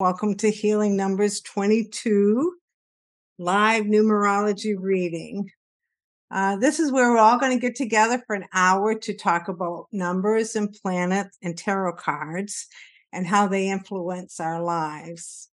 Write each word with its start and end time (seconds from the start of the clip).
Welcome 0.00 0.36
to 0.36 0.50
Healing 0.52 0.96
Numbers 0.96 1.40
22 1.40 2.54
live 3.40 3.82
numerology 3.82 4.76
reading. 4.78 5.50
Uh, 6.30 6.54
this 6.54 6.78
is 6.78 6.92
where 6.92 7.10
we're 7.10 7.18
all 7.18 7.40
going 7.40 7.50
to 7.50 7.60
get 7.60 7.74
together 7.74 8.22
for 8.24 8.36
an 8.36 8.44
hour 8.52 8.94
to 8.94 9.12
talk 9.12 9.48
about 9.48 9.88
numbers 9.90 10.54
and 10.54 10.72
planets 10.72 11.36
and 11.42 11.58
tarot 11.58 11.94
cards 11.94 12.68
and 13.12 13.26
how 13.26 13.48
they 13.48 13.70
influence 13.70 14.38
our 14.38 14.62
lives. 14.62 15.48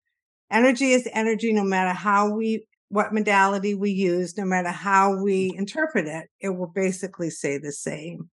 Energy 0.53 0.93
is 0.93 1.09
energy 1.15 1.51
no 1.51 1.65
matter 1.65 1.95
how 1.95 2.29
we, 2.29 2.67
what 2.91 3.15
modality 3.15 3.75
we 3.75 3.93
use, 3.93 4.37
no 4.37 4.45
matter 4.45 4.69
how 4.69 5.23
we 5.23 5.55
interpret 5.57 6.07
it, 6.07 6.29
it 6.39 6.51
will 6.51 6.71
basically 6.75 7.31
say 7.31 7.57
the 7.57 7.73
same. 7.73 8.29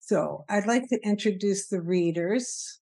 So 0.00 0.46
I'd 0.48 0.66
like 0.66 0.88
to 0.88 0.98
introduce 1.04 1.68
the 1.68 1.82
readers. 1.82 2.80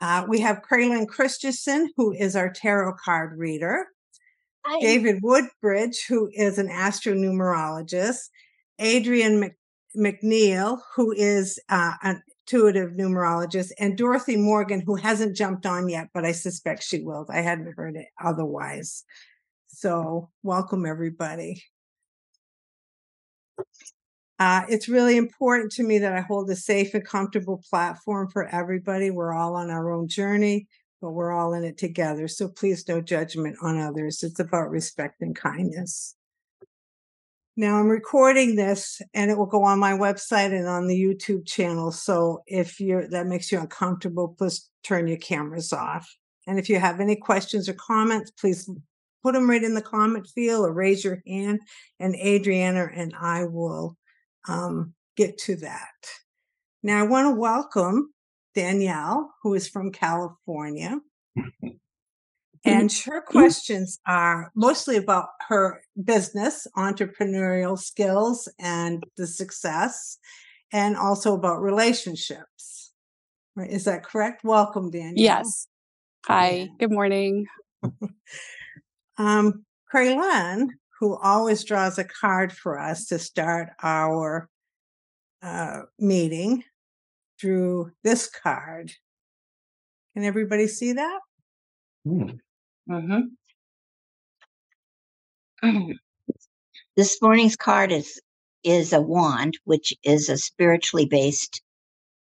Uh, 0.00 0.26
we 0.28 0.40
have 0.40 0.62
Craelynn 0.62 1.08
Christensen, 1.08 1.90
who 1.96 2.12
is 2.12 2.36
our 2.36 2.52
tarot 2.52 2.94
card 3.02 3.38
reader. 3.38 3.86
Hi. 4.64 4.80
David 4.80 5.20
Woodbridge, 5.22 6.04
who 6.08 6.28
is 6.32 6.58
an 6.58 6.68
astronumerologist. 6.68 8.28
Adrian 8.78 9.40
Mc, 9.40 9.56
McNeill, 9.96 10.80
who 10.94 11.12
is 11.12 11.58
uh, 11.68 11.92
an 12.02 12.22
intuitive 12.46 12.92
numerologist. 12.92 13.70
And 13.78 13.96
Dorothy 13.96 14.36
Morgan, 14.36 14.82
who 14.84 14.96
hasn't 14.96 15.36
jumped 15.36 15.64
on 15.64 15.88
yet, 15.88 16.08
but 16.12 16.24
I 16.24 16.32
suspect 16.32 16.82
she 16.82 17.00
will. 17.00 17.26
I 17.30 17.40
hadn't 17.40 17.74
heard 17.76 17.96
it 17.96 18.08
otherwise. 18.22 19.04
So, 19.68 20.30
welcome 20.42 20.84
everybody. 20.84 21.62
Uh, 24.38 24.62
it's 24.68 24.88
really 24.88 25.16
important 25.16 25.72
to 25.72 25.82
me 25.82 25.98
that 25.98 26.12
I 26.12 26.20
hold 26.20 26.50
a 26.50 26.56
safe 26.56 26.92
and 26.92 27.04
comfortable 27.04 27.62
platform 27.70 28.28
for 28.30 28.46
everybody. 28.48 29.10
We're 29.10 29.32
all 29.32 29.56
on 29.56 29.70
our 29.70 29.90
own 29.90 30.08
journey, 30.08 30.66
but 31.00 31.12
we're 31.12 31.32
all 31.32 31.54
in 31.54 31.64
it 31.64 31.78
together. 31.78 32.28
So 32.28 32.48
please, 32.48 32.86
no 32.86 33.00
judgment 33.00 33.56
on 33.62 33.78
others. 33.78 34.22
It's 34.22 34.38
about 34.38 34.70
respect 34.70 35.22
and 35.22 35.34
kindness. 35.34 36.14
Now 37.58 37.76
I'm 37.76 37.88
recording 37.88 38.56
this 38.56 39.00
and 39.14 39.30
it 39.30 39.38
will 39.38 39.46
go 39.46 39.64
on 39.64 39.78
my 39.78 39.92
website 39.92 40.52
and 40.52 40.68
on 40.68 40.88
the 40.88 41.02
YouTube 41.02 41.46
channel. 41.46 41.90
So 41.90 42.42
if 42.46 42.78
you're 42.78 43.08
that 43.08 43.26
makes 43.26 43.50
you 43.50 43.58
uncomfortable, 43.58 44.34
please 44.36 44.68
turn 44.84 45.08
your 45.08 45.16
cameras 45.16 45.72
off. 45.72 46.06
And 46.46 46.58
if 46.58 46.68
you 46.68 46.78
have 46.78 47.00
any 47.00 47.16
questions 47.16 47.66
or 47.66 47.72
comments, 47.72 48.30
please 48.30 48.68
put 49.22 49.32
them 49.32 49.48
right 49.48 49.64
in 49.64 49.72
the 49.72 49.80
comment 49.80 50.28
field 50.34 50.66
or 50.66 50.72
raise 50.72 51.02
your 51.02 51.22
hand 51.26 51.60
and 51.98 52.14
Adrianna 52.14 52.90
and 52.94 53.14
I 53.18 53.46
will 53.46 53.96
um, 54.48 54.94
get 55.16 55.38
to 55.38 55.56
that. 55.56 55.94
Now, 56.82 57.00
I 57.00 57.06
want 57.06 57.26
to 57.26 57.40
welcome 57.40 58.12
Danielle, 58.54 59.34
who 59.42 59.54
is 59.54 59.68
from 59.68 59.92
California. 59.92 61.00
And 62.64 62.92
her 63.04 63.20
questions 63.20 64.00
are 64.08 64.50
mostly 64.56 64.96
about 64.96 65.28
her 65.48 65.82
business, 66.02 66.66
entrepreneurial 66.76 67.78
skills, 67.78 68.48
and 68.58 69.04
the 69.16 69.28
success, 69.28 70.18
and 70.72 70.96
also 70.96 71.34
about 71.34 71.62
relationships. 71.62 72.92
Right? 73.54 73.70
Is 73.70 73.84
that 73.84 74.02
correct? 74.02 74.42
Welcome, 74.42 74.90
Danielle. 74.90 75.14
Yes. 75.14 75.68
Hi. 76.26 76.68
Good 76.80 76.90
morning. 76.90 77.46
um, 79.16 79.64
Craelynn 79.94 80.70
who 80.98 81.16
always 81.18 81.64
draws 81.64 81.98
a 81.98 82.04
card 82.04 82.52
for 82.52 82.78
us 82.78 83.06
to 83.06 83.18
start 83.18 83.68
our 83.82 84.48
uh, 85.42 85.82
meeting, 85.98 86.64
drew 87.38 87.90
this 88.02 88.28
card. 88.28 88.92
Can 90.14 90.24
everybody 90.24 90.66
see 90.66 90.94
that? 90.94 91.20
Mm. 92.06 92.38
Mm-hmm. 92.88 93.20
this 96.96 97.20
morning's 97.20 97.56
card 97.56 97.92
is 97.92 98.20
is 98.64 98.92
a 98.92 99.00
wand, 99.00 99.58
which 99.64 99.94
is 100.02 100.28
a 100.28 100.36
spiritually 100.36 101.06
based 101.06 101.62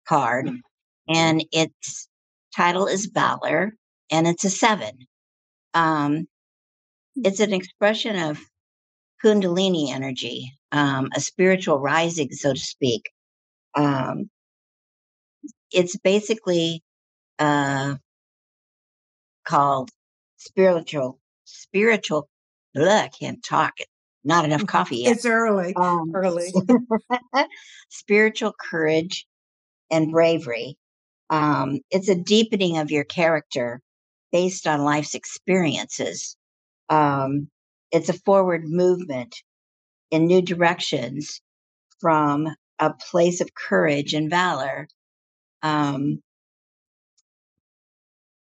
card, 0.07 0.45
mm. 0.47 0.59
and 1.07 1.43
its 1.51 2.07
title 2.55 2.87
is 2.87 3.07
Valor, 3.07 3.73
and 4.11 4.27
it's 4.27 4.43
a 4.43 4.49
seven. 4.49 5.07
Um, 5.73 6.27
it's 7.15 7.39
an 7.39 7.53
expression 7.53 8.15
of 8.17 8.39
Kundalini 9.23 9.89
energy, 9.89 10.53
um, 10.71 11.09
a 11.15 11.19
spiritual 11.19 11.79
rising, 11.79 12.31
so 12.31 12.53
to 12.53 12.59
speak. 12.59 13.09
Um, 13.75 14.29
it's 15.71 15.97
basically 15.97 16.83
uh, 17.37 17.95
called 19.45 19.89
spiritual, 20.37 21.19
spiritual. 21.45 22.29
Bleh, 22.75 23.03
I 23.03 23.07
can't 23.07 23.43
talk. 23.43 23.73
Not 24.23 24.45
enough 24.45 24.65
coffee 24.67 24.97
yet. 24.97 25.17
It's 25.17 25.25
early. 25.25 25.73
Um, 25.75 26.11
early. 26.13 26.53
spiritual 27.89 28.53
courage 28.69 29.25
and 29.91 30.11
bravery. 30.11 30.77
Um, 31.29 31.79
it's 31.91 32.09
a 32.09 32.15
deepening 32.15 32.77
of 32.77 32.91
your 32.91 33.03
character 33.03 33.81
based 34.31 34.67
on 34.67 34.83
life's 34.83 35.15
experiences. 35.15 36.35
Um, 36.89 37.49
it's 37.91 38.09
a 38.09 38.13
forward 38.13 38.67
movement 38.67 39.35
in 40.11 40.25
new 40.25 40.41
directions 40.41 41.41
from 41.99 42.47
a 42.79 42.93
place 42.93 43.41
of 43.41 43.53
courage 43.53 44.13
and 44.13 44.29
valor. 44.29 44.87
Um, 45.61 46.21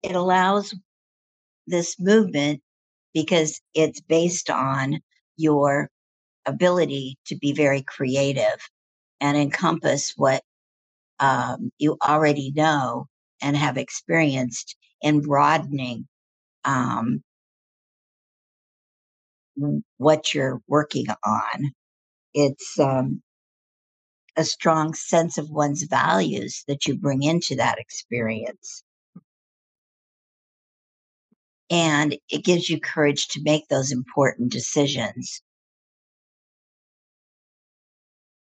it 0.01 0.15
allows 0.15 0.73
this 1.67 1.99
movement 1.99 2.61
because 3.13 3.61
it's 3.73 4.01
based 4.01 4.49
on 4.49 4.99
your 5.37 5.89
ability 6.45 7.17
to 7.27 7.35
be 7.35 7.53
very 7.53 7.81
creative 7.81 8.69
and 9.21 9.37
encompass 9.37 10.13
what 10.17 10.43
um, 11.19 11.71
you 11.77 11.97
already 12.05 12.51
know 12.55 13.07
and 13.41 13.55
have 13.55 13.77
experienced 13.77 14.75
in 15.01 15.21
broadening 15.21 16.07
um, 16.65 17.23
what 19.97 20.33
you're 20.33 20.61
working 20.67 21.07
on. 21.25 21.71
It's 22.33 22.79
um, 22.79 23.21
a 24.35 24.43
strong 24.43 24.93
sense 24.93 25.37
of 25.37 25.49
one's 25.49 25.83
values 25.83 26.63
that 26.67 26.87
you 26.87 26.97
bring 26.97 27.23
into 27.23 27.55
that 27.55 27.79
experience. 27.79 28.83
And 31.69 32.17
it 32.29 32.43
gives 32.43 32.69
you 32.69 32.79
courage 32.79 33.27
to 33.29 33.41
make 33.43 33.67
those 33.67 33.91
important 33.91 34.51
decisions. 34.51 35.41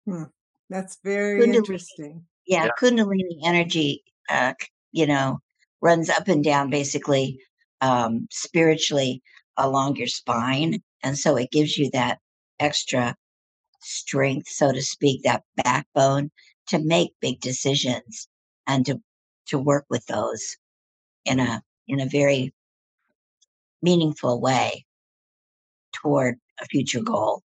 Hmm. 0.07 0.25
That's 0.71 0.99
very 1.03 1.41
Kundalini, 1.41 1.55
interesting. 1.57 2.27
Yeah, 2.47 2.65
yeah, 2.65 2.71
Kundalini 2.81 3.41
energy, 3.45 4.05
uh, 4.29 4.55
you 4.93 5.07
know, 5.07 5.41
runs 5.81 6.11
up 6.11 6.29
and 6.29 6.45
down 6.45 6.71
basically 6.71 7.41
um, 7.81 8.27
spiritually 8.31 9.23
along 9.57 9.97
your 9.97 10.07
spine. 10.07 10.83
And 11.03 11.19
so 11.19 11.37
it 11.37 11.51
gives 11.51 11.77
you 11.77 11.91
that 11.93 12.19
extra 12.59 13.15
strength, 13.81 14.49
so 14.49 14.73
to 14.73 14.83
speak, 14.83 15.23
that 15.23 15.45
backbone 15.57 16.31
to 16.69 16.79
make 16.79 17.11
big 17.21 17.41
decisions 17.41 18.29
and 18.67 18.85
to, 18.87 19.01
to 19.47 19.59
work 19.59 19.87
with 19.89 20.05
those 20.07 20.57
in 21.25 21.41
a, 21.41 21.63
in 21.87 22.01
a 22.01 22.07
very 22.07 22.53
meaningful 23.83 24.41
way 24.41 24.85
toward 25.93 26.37
a 26.61 26.65
future 26.67 27.01
goal. 27.01 27.43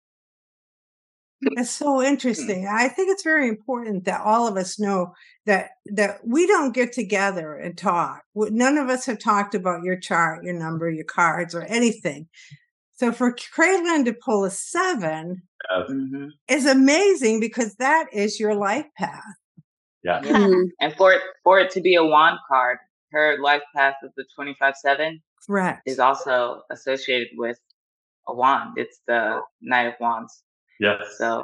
It's 1.41 1.71
so 1.71 1.99
hmm. 1.99 2.05
interesting. 2.05 2.67
I 2.67 2.87
think 2.87 3.09
it's 3.09 3.23
very 3.23 3.47
important 3.47 4.05
that 4.05 4.21
all 4.21 4.47
of 4.47 4.57
us 4.57 4.79
know 4.79 5.13
that 5.45 5.71
that 5.85 6.19
we 6.25 6.47
don't 6.47 6.73
get 6.73 6.93
together 6.93 7.55
and 7.55 7.77
talk. 7.77 8.23
None 8.35 8.77
of 8.77 8.89
us 8.89 9.05
have 9.05 9.19
talked 9.19 9.53
about 9.53 9.83
your 9.83 9.97
chart, 9.97 10.43
your 10.43 10.55
number, 10.55 10.89
your 10.89 11.05
cards, 11.05 11.53
or 11.53 11.63
anything. 11.63 12.27
So 12.97 13.11
for 13.11 13.33
Craelynn 13.33 14.05
to 14.05 14.13
pull 14.13 14.43
a 14.43 14.51
7 14.51 15.41
mm-hmm. 15.71 16.27
is 16.49 16.65
amazing 16.65 17.39
because 17.39 17.75
that 17.75 18.07
is 18.11 18.39
your 18.39 18.55
life 18.55 18.87
path. 18.97 19.21
Yeah. 20.03 20.21
yeah. 20.23 20.31
Mm-hmm. 20.31 20.61
And 20.81 20.95
for 20.95 21.13
it 21.13 21.21
for 21.43 21.59
it 21.59 21.71
to 21.71 21.81
be 21.81 21.95
a 21.95 22.03
wand 22.03 22.39
card, 22.47 22.79
her 23.11 23.37
life 23.41 23.61
path 23.75 23.95
of 24.03 24.11
the 24.17 24.25
25-7 24.37 25.21
Correct. 25.45 25.81
is 25.85 25.99
also 25.99 26.61
associated 26.71 27.29
with 27.35 27.59
a 28.27 28.33
wand. 28.33 28.73
It's 28.77 28.99
the 29.07 29.41
Knight 29.61 29.87
of 29.87 29.93
Wands. 29.99 30.43
Yes. 30.79 31.01
So 31.17 31.43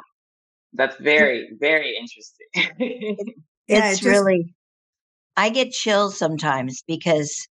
that's 0.72 0.96
very, 0.96 1.50
very 1.58 1.96
interesting. 1.96 2.46
yeah, 3.68 3.90
it's 3.90 4.00
it 4.00 4.02
just, 4.02 4.04
really 4.04 4.54
I 5.36 5.50
get 5.50 5.72
chills 5.72 6.16
sometimes 6.18 6.82
because 6.86 7.48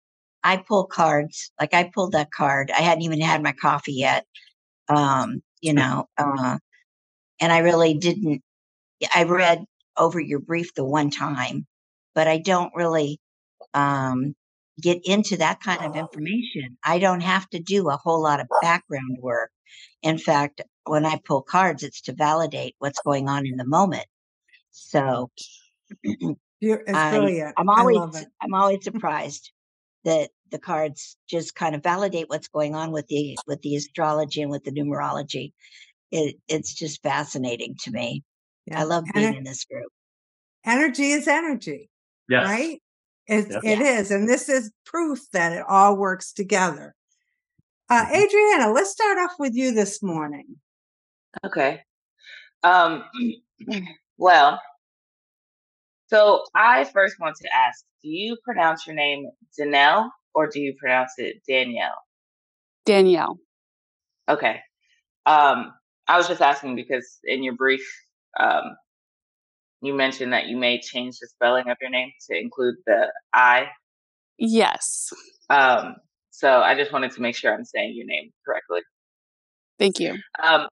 I 0.47 0.59
pull 0.59 0.87
cards. 0.87 1.51
Like 1.61 1.75
I 1.75 1.91
pulled 1.93 2.13
that 2.13 2.31
card. 2.31 2.71
I 2.71 2.81
hadn't 2.81 3.03
even 3.03 3.21
had 3.21 3.43
my 3.43 3.53
coffee 3.53 3.95
yet. 3.95 4.25
Um, 4.89 5.43
you 5.61 5.75
know, 5.75 6.07
uh, 6.17 6.59
and 7.41 7.53
I 7.53 7.59
really 7.59 7.95
didn't. 7.95 8.43
I 9.13 9.25
read 9.25 9.65
over 9.97 10.21
your 10.21 10.39
brief 10.39 10.73
the 10.75 10.85
one 10.85 11.11
time, 11.11 11.67
but 12.15 12.29
I 12.29 12.39
don't 12.39 12.73
really 12.77 13.19
um, 13.75 14.37
get 14.81 15.01
into 15.05 15.39
that 15.39 15.59
kind 15.61 15.85
of 15.85 15.97
information. 15.97 16.79
I 16.85 17.01
don't 17.01 17.23
have 17.23 17.51
to 17.51 17.59
do 17.59 17.89
a 17.89 17.97
whole 17.97 18.23
lot 18.23 18.39
of 18.39 18.47
background 18.63 19.19
work. 19.21 19.51
In 20.03 20.17
fact, 20.17 20.63
when 20.85 21.05
I 21.05 21.21
pull 21.25 21.43
cards, 21.43 21.83
it's 21.83 22.03
to 22.03 22.13
validate 22.13 22.77
what's 22.79 23.01
going 23.01 23.29
on 23.29 23.47
in 23.47 23.57
the 23.57 23.67
moment. 23.67 24.07
So 24.71 25.31
I, 26.07 27.11
brilliant. 27.11 27.55
I'm 27.57 27.69
I 27.69 27.81
always. 27.81 28.27
I'm 28.41 28.55
always 28.55 28.79
surprised 28.85 29.51
that 30.05 30.31
the 30.51 30.59
cards 30.59 31.17
just 31.29 31.55
kind 31.55 31.75
of 31.75 31.83
validate 31.83 32.29
what's 32.29 32.49
going 32.49 32.75
on 32.75 32.93
with 32.93 33.07
the 33.09 33.37
with 33.47 33.63
the 33.63 33.77
astrology 33.77 34.43
and 34.43 34.51
with 34.51 34.65
the 34.65 34.71
numerology. 34.73 35.53
It 36.11 36.37
it's 36.49 36.75
just 36.75 37.03
fascinating 37.03 37.77
to 37.83 37.91
me. 37.91 38.23
Yeah. 38.67 38.81
I 38.81 38.85
love 38.85 39.05
being 39.13 39.33
Ener- 39.33 39.37
in 39.39 39.45
this 39.45 39.65
group. 39.65 39.91
energy 40.65 41.11
is 41.13 41.29
energy, 41.29 41.89
Yes. 42.29 42.45
right? 42.47 42.83
It, 43.29 43.51
Yep. 43.51 43.61
it 43.65 43.81
is. 43.81 44.11
And 44.11 44.29
this 44.29 44.49
is 44.49 44.71
proof 44.85 45.21
that 45.33 45.53
it 45.53 45.65
all 45.69 45.97
works 45.97 46.33
together. 46.33 46.95
Uh, 47.89 48.05
Mhm. 48.07 48.27
Adrianna, 48.27 48.75
let's 48.75 48.91
start 48.91 49.19
off 49.19 49.39
with 49.39 49.55
you 49.55 49.73
this 49.73 50.03
morning. 50.03 50.61
Okay. 51.45 51.83
Um, 52.63 53.05
well, 54.17 54.61
so 56.09 56.45
I 56.55 56.85
first 56.85 57.19
want 57.21 57.37
to 57.37 57.49
ask, 57.55 57.85
do 58.03 58.09
you 58.09 58.37
pronounce 58.45 58.87
your 58.87 58.95
name 58.95 59.29
Danelle 59.59 60.09
or 60.37 60.47
do 60.47 60.61
you 60.61 60.75
pronounce 60.79 61.15
it 61.17 61.43
Danielle? 61.49 62.05
Danielle. 62.85 63.39
Okay. 64.29 64.61
Um, 65.25 65.73
I 66.07 66.19
was 66.19 66.29
just 66.29 66.43
asking 66.43 66.77
because 66.77 67.19
in 67.25 67.43
your 67.43 67.55
brief, 67.57 67.83
um, 68.39 68.77
you 69.81 69.95
mentioned 69.95 70.35
that 70.35 70.47
you 70.47 70.57
may 70.57 70.79
change 70.79 71.19
the 71.19 71.27
spelling 71.27 71.71
of 71.71 71.79
your 71.81 71.91
name 71.91 72.13
to 72.29 72.39
include 72.39 72.77
the 72.87 73.11
I. 73.33 73.69
Yes. 74.39 75.09
Um, 75.49 75.97
so 76.31 76.61
I 76.61 76.77
just 76.77 76.93
wanted 76.93 77.13
to 77.13 77.23
make 77.23 77.35
sure 77.35 77.53
I'm 77.53 77.65
saying 77.65 77.95
your 77.97 78.07
name 78.07 78.31
correctly. 78.45 78.81
Thank 79.79 79.99
you. 79.99 80.17
Um, 80.43 80.69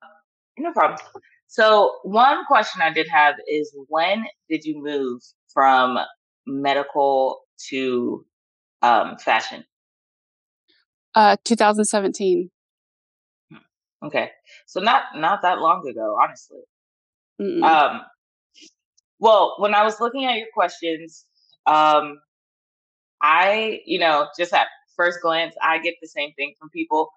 no 0.58 0.72
problem. 0.72 0.98
So 1.46 2.00
one 2.02 2.44
question 2.46 2.82
I 2.82 2.92
did 2.92 3.08
have 3.08 3.36
is 3.48 3.74
when 3.88 4.26
did 4.50 4.64
you 4.64 4.82
move 4.82 5.22
from 5.52 5.98
medical 6.46 7.40
to 7.70 8.26
um, 8.84 9.16
fashion? 9.18 9.64
Uh, 11.14 11.36
2017. 11.44 12.50
Okay, 14.04 14.30
so 14.66 14.80
not 14.80 15.04
not 15.16 15.40
that 15.42 15.60
long 15.60 15.86
ago, 15.88 16.16
honestly. 16.22 16.60
Mm-mm. 17.40 17.62
Um, 17.62 18.02
well, 19.18 19.54
when 19.58 19.74
I 19.74 19.82
was 19.82 19.98
looking 19.98 20.26
at 20.26 20.36
your 20.36 20.48
questions, 20.52 21.24
um, 21.66 22.20
I, 23.22 23.80
you 23.86 23.98
know, 23.98 24.26
just 24.38 24.52
at 24.52 24.66
first 24.94 25.20
glance, 25.22 25.54
I 25.62 25.78
get 25.78 25.94
the 26.02 26.08
same 26.08 26.32
thing 26.34 26.52
from 26.58 26.68
people. 26.68 27.10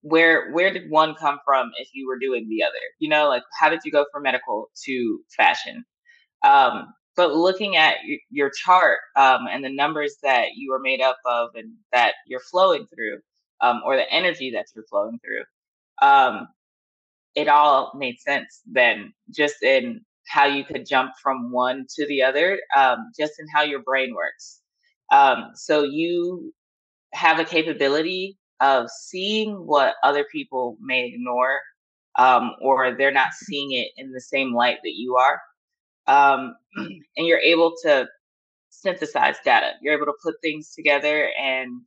Where 0.00 0.50
where 0.52 0.72
did 0.72 0.90
one 0.90 1.14
come 1.14 1.40
from 1.44 1.72
if 1.78 1.88
you 1.92 2.08
were 2.08 2.18
doing 2.18 2.48
the 2.48 2.62
other? 2.62 2.80
You 2.98 3.10
know, 3.10 3.28
like 3.28 3.42
how 3.58 3.68
did 3.68 3.80
you 3.84 3.92
go 3.92 4.06
from 4.10 4.22
medical 4.22 4.70
to 4.86 5.20
fashion? 5.36 5.84
Um, 6.42 6.94
but 7.20 7.34
looking 7.34 7.76
at 7.76 7.96
your 8.30 8.48
chart 8.48 8.96
um, 9.14 9.40
and 9.50 9.62
the 9.62 9.68
numbers 9.68 10.16
that 10.22 10.54
you 10.56 10.72
are 10.72 10.78
made 10.78 11.02
up 11.02 11.18
of 11.26 11.50
and 11.54 11.74
that 11.92 12.14
you're 12.26 12.40
flowing 12.40 12.86
through, 12.86 13.18
um, 13.60 13.82
or 13.84 13.94
the 13.94 14.10
energy 14.10 14.52
that 14.52 14.64
you're 14.74 14.86
flowing 14.88 15.18
through, 15.22 15.44
um, 16.00 16.48
it 17.34 17.46
all 17.46 17.92
made 17.94 18.18
sense 18.20 18.62
then, 18.64 19.12
just 19.30 19.62
in 19.62 20.00
how 20.28 20.46
you 20.46 20.64
could 20.64 20.86
jump 20.86 21.12
from 21.22 21.52
one 21.52 21.84
to 21.96 22.06
the 22.06 22.22
other, 22.22 22.58
um, 22.74 23.12
just 23.18 23.34
in 23.38 23.44
how 23.54 23.64
your 23.64 23.82
brain 23.82 24.14
works. 24.14 24.62
Um, 25.12 25.50
so 25.54 25.82
you 25.82 26.54
have 27.12 27.38
a 27.38 27.44
capability 27.44 28.38
of 28.60 28.88
seeing 28.90 29.66
what 29.66 29.96
other 30.02 30.24
people 30.32 30.78
may 30.80 31.06
ignore, 31.08 31.58
um, 32.18 32.52
or 32.62 32.96
they're 32.96 33.12
not 33.12 33.34
seeing 33.34 33.72
it 33.72 33.88
in 33.98 34.10
the 34.10 34.22
same 34.22 34.54
light 34.54 34.78
that 34.84 34.94
you 34.94 35.16
are. 35.16 35.38
Um, 36.10 36.56
and 36.76 37.26
you're 37.28 37.38
able 37.40 37.74
to 37.84 38.08
synthesize 38.70 39.36
data. 39.44 39.72
You're 39.82 39.94
able 39.96 40.06
to 40.06 40.18
put 40.22 40.36
things 40.42 40.74
together 40.74 41.30
and 41.40 41.82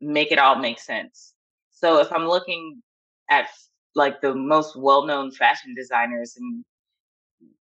make 0.00 0.32
it 0.32 0.38
all 0.38 0.56
make 0.56 0.80
sense. 0.80 1.34
So 1.70 2.00
if 2.00 2.12
I'm 2.12 2.26
looking 2.26 2.82
at 3.30 3.48
like 3.96 4.20
the 4.20 4.34
most 4.34 4.76
well-known 4.76 5.32
fashion 5.32 5.74
designers 5.76 6.36
and 6.38 6.64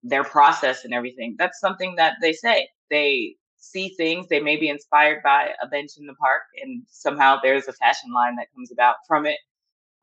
their 0.02 0.25
process 0.25 0.84
and 0.84 0.94
everything, 0.94 1.37
that's 1.38 1.61
something 1.61 1.94
that 1.96 2.14
they 2.20 2.32
say. 2.32 2.69
They 2.90 3.37
see 3.58 3.94
things, 3.96 4.26
they 4.29 4.40
may 4.40 4.56
be 4.56 4.69
inspired 4.69 5.23
by 5.23 5.50
a 5.62 5.69
bench 5.69 5.93
in 5.99 6.06
the 6.06 6.14
park 6.14 6.43
and 6.61 6.82
somehow 6.88 7.38
there's 7.43 7.69
a 7.69 7.73
fashion 7.73 8.12
line 8.12 8.37
that 8.37 8.49
comes 8.55 8.73
about 8.73 8.96
from 9.06 9.26
it. 9.26 9.38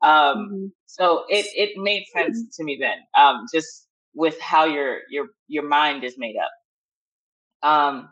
Um, 0.02 0.50
Mhm. 0.50 0.72
so 0.86 1.26
it 1.30 1.46
it 1.56 1.78
made 1.78 2.06
sense 2.08 2.56
to 2.56 2.64
me 2.64 2.78
then, 2.80 2.98
um, 3.16 3.46
just 3.54 3.88
with 4.14 4.40
how 4.40 4.64
your 4.64 4.98
your 5.10 5.26
your 5.48 5.64
mind 5.64 6.04
is 6.04 6.16
made 6.18 6.36
up. 6.36 6.50
Um, 7.68 8.08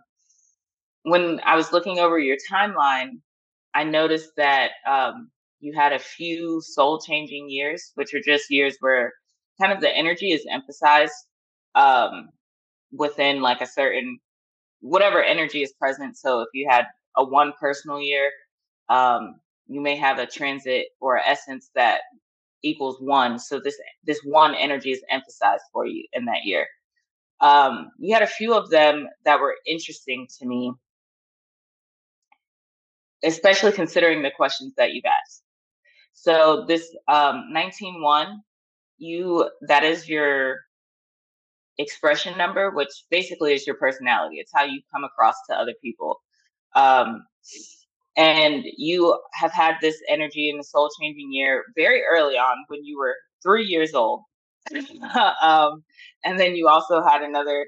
when 1.04 1.40
I 1.44 1.56
was 1.56 1.72
looking 1.72 1.98
over 1.98 2.18
your 2.18 2.36
timeline, 2.50 3.20
I 3.74 3.84
noticed 3.84 4.30
that 4.36 4.72
um, 4.86 5.30
you 5.60 5.72
had 5.74 5.92
a 5.92 5.98
few 5.98 6.60
soul 6.60 7.00
changing 7.00 7.48
years, 7.50 7.92
which 7.94 8.14
are 8.14 8.20
just 8.20 8.50
years 8.50 8.76
where 8.80 9.12
kind 9.60 9.72
of 9.72 9.80
the 9.80 9.96
energy 9.96 10.32
is 10.32 10.46
emphasized 10.50 11.14
um, 11.74 12.30
within 12.92 13.40
like 13.40 13.60
a 13.60 13.66
certain 13.66 14.18
whatever 14.80 15.22
energy 15.22 15.62
is 15.62 15.72
present. 15.74 16.16
So 16.16 16.40
if 16.40 16.48
you 16.54 16.68
had 16.68 16.86
a 17.16 17.24
one 17.24 17.52
personal 17.60 18.00
year, 18.00 18.30
um, 18.88 19.36
you 19.66 19.80
may 19.80 19.96
have 19.96 20.18
a 20.18 20.26
transit 20.26 20.86
or 21.00 21.18
essence 21.18 21.70
that 21.74 22.00
equals 22.62 22.98
one. 23.00 23.38
So 23.38 23.60
this 23.60 23.76
this 24.04 24.20
one 24.24 24.54
energy 24.54 24.90
is 24.90 25.02
emphasized 25.10 25.64
for 25.72 25.86
you 25.86 26.06
in 26.12 26.24
that 26.26 26.44
year. 26.44 26.66
Um, 27.40 27.90
you 27.98 28.14
had 28.14 28.22
a 28.22 28.26
few 28.26 28.54
of 28.54 28.70
them 28.70 29.06
that 29.24 29.40
were 29.40 29.54
interesting 29.66 30.26
to 30.38 30.46
me, 30.46 30.72
especially 33.22 33.72
considering 33.72 34.22
the 34.22 34.32
questions 34.36 34.74
that 34.76 34.92
you've 34.92 35.04
asked. 35.04 35.42
So 36.14 36.64
this 36.66 36.94
um, 37.06 37.50
19-1, 37.54 38.34
you 38.98 39.48
that 39.68 39.84
is 39.84 40.08
your 40.08 40.56
expression 41.78 42.36
number, 42.36 42.70
which 42.70 42.90
basically 43.08 43.54
is 43.54 43.66
your 43.66 43.76
personality. 43.76 44.36
It's 44.38 44.50
how 44.52 44.64
you 44.64 44.80
come 44.92 45.04
across 45.04 45.36
to 45.48 45.56
other 45.56 45.74
people. 45.80 46.20
Um, 46.74 47.24
and 48.18 48.64
you 48.76 49.16
have 49.34 49.52
had 49.52 49.76
this 49.80 50.02
energy 50.08 50.50
in 50.50 50.56
the 50.58 50.64
soul 50.64 50.90
changing 51.00 51.32
year 51.32 51.64
very 51.76 52.02
early 52.02 52.34
on 52.34 52.56
when 52.66 52.84
you 52.84 52.98
were 52.98 53.14
three 53.44 53.64
years 53.64 53.94
old. 53.94 54.22
um, 55.42 55.84
and 56.24 56.38
then 56.38 56.56
you 56.56 56.66
also 56.68 57.00
had 57.00 57.22
another, 57.22 57.64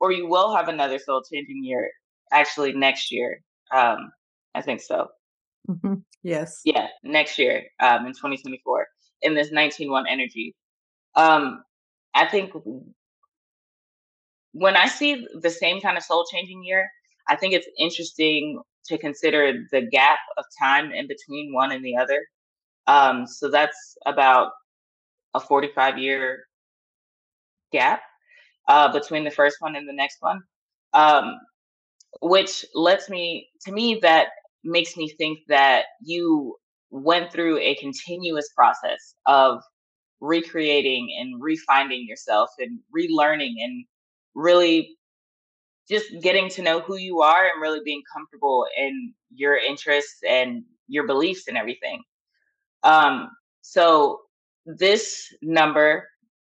or 0.00 0.10
you 0.10 0.26
will 0.26 0.54
have 0.54 0.68
another 0.68 0.98
soul 0.98 1.22
changing 1.32 1.62
year 1.64 1.88
actually 2.32 2.72
next 2.72 3.12
year. 3.12 3.42
Um, 3.72 4.10
I 4.56 4.60
think 4.60 4.80
so. 4.80 5.06
Mhm. 5.70 6.02
Yes. 6.24 6.60
Yeah, 6.64 6.88
next 7.04 7.38
year, 7.38 7.62
um, 7.80 8.04
in 8.04 8.12
2024, 8.12 8.88
in 9.22 9.34
this 9.34 9.52
19-1 9.52 10.06
energy. 10.08 10.56
Um, 11.14 11.62
I 12.14 12.26
think 12.26 12.52
when 14.52 14.76
I 14.76 14.88
see 14.88 15.26
the 15.40 15.50
same 15.50 15.80
kind 15.80 15.96
of 15.96 16.02
soul 16.02 16.26
changing 16.32 16.64
year, 16.64 16.90
I 17.28 17.36
think 17.36 17.54
it's 17.54 17.68
interesting 17.78 18.60
to 18.86 18.98
consider 18.98 19.66
the 19.70 19.82
gap 19.82 20.18
of 20.36 20.44
time 20.60 20.92
in 20.92 21.06
between 21.06 21.52
one 21.52 21.72
and 21.72 21.84
the 21.84 21.96
other. 21.96 22.24
Um, 22.86 23.26
so 23.26 23.50
that's 23.50 23.96
about 24.06 24.52
a 25.34 25.40
45 25.40 25.98
year 25.98 26.44
gap 27.72 28.02
uh, 28.68 28.92
between 28.92 29.24
the 29.24 29.30
first 29.30 29.56
one 29.60 29.76
and 29.76 29.88
the 29.88 29.92
next 29.92 30.18
one, 30.20 30.40
um, 30.92 31.38
which 32.20 32.64
lets 32.74 33.08
me, 33.08 33.48
to 33.62 33.72
me, 33.72 33.98
that 34.02 34.28
makes 34.64 34.96
me 34.96 35.08
think 35.08 35.40
that 35.48 35.84
you 36.02 36.56
went 36.90 37.32
through 37.32 37.58
a 37.58 37.74
continuous 37.76 38.48
process 38.54 39.14
of 39.26 39.62
recreating 40.20 41.08
and 41.18 41.42
refinding 41.42 42.06
yourself 42.06 42.50
and 42.58 42.78
relearning 42.96 43.54
and 43.58 43.84
really 44.34 44.96
just 45.88 46.06
getting 46.22 46.48
to 46.50 46.62
know 46.62 46.80
who 46.80 46.96
you 46.96 47.20
are 47.20 47.48
and 47.48 47.60
really 47.60 47.80
being 47.84 48.02
comfortable 48.12 48.66
in 48.76 49.12
your 49.34 49.56
interests 49.56 50.20
and 50.28 50.62
your 50.88 51.06
beliefs 51.06 51.48
and 51.48 51.56
everything. 51.56 52.02
Um, 52.82 53.30
so 53.62 54.20
this 54.66 55.32
number 55.42 56.08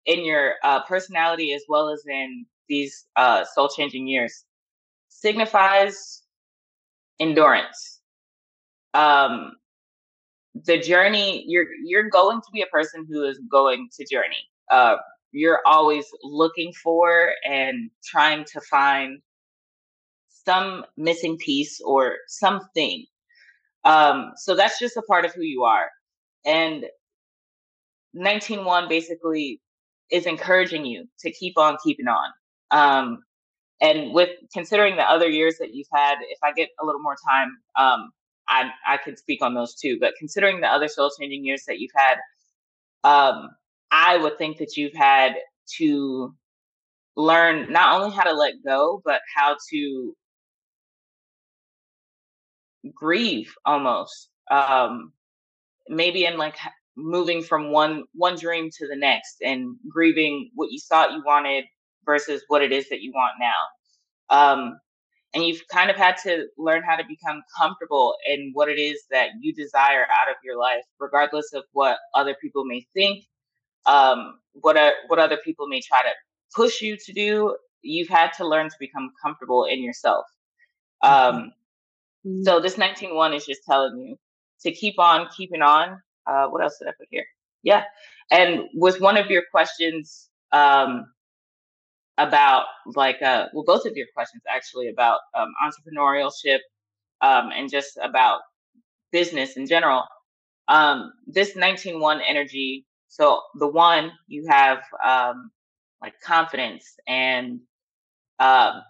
in 0.05 0.25
your 0.25 0.55
uh, 0.63 0.83
personality 0.83 1.53
as 1.53 1.63
well 1.67 1.89
as 1.89 2.03
in 2.07 2.45
these 2.67 3.05
uh, 3.15 3.43
soul 3.53 3.69
changing 3.69 4.07
years 4.07 4.45
signifies 5.09 6.24
endurance. 7.19 8.00
Um, 8.93 9.53
the 10.65 10.79
journey 10.79 11.43
you're 11.48 11.67
you're 11.83 12.09
going 12.09 12.41
to 12.41 12.48
be 12.51 12.62
a 12.62 12.67
person 12.67 13.05
who 13.09 13.25
is 13.25 13.39
going 13.51 13.89
to 13.98 14.05
journey. 14.12 14.48
Uh, 14.71 14.98
you're 15.31 15.59
always 15.65 16.05
looking 16.24 16.74
for 16.74 17.31
and 17.48 17.89
trying 18.03 18.45
to 18.45 18.62
find 18.62 19.21
some 20.45 20.86
missing 20.98 21.38
piece 21.38 21.79
or 21.81 22.15
something. 22.27 23.05
Um, 23.83 24.31
so 24.36 24.55
that's 24.55 24.79
just 24.79 24.98
a 24.98 25.01
part 25.03 25.25
of 25.25 25.33
who 25.33 25.43
you 25.43 25.63
are. 25.63 25.89
And 26.45 26.86
19.1 28.15 28.89
basically 28.89 29.62
is 30.12 30.25
encouraging 30.25 30.86
you 30.86 31.07
to 31.19 31.31
keep 31.31 31.57
on 31.57 31.77
keeping 31.83 32.07
on. 32.07 32.29
Um, 32.71 33.19
and 33.81 34.13
with 34.13 34.29
considering 34.51 34.95
the 34.95 35.03
other 35.03 35.29
years 35.29 35.57
that 35.59 35.74
you've 35.74 35.88
had, 35.93 36.15
if 36.29 36.39
I 36.43 36.51
get 36.51 36.69
a 36.81 36.86
little 36.86 37.01
more 37.01 37.15
time, 37.27 37.57
um, 37.77 38.12
I 38.50 38.69
I 38.88 38.98
could 38.98 39.17
speak 39.17 39.41
on 39.41 39.53
those 39.53 39.75
too. 39.75 39.98
But 40.00 40.15
considering 40.19 40.59
the 40.59 40.67
other 40.67 40.88
soul 40.88 41.12
changing 41.17 41.45
years 41.45 41.63
that 41.67 41.79
you've 41.79 41.91
had, 41.95 42.17
um, 43.03 43.50
I 43.91 44.17
would 44.17 44.38
think 44.38 44.58
that 44.58 44.77
you've 44.77 44.93
had 44.96 45.36
to 45.77 46.34
learn 47.15 47.72
not 47.72 48.00
only 48.00 48.15
how 48.15 48.24
to 48.24 48.34
let 48.34 48.53
go, 48.65 49.01
but 49.03 49.22
how 49.36 49.55
to 49.72 50.13
grieve 52.93 53.53
almost. 53.65 54.29
Um, 54.51 55.13
maybe 55.88 56.25
in 56.25 56.38
like 56.38 56.55
moving 56.96 57.41
from 57.41 57.72
one 57.72 58.03
one 58.13 58.36
dream 58.36 58.69
to 58.77 58.88
the 58.88 58.96
next 58.96 59.38
and 59.41 59.75
grieving 59.89 60.50
what 60.55 60.72
you 60.72 60.79
thought 60.89 61.12
you 61.13 61.24
wanted 61.25 61.65
versus 62.05 62.43
what 62.48 62.62
it 62.62 62.72
is 62.72 62.89
that 62.89 63.01
you 63.01 63.12
want 63.13 63.34
now. 63.39 64.36
Um, 64.36 64.79
and 65.34 65.43
you've 65.43 65.67
kind 65.72 65.89
of 65.91 65.96
had 65.96 66.17
to 66.24 66.48
learn 66.58 66.84
how 66.84 66.96
to 66.96 67.03
become 67.08 67.43
comfortable 67.58 68.15
in 68.27 68.51
what 68.53 68.69
it 68.69 68.79
is 68.79 69.03
that 69.12 69.29
you 69.39 69.53
desire 69.53 70.03
out 70.03 70.29
of 70.29 70.36
your 70.43 70.58
life, 70.58 70.84
regardless 71.00 71.53
of 71.53 71.63
what 71.74 71.98
other 72.15 72.36
people 72.41 72.65
may 72.65 72.86
think, 72.96 73.25
um, 73.86 74.39
what 74.53 74.77
are, 74.77 74.93
what 75.07 75.19
other 75.19 75.38
people 75.43 75.67
may 75.67 75.81
try 75.81 76.01
to 76.01 76.12
push 76.55 76.81
you 76.81 76.98
to 76.98 77.13
do. 77.13 77.55
You've 77.81 78.09
had 78.09 78.31
to 78.33 78.48
learn 78.48 78.69
to 78.69 78.75
become 78.79 79.12
comfortable 79.24 79.65
in 79.65 79.81
yourself. 79.83 80.25
Um, 81.01 81.51
mm-hmm. 82.25 82.43
So 82.43 82.59
this 82.59 82.75
19.1 82.75 83.36
is 83.36 83.45
just 83.45 83.62
telling 83.65 83.98
you 83.98 84.15
to 84.62 84.71
keep 84.71 85.00
on 85.00 85.27
keeping 85.36 85.62
on. 85.62 86.01
Uh, 86.27 86.48
what 86.48 86.62
else 86.62 86.77
did 86.77 86.88
I 86.88 86.91
put 87.00 87.07
here? 87.09 87.25
Yeah. 87.63 87.83
And 88.31 88.63
with 88.74 89.00
one 89.01 89.17
of 89.17 89.29
your 89.29 89.43
questions, 89.51 90.29
um, 90.51 91.05
about 92.19 92.65
like 92.95 93.21
uh 93.21 93.48
well 93.53 93.63
both 93.65 93.86
of 93.86 93.95
your 93.95 94.07
questions 94.13 94.43
actually 94.53 94.89
about 94.89 95.21
um, 95.36 95.48
entrepreneurship 95.65 96.59
um, 97.21 97.50
and 97.55 97.71
just 97.71 97.98
about 98.03 98.41
business 99.12 99.57
in 99.57 99.65
general 99.65 100.03
um, 100.67 101.12
this 101.25 101.55
19-1 101.55 102.21
energy 102.27 102.86
so 103.10 103.42
the 103.56 103.68
one 103.68 104.12
you 104.28 104.48
have 104.48 104.80
um, 105.06 105.51
like 106.01 106.13
confidence 106.22 106.86
and 107.08 107.60
um, 108.39 108.82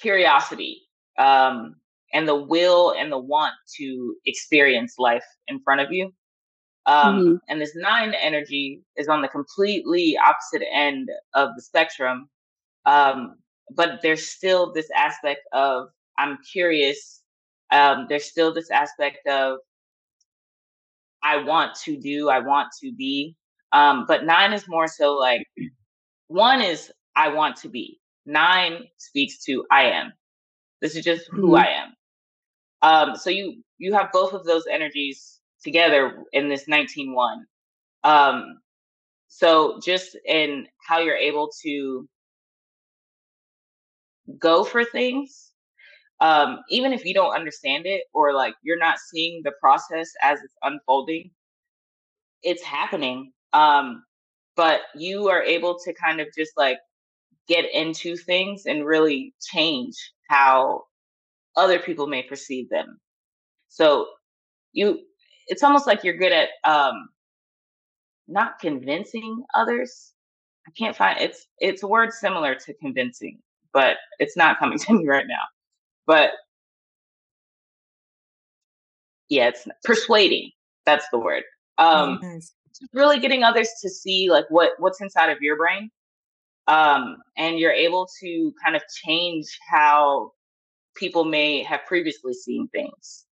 curiosity 0.00 0.80
um, 1.18 1.76
and 2.14 2.26
the 2.26 2.34
will 2.34 2.92
and 2.92 3.12
the 3.12 3.18
want 3.18 3.52
to 3.76 4.16
experience 4.24 4.94
life 4.98 5.24
in 5.48 5.60
front 5.60 5.82
of 5.82 5.92
you 5.92 6.10
um, 6.86 7.20
mm-hmm. 7.20 7.34
And 7.48 7.60
this 7.60 7.74
nine 7.74 8.14
energy 8.14 8.82
is 8.96 9.08
on 9.08 9.22
the 9.22 9.28
completely 9.28 10.16
opposite 10.18 10.66
end 10.70 11.08
of 11.34 11.50
the 11.56 11.62
spectrum. 11.62 12.28
Um, 12.84 13.36
but 13.70 14.00
there's 14.02 14.26
still 14.26 14.72
this 14.72 14.88
aspect 14.94 15.40
of 15.52 15.88
I'm 16.18 16.38
curious. 16.52 17.22
Um, 17.70 18.06
there's 18.08 18.24
still 18.24 18.52
this 18.52 18.70
aspect 18.70 19.26
of 19.26 19.58
I 21.24 21.42
want 21.42 21.74
to 21.84 21.96
do, 21.96 22.28
I 22.28 22.38
want 22.38 22.68
to 22.82 22.92
be. 22.92 23.34
Um, 23.72 24.04
but 24.06 24.24
nine 24.24 24.52
is 24.52 24.68
more 24.68 24.86
so 24.86 25.14
like 25.14 25.46
one 26.28 26.60
is 26.60 26.92
I 27.16 27.28
want 27.28 27.56
to 27.56 27.68
be. 27.68 27.98
Nine 28.26 28.84
speaks 28.98 29.44
to 29.44 29.64
I 29.70 29.84
am. 29.84 30.12
This 30.80 30.96
is 30.96 31.04
just 31.04 31.28
who 31.30 31.48
mm-hmm. 31.48 31.56
I 31.56 31.68
am. 31.68 31.94
Um, 32.82 33.16
so 33.16 33.30
you 33.30 33.62
you 33.78 33.94
have 33.94 34.12
both 34.12 34.32
of 34.34 34.44
those 34.44 34.64
energies 34.70 35.40
together 35.62 36.22
in 36.32 36.48
this 36.48 36.66
19-1. 36.66 37.38
Um, 38.04 38.60
so 39.28 39.80
just 39.82 40.16
in 40.26 40.66
how 40.86 41.00
you're 41.00 41.16
able 41.16 41.50
to 41.62 42.06
go 44.38 44.62
for 44.62 44.84
things, 44.84 45.52
um, 46.24 46.60
even 46.70 46.94
if 46.94 47.04
you 47.04 47.12
don't 47.12 47.34
understand 47.34 47.84
it 47.84 48.04
or 48.14 48.32
like 48.32 48.54
you're 48.62 48.78
not 48.78 48.98
seeing 48.98 49.42
the 49.44 49.52
process 49.60 50.10
as 50.22 50.38
it's 50.42 50.54
unfolding, 50.62 51.30
it's 52.42 52.62
happening. 52.64 53.32
Um, 53.52 54.04
but 54.56 54.80
you 54.96 55.28
are 55.28 55.42
able 55.42 55.78
to 55.84 55.92
kind 55.94 56.20
of 56.22 56.28
just 56.36 56.52
like 56.56 56.78
get 57.48 57.66
into 57.74 58.16
things 58.16 58.64
and 58.66 58.86
really 58.86 59.34
change 59.52 59.94
how 60.30 60.84
other 61.56 61.78
people 61.78 62.06
may 62.06 62.22
perceive 62.22 62.70
them. 62.70 62.98
So 63.68 64.06
you 64.72 65.00
it's 65.48 65.62
almost 65.64 65.86
like 65.86 66.04
you're 66.04 66.16
good 66.18 66.32
at 66.32 66.50
um 66.64 67.08
not 68.28 68.58
convincing 68.60 69.44
others. 69.54 70.12
I 70.68 70.72
can't 70.78 70.96
find 70.96 71.20
it's 71.20 71.46
it's 71.58 71.82
a 71.82 71.88
word 71.88 72.12
similar 72.12 72.54
to 72.54 72.74
convincing, 72.74 73.40
but 73.74 73.98
it's 74.20 74.36
not 74.36 74.58
coming 74.58 74.78
to 74.80 74.94
me 74.94 75.06
right 75.06 75.26
now. 75.28 75.53
But 76.06 76.30
yeah, 79.28 79.48
it's 79.48 79.66
persuading. 79.84 80.50
That's 80.86 81.06
the 81.10 81.18
word. 81.18 81.42
Um 81.78 82.20
oh, 82.22 82.26
nice. 82.26 82.52
really 82.92 83.18
getting 83.18 83.42
others 83.42 83.70
to 83.82 83.90
see 83.90 84.30
like 84.30 84.44
what 84.48 84.72
what's 84.78 85.00
inside 85.00 85.30
of 85.30 85.38
your 85.40 85.56
brain. 85.56 85.90
Um 86.66 87.16
and 87.36 87.58
you're 87.58 87.72
able 87.72 88.08
to 88.20 88.52
kind 88.62 88.76
of 88.76 88.82
change 89.04 89.46
how 89.70 90.32
people 90.94 91.24
may 91.24 91.62
have 91.62 91.80
previously 91.86 92.32
seen 92.32 92.68
things. 92.68 93.26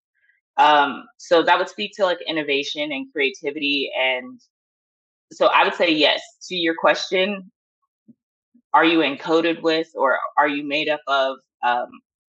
Um, 0.56 1.04
so 1.18 1.42
that 1.42 1.58
would 1.58 1.68
speak 1.68 1.92
to 1.96 2.04
like 2.04 2.18
innovation 2.26 2.92
and 2.92 3.10
creativity. 3.12 3.90
And 3.98 4.40
so 5.32 5.46
I 5.46 5.64
would 5.64 5.74
say 5.74 5.90
yes 5.90 6.20
to 6.48 6.54
your 6.54 6.74
question. 6.78 7.50
Are 8.74 8.84
you 8.84 8.98
encoded 8.98 9.62
with 9.62 9.88
or 9.94 10.18
are 10.38 10.48
you 10.48 10.66
made 10.66 10.88
up 10.88 11.00
of 11.06 11.36
um, 11.66 11.88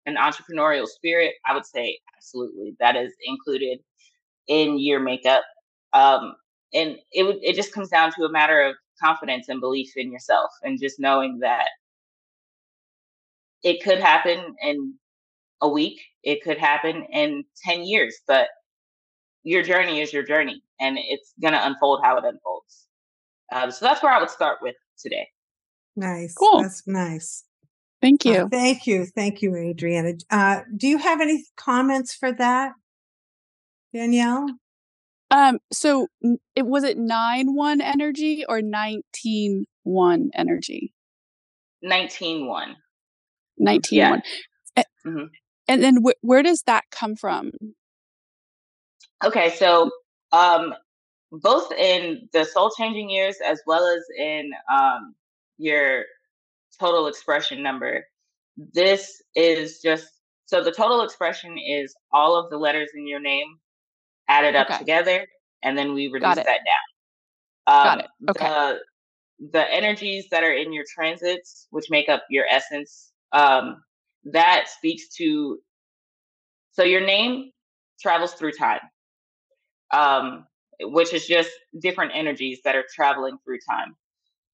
an 0.05 0.15
entrepreneurial 0.15 0.87
spirit? 0.87 1.33
I 1.47 1.53
would 1.53 1.65
say 1.65 1.99
absolutely. 2.15 2.75
That 2.79 2.95
is 2.95 3.13
included 3.25 3.79
in 4.47 4.79
your 4.79 4.99
makeup. 4.99 5.43
Um, 5.93 6.35
and 6.73 6.97
it 7.11 7.23
would 7.23 7.37
it 7.41 7.55
just 7.55 7.73
comes 7.73 7.89
down 7.89 8.11
to 8.13 8.23
a 8.23 8.31
matter 8.31 8.61
of 8.61 8.75
confidence 9.01 9.49
and 9.49 9.59
belief 9.59 9.91
in 9.95 10.11
yourself 10.11 10.51
and 10.63 10.79
just 10.79 10.99
knowing 10.99 11.39
that 11.39 11.69
it 13.63 13.83
could 13.83 13.99
happen 13.99 14.55
in 14.61 14.93
a 15.61 15.69
week. 15.69 15.99
It 16.23 16.43
could 16.43 16.57
happen 16.57 17.05
in 17.11 17.43
10 17.65 17.83
years, 17.83 18.17
but 18.27 18.47
your 19.43 19.63
journey 19.63 20.01
is 20.01 20.13
your 20.13 20.23
journey 20.23 20.61
and 20.79 20.97
it's 20.99 21.33
going 21.41 21.53
to 21.53 21.65
unfold 21.65 22.01
how 22.03 22.17
it 22.17 22.23
unfolds. 22.25 22.87
Um, 23.51 23.71
so 23.71 23.85
that's 23.85 24.03
where 24.03 24.11
I 24.11 24.19
would 24.19 24.29
start 24.29 24.59
with 24.61 24.75
today. 24.97 25.27
Nice. 25.95 26.35
Cool. 26.35 26.61
That's 26.61 26.83
nice. 26.87 27.45
Thank 28.01 28.25
uh, 28.25 28.29
you. 28.29 28.35
Uh, 28.41 28.49
thank 28.49 28.87
you. 28.87 29.05
Thank 29.05 29.41
you, 29.41 29.51
Adrianna. 29.51 30.21
Uh, 30.29 30.61
do 30.75 30.87
you 30.87 30.97
have 30.97 31.21
any 31.21 31.43
comments 31.57 32.13
for 32.13 32.31
that, 32.31 32.73
Danielle? 33.93 34.47
Um, 35.31 35.59
so 35.71 36.07
it 36.55 36.65
was 36.65 36.83
it 36.83 36.97
nine 36.97 37.53
one 37.55 37.81
energy 37.81 38.45
or 38.47 38.61
nineteen 38.61 39.65
one 39.83 40.31
energy? 40.33 40.93
Nineteen 41.81 42.47
one. 42.47 42.75
Nineteen 43.57 43.99
yeah. 43.99 44.09
one. 44.11 44.21
Mm-hmm. 45.05 45.25
And 45.67 45.83
then 45.83 45.97
wh- 46.03 46.23
where 46.23 46.41
does 46.41 46.63
that 46.63 46.85
come 46.89 47.15
from? 47.15 47.51
Okay, 49.23 49.51
so 49.51 49.91
um, 50.31 50.73
both 51.31 51.71
in 51.73 52.27
the 52.33 52.45
soul 52.45 52.71
changing 52.75 53.09
years 53.09 53.35
as 53.45 53.61
well 53.67 53.85
as 53.85 54.03
in 54.17 54.51
um, 54.73 55.13
your 55.57 56.05
total 56.79 57.07
expression 57.07 57.61
number, 57.63 58.05
this 58.73 59.21
is 59.35 59.79
just 59.81 60.07
so 60.45 60.63
the 60.63 60.71
total 60.71 61.01
expression 61.01 61.57
is 61.57 61.95
all 62.11 62.35
of 62.35 62.49
the 62.49 62.57
letters 62.57 62.89
in 62.95 63.07
your 63.07 63.19
name 63.19 63.59
added 64.27 64.55
up 64.55 64.69
okay. 64.69 64.79
together, 64.79 65.27
and 65.63 65.77
then 65.77 65.93
we 65.93 66.07
reduce 66.07 66.35
that 66.35 66.45
down. 66.45 66.55
Um, 67.67 67.83
Got 67.83 67.99
it. 67.99 68.07
Okay. 68.31 68.47
The, 68.47 68.79
the 69.51 69.73
energies 69.73 70.25
that 70.31 70.43
are 70.43 70.51
in 70.53 70.73
your 70.73 70.85
transits, 70.93 71.67
which 71.69 71.85
make 71.89 72.09
up 72.09 72.23
your 72.29 72.45
essence, 72.49 73.11
um, 73.31 73.81
that 74.25 74.67
speaks 74.67 75.07
to 75.17 75.59
so 76.71 76.83
your 76.83 77.01
name 77.01 77.51
travels 78.01 78.33
through 78.33 78.51
time 78.53 78.79
um, 79.91 80.45
which 80.81 81.13
is 81.13 81.25
just 81.25 81.49
different 81.81 82.11
energies 82.15 82.59
that 82.63 82.75
are 82.75 82.85
traveling 82.93 83.37
through 83.43 83.59
time 83.69 83.95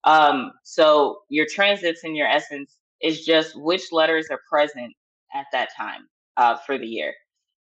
um, 0.05 0.51
so 0.63 1.19
your 1.29 1.45
transits 1.49 2.03
and 2.03 2.15
your 2.15 2.27
essence 2.27 2.77
is 3.01 3.25
just 3.25 3.59
which 3.59 3.91
letters 3.91 4.27
are 4.29 4.39
present 4.49 4.93
at 5.33 5.45
that 5.51 5.69
time 5.75 6.07
uh, 6.37 6.57
for 6.65 6.77
the 6.77 6.85
year. 6.85 7.13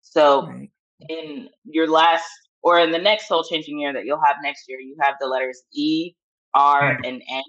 So 0.03 0.47
right. 0.47 0.71
in 1.09 1.49
your 1.65 1.89
last 1.89 2.25
or 2.63 2.79
in 2.79 2.91
the 2.91 2.99
next 2.99 3.29
soul 3.29 3.45
changing 3.45 3.79
year 3.79 3.93
that 3.93 4.05
you'll 4.05 4.23
have 4.25 4.37
next 4.43 4.65
year 4.69 4.81
you 4.81 4.97
have 5.01 5.15
the 5.21 5.27
letters 5.27 5.63
e 5.73 6.13
r 6.55 6.99
and 7.05 7.23
n 7.29 7.43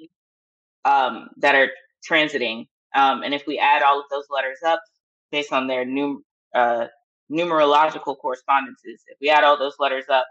um, 0.86 1.30
that 1.38 1.56
are 1.56 1.70
transiting. 2.08 2.68
Um, 2.96 3.24
and 3.24 3.34
if 3.34 3.48
we 3.48 3.58
add 3.58 3.82
all 3.82 4.00
of 4.00 4.06
those 4.12 4.26
letters 4.30 4.60
up 4.66 4.82
based 5.32 5.52
on 5.52 5.68
their 5.68 5.86
num- 5.86 6.24
uh, 6.54 6.88
numerological 7.32 8.18
correspondences, 8.18 9.02
if 9.08 9.18
we 9.20 9.30
add 9.30 9.44
all 9.44 9.58
those 9.58 9.76
letters 9.80 10.06
up, 10.10 10.28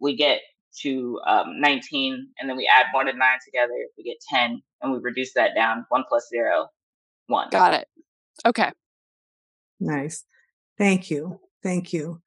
we 0.00 0.14
get 0.14 0.40
to 0.82 1.20
um, 1.26 1.60
19, 1.60 2.28
and 2.38 2.48
then 2.50 2.56
we 2.56 2.68
add 2.72 2.86
one 2.92 3.08
and 3.08 3.18
nine 3.18 3.38
together, 3.44 3.72
we 3.96 4.04
get 4.04 4.16
10, 4.28 4.62
and 4.82 4.92
we 4.92 4.98
reduce 4.98 5.32
that 5.34 5.54
down 5.54 5.84
one 5.88 6.04
plus 6.08 6.26
zero, 6.28 6.68
one. 7.26 7.48
Got 7.50 7.74
it. 7.74 7.88
Okay. 8.46 8.70
Nice. 9.80 10.24
Thank 10.78 11.10
you. 11.10 11.40
Thank 11.62 11.92
you. 11.92 12.20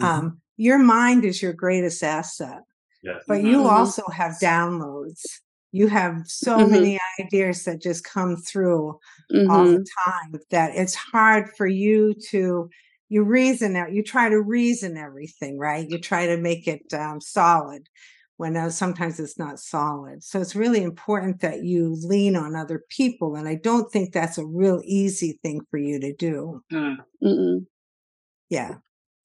Mhm. 0.00 0.04
Um, 0.04 0.40
your 0.56 0.78
mind 0.78 1.24
is 1.24 1.42
your 1.42 1.52
greatest 1.52 2.02
asset, 2.02 2.62
Yes. 3.02 3.22
but 3.26 3.40
Mhm. 3.40 3.50
you 3.50 3.66
also 3.66 4.02
have 4.08 4.32
downloads. 4.42 5.40
You 5.72 5.88
have 5.88 6.22
so 6.26 6.58
Mhm. 6.58 6.70
many 6.70 7.00
ideas 7.20 7.64
that 7.64 7.80
just 7.80 8.04
come 8.04 8.36
through 8.36 8.98
all 9.50 9.64
the 9.64 9.84
time 10.04 10.40
that 10.50 10.74
it's 10.76 10.94
hard 10.94 11.50
for 11.56 11.66
you 11.66 12.14
to 12.14 12.70
you 13.14 13.22
reason 13.22 13.76
out 13.76 13.92
you 13.92 14.02
try 14.02 14.28
to 14.28 14.40
reason 14.40 14.96
everything 14.96 15.56
right? 15.56 15.88
You 15.88 15.98
try 15.98 16.26
to 16.26 16.36
make 16.36 16.66
it 16.66 16.92
um, 16.92 17.20
solid 17.20 17.88
when 18.38 18.56
uh, 18.56 18.68
sometimes 18.68 19.20
it's 19.20 19.38
not 19.38 19.60
solid. 19.60 20.24
So 20.24 20.40
it's 20.40 20.56
really 20.56 20.82
important 20.82 21.40
that 21.40 21.62
you 21.62 21.96
lean 22.02 22.34
on 22.34 22.56
other 22.56 22.82
people 22.88 23.36
and 23.36 23.46
i 23.46 23.54
don't 23.54 23.90
think 23.92 24.12
that's 24.12 24.36
a 24.36 24.44
real 24.44 24.82
easy 24.84 25.38
thing 25.44 25.60
for 25.70 25.78
you 25.78 26.00
to 26.00 26.12
do. 26.12 26.60
Mm. 26.72 27.66
Yeah 28.50 28.74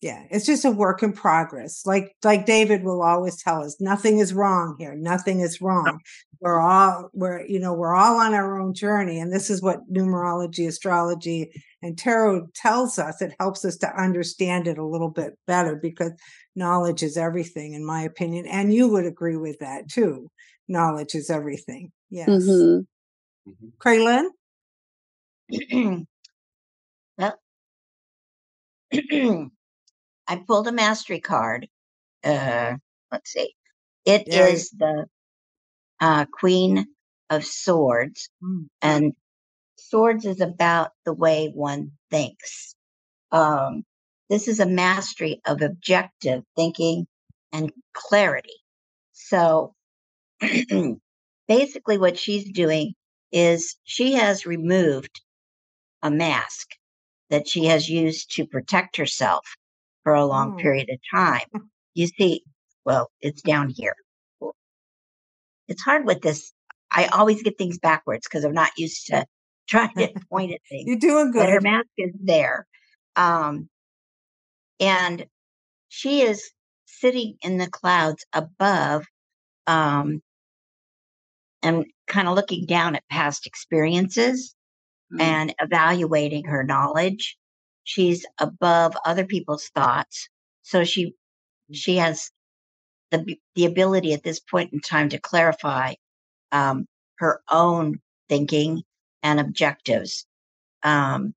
yeah 0.01 0.23
it's 0.31 0.45
just 0.45 0.65
a 0.65 0.71
work 0.71 1.03
in 1.03 1.13
progress. 1.13 1.85
Like 1.85 2.15
like 2.23 2.45
david 2.45 2.83
will 2.83 3.01
always 3.01 3.41
tell 3.41 3.63
us 3.63 3.77
nothing 3.79 4.19
is 4.19 4.33
wrong 4.33 4.75
here. 4.79 4.95
Nothing 4.95 5.39
is 5.41 5.61
wrong. 5.61 5.99
We're 6.41 6.59
all 6.59 7.09
we're 7.13 7.45
you 7.45 7.59
know 7.59 7.73
we're 7.73 7.95
all 7.95 8.17
on 8.19 8.33
our 8.33 8.59
own 8.59 8.73
journey. 8.73 9.19
And 9.19 9.31
this 9.33 9.49
is 9.49 9.61
what 9.61 9.79
numerology 9.91 10.67
astrology 10.67 11.51
and 11.81 11.97
tarot 11.97 12.47
tells 12.55 12.99
us. 12.99 13.21
It 13.21 13.33
helps 13.39 13.65
us 13.65 13.77
to 13.77 14.01
understand 14.01 14.67
it 14.67 14.77
a 14.77 14.85
little 14.85 15.09
bit 15.09 15.37
better 15.47 15.75
because 15.75 16.11
knowledge 16.55 17.03
is 17.03 17.17
everything 17.17 17.73
in 17.73 17.85
my 17.85 18.01
opinion 18.01 18.45
and 18.47 18.73
you 18.73 18.87
would 18.89 19.05
agree 19.05 19.37
with 19.37 19.59
that 19.59 19.89
too. 19.89 20.29
Knowledge 20.67 21.15
is 21.15 21.29
everything. 21.29 21.91
Yes. 22.09 22.29
Mhm. 22.29 22.85
Mhm. 23.47 23.71
I 30.29 30.35
pulled 30.37 30.67
a 30.67 30.71
mastery 30.71 31.19
card. 31.19 31.67
Uh, 32.23 32.75
let's 33.11 33.31
see. 33.31 33.55
It 34.05 34.27
is 34.27 34.71
Yeah. 34.71 34.87
the 34.87 35.09
uh, 36.05 36.25
Queen 36.31 36.87
of 37.29 37.45
Swords, 37.45 38.29
Mm. 38.43 38.67
and 38.81 39.13
swords 39.77 40.25
is 40.25 40.41
about 40.41 40.91
the 41.05 41.13
way 41.13 41.49
one 41.49 41.97
thinks. 42.11 42.75
Um, 43.31 43.85
this 44.29 44.47
is 44.47 44.59
a 44.59 44.65
mastery 44.67 45.41
of 45.45 45.61
objective 45.61 46.43
thinking 46.55 47.07
and 47.51 47.73
clarity. 47.93 48.61
So 49.13 49.75
basically, 51.47 51.97
what 51.97 52.17
she's 52.19 52.51
doing 52.51 52.93
is 53.31 53.75
she 53.83 54.13
has 54.13 54.45
removed 54.45 55.21
a 56.03 56.11
mask 56.11 56.69
that 57.29 57.47
she 57.47 57.65
has 57.65 57.89
used 57.89 58.31
to 58.35 58.47
protect 58.47 58.97
herself 58.97 59.55
for 60.09 60.15
a 60.15 60.25
long 60.25 60.53
Oh. 60.53 60.57
period 60.57 60.89
of 60.89 60.99
time. 61.13 61.41
You 61.95 62.07
see, 62.07 62.43
well, 62.85 63.09
it's 63.19 63.41
down 63.41 63.69
here. 63.75 63.93
It's 65.67 65.81
hard 65.81 66.05
with 66.05 66.21
this. 66.21 66.53
I 66.91 67.07
always 67.07 67.43
get 67.43 67.57
things 67.57 67.77
backwards 67.77 68.25
because 68.27 68.45
I'm 68.45 68.53
not 68.53 68.71
used 68.77 69.07
to 69.07 69.25
trying 69.67 69.93
to 69.95 70.13
point 70.31 70.53
at 70.53 70.61
things 70.69 70.87
You're 70.87 70.95
doing 70.97 71.31
good. 71.31 71.39
but 71.39 71.49
her 71.49 71.59
mask 71.61 71.87
is 71.97 72.13
there. 72.23 72.65
Um, 73.17 73.67
and 74.79 75.25
she 75.89 76.21
is 76.21 76.51
sitting 76.85 77.35
in 77.41 77.57
the 77.57 77.67
clouds 77.69 78.23
above 78.31 79.05
um, 79.67 80.21
and 81.63 81.85
kind 82.07 82.29
of 82.29 82.35
looking 82.35 82.65
down 82.65 82.95
at 82.95 83.03
past 83.11 83.45
experiences 83.45 84.55
Mm. 85.11 85.21
and 85.21 85.55
evaluating 85.59 86.45
her 86.45 86.63
knowledge. 86.63 87.35
She's 87.89 88.23
above 88.39 88.95
other 89.03 89.25
people's 89.25 89.69
thoughts. 89.69 90.29
So 90.61 90.83
she 90.83 91.15
she 91.71 91.95
has 91.97 92.29
the 93.09 93.35
the 93.55 93.65
ability 93.65 94.13
at 94.13 94.21
this 94.21 94.39
point 94.39 94.71
in 94.73 94.79
time 94.79 95.09
to 95.09 95.19
clarify 95.19 95.95
um, 96.51 96.85
her 97.17 97.41
own 97.49 97.99
thinking 98.29 98.83
and 99.23 99.39
objectives. 99.39 100.27
Um, 100.83 101.33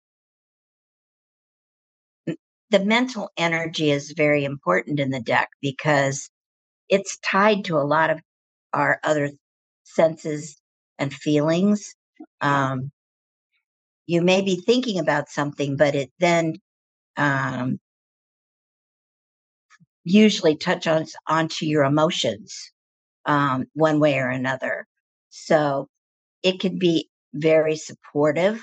the 2.26 2.84
mental 2.84 3.30
energy 3.38 3.90
is 3.90 4.12
very 4.12 4.44
important 4.44 5.00
in 5.00 5.08
the 5.08 5.20
deck 5.20 5.48
because 5.62 6.28
it's 6.90 7.16
tied 7.20 7.64
to 7.64 7.78
a 7.78 7.88
lot 7.96 8.10
of 8.10 8.20
our 8.74 9.00
other 9.04 9.30
senses 9.84 10.60
and 10.98 11.14
feelings. 11.14 11.94
Um, 12.42 12.92
you 14.06 14.22
may 14.22 14.42
be 14.42 14.56
thinking 14.56 14.98
about 14.98 15.28
something, 15.28 15.76
but 15.76 15.94
it 15.94 16.10
then 16.18 16.54
um, 17.16 17.78
usually 20.04 20.56
touch 20.56 20.86
on 20.86 21.06
onto 21.26 21.66
your 21.66 21.84
emotions 21.84 22.72
um, 23.26 23.66
one 23.74 24.00
way 24.00 24.18
or 24.18 24.28
another. 24.28 24.86
So 25.30 25.88
it 26.42 26.60
can 26.60 26.78
be 26.78 27.10
very 27.34 27.76
supportive. 27.76 28.62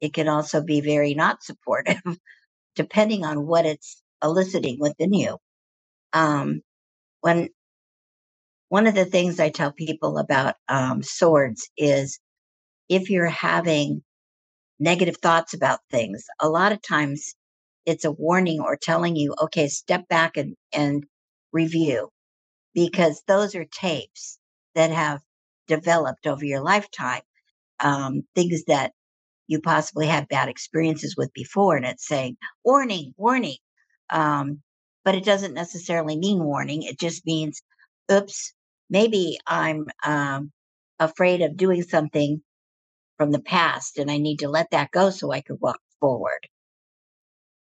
It 0.00 0.14
can 0.14 0.28
also 0.28 0.62
be 0.62 0.80
very 0.80 1.14
not 1.14 1.42
supportive, 1.42 2.00
depending 2.76 3.24
on 3.24 3.46
what 3.46 3.66
it's 3.66 4.02
eliciting 4.22 4.78
within 4.80 5.12
you. 5.12 5.38
Um, 6.12 6.62
when 7.20 7.50
one 8.68 8.86
of 8.86 8.94
the 8.94 9.04
things 9.04 9.40
I 9.40 9.50
tell 9.50 9.72
people 9.72 10.18
about 10.18 10.54
um, 10.68 11.02
swords 11.02 11.68
is 11.76 12.18
if 12.88 13.10
you're 13.10 13.26
having 13.26 14.02
negative 14.80 15.16
thoughts 15.18 15.54
about 15.54 15.80
things, 15.90 16.24
a 16.40 16.48
lot 16.48 16.72
of 16.72 16.82
times 16.82 17.34
it's 17.86 18.04
a 18.04 18.10
warning 18.12 18.60
or 18.60 18.76
telling 18.76 19.16
you, 19.16 19.34
okay, 19.42 19.68
step 19.68 20.08
back 20.08 20.36
and, 20.36 20.56
and 20.72 21.04
review 21.52 22.08
because 22.74 23.22
those 23.26 23.54
are 23.54 23.64
tapes 23.64 24.38
that 24.74 24.90
have 24.90 25.20
developed 25.68 26.26
over 26.26 26.44
your 26.44 26.62
lifetime, 26.62 27.22
um, 27.80 28.22
things 28.34 28.64
that 28.66 28.92
you 29.46 29.60
possibly 29.60 30.06
had 30.06 30.28
bad 30.28 30.48
experiences 30.48 31.16
with 31.16 31.32
before. 31.32 31.76
And 31.76 31.86
it's 31.86 32.06
saying, 32.06 32.36
warning, 32.64 33.14
warning. 33.16 33.56
Um, 34.10 34.62
but 35.04 35.14
it 35.14 35.24
doesn't 35.24 35.54
necessarily 35.54 36.16
mean 36.16 36.42
warning. 36.42 36.82
It 36.82 36.98
just 36.98 37.26
means, 37.26 37.62
oops, 38.12 38.52
maybe 38.88 39.38
I'm 39.46 39.86
um, 40.04 40.52
afraid 40.98 41.42
of 41.42 41.56
doing 41.56 41.82
something 41.82 42.42
from 43.20 43.32
the 43.32 43.42
past 43.42 43.98
and 43.98 44.10
I 44.10 44.18
need 44.18 44.40
to 44.40 44.48
let 44.50 44.72
that 44.72 44.92
go 44.92 45.10
so 45.10 45.32
I 45.32 45.42
could 45.42 45.60
walk 45.60 45.80
forward. 46.00 46.48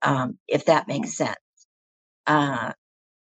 Um, 0.02 0.38
if 0.48 0.66
that 0.66 0.88
makes 0.88 1.14
sense. 1.16 1.36
Uh, 2.26 2.72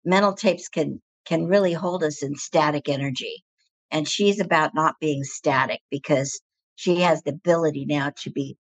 mental 0.05 0.33
tapes 0.33 0.69
can 0.69 1.01
can 1.25 1.45
really 1.47 1.73
hold 1.73 2.03
us 2.03 2.23
in 2.23 2.35
static 2.35 2.89
energy. 2.89 3.43
And 3.91 4.07
she's 4.07 4.41
about 4.41 4.75
not 4.75 4.95
being 4.99 5.23
static 5.23 5.81
because 5.91 6.41
she 6.75 7.01
has 7.01 7.23
the 7.23 7.31
ability 7.31 7.85
now 7.87 8.11
to 8.23 8.31
be 8.31 8.57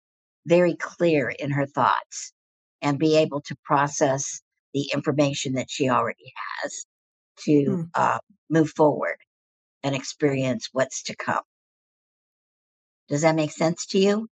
very 0.47 0.75
clear 0.75 1.29
in 1.29 1.51
her 1.51 1.67
thoughts 1.67 2.33
and 2.81 2.99
be 2.99 3.17
able 3.17 3.41
to 3.41 3.55
process 3.65 4.41
the 4.73 4.91
information 4.93 5.53
that 5.55 5.69
she 5.71 5.89
already 5.89 6.33
has 6.63 6.85
to 7.45 7.79
Hmm. 7.79 7.83
uh, 7.95 8.19
move 8.49 8.69
forward 8.71 9.17
and 9.83 9.95
experience 9.95 10.69
what's 10.73 11.03
to 11.05 11.15
come. 11.15 11.43
Does 13.11 13.23
that 13.23 13.35
make 13.35 13.51
sense 13.51 13.85
to 13.87 13.99
you? 13.99 14.29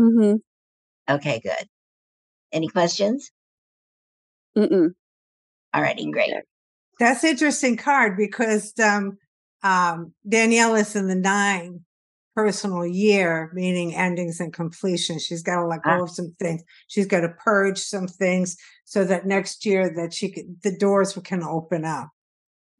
Mm-hmm. 0.00 0.36
Okay, 1.12 1.40
good. 1.42 1.68
Any 2.52 2.68
questions? 2.68 3.32
Mm-mm. 4.56 4.90
All 5.74 5.82
righty, 5.82 6.08
great. 6.12 6.32
That's 7.00 7.24
interesting 7.24 7.76
card 7.76 8.16
because 8.16 8.72
um, 8.78 9.18
um, 9.64 10.12
Danielle 10.28 10.76
is 10.76 10.94
in 10.94 11.08
the 11.08 11.16
nine 11.16 11.80
personal 12.36 12.86
year, 12.86 13.50
meaning 13.52 13.96
endings 13.96 14.38
and 14.38 14.52
completion. 14.52 15.18
She's 15.18 15.42
got 15.42 15.56
to 15.56 15.66
let 15.66 15.80
Ah. 15.84 15.96
go 15.96 16.04
of 16.04 16.10
some 16.10 16.36
things. 16.38 16.62
She's 16.86 17.06
got 17.06 17.22
to 17.22 17.30
purge 17.30 17.78
some 17.78 18.06
things 18.06 18.56
so 18.84 19.02
that 19.04 19.26
next 19.26 19.66
year 19.66 19.92
that 19.96 20.14
she 20.14 20.30
could, 20.30 20.62
the 20.62 20.78
doors 20.78 21.18
can 21.24 21.42
open 21.42 21.84
up. 21.84 22.10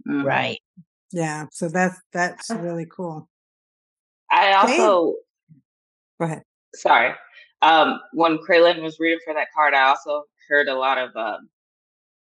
Right. 0.07 0.61
Yeah. 1.11 1.47
So 1.51 1.69
that's 1.69 1.99
that's 2.13 2.51
really 2.51 2.87
cool. 2.87 3.29
I 4.43 4.55
also 4.55 5.15
Go 6.21 6.27
ahead. 6.27 6.43
sorry. 6.75 7.15
Um, 7.63 8.01
when 8.13 8.39
Craelynn 8.39 8.83
was 8.83 9.01
reading 9.01 9.21
for 9.25 9.35
that 9.35 9.49
card, 9.55 9.75
I 9.75 9.85
also 9.89 10.25
heard 10.49 10.69
a 10.69 10.75
lot 10.75 10.99
of 10.99 11.15
um, 11.17 11.49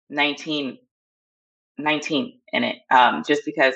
19, 0.10 0.78
19 1.80 2.40
in 2.54 2.64
it, 2.64 2.78
um, 2.92 3.24
just 3.28 3.44
because 3.46 3.76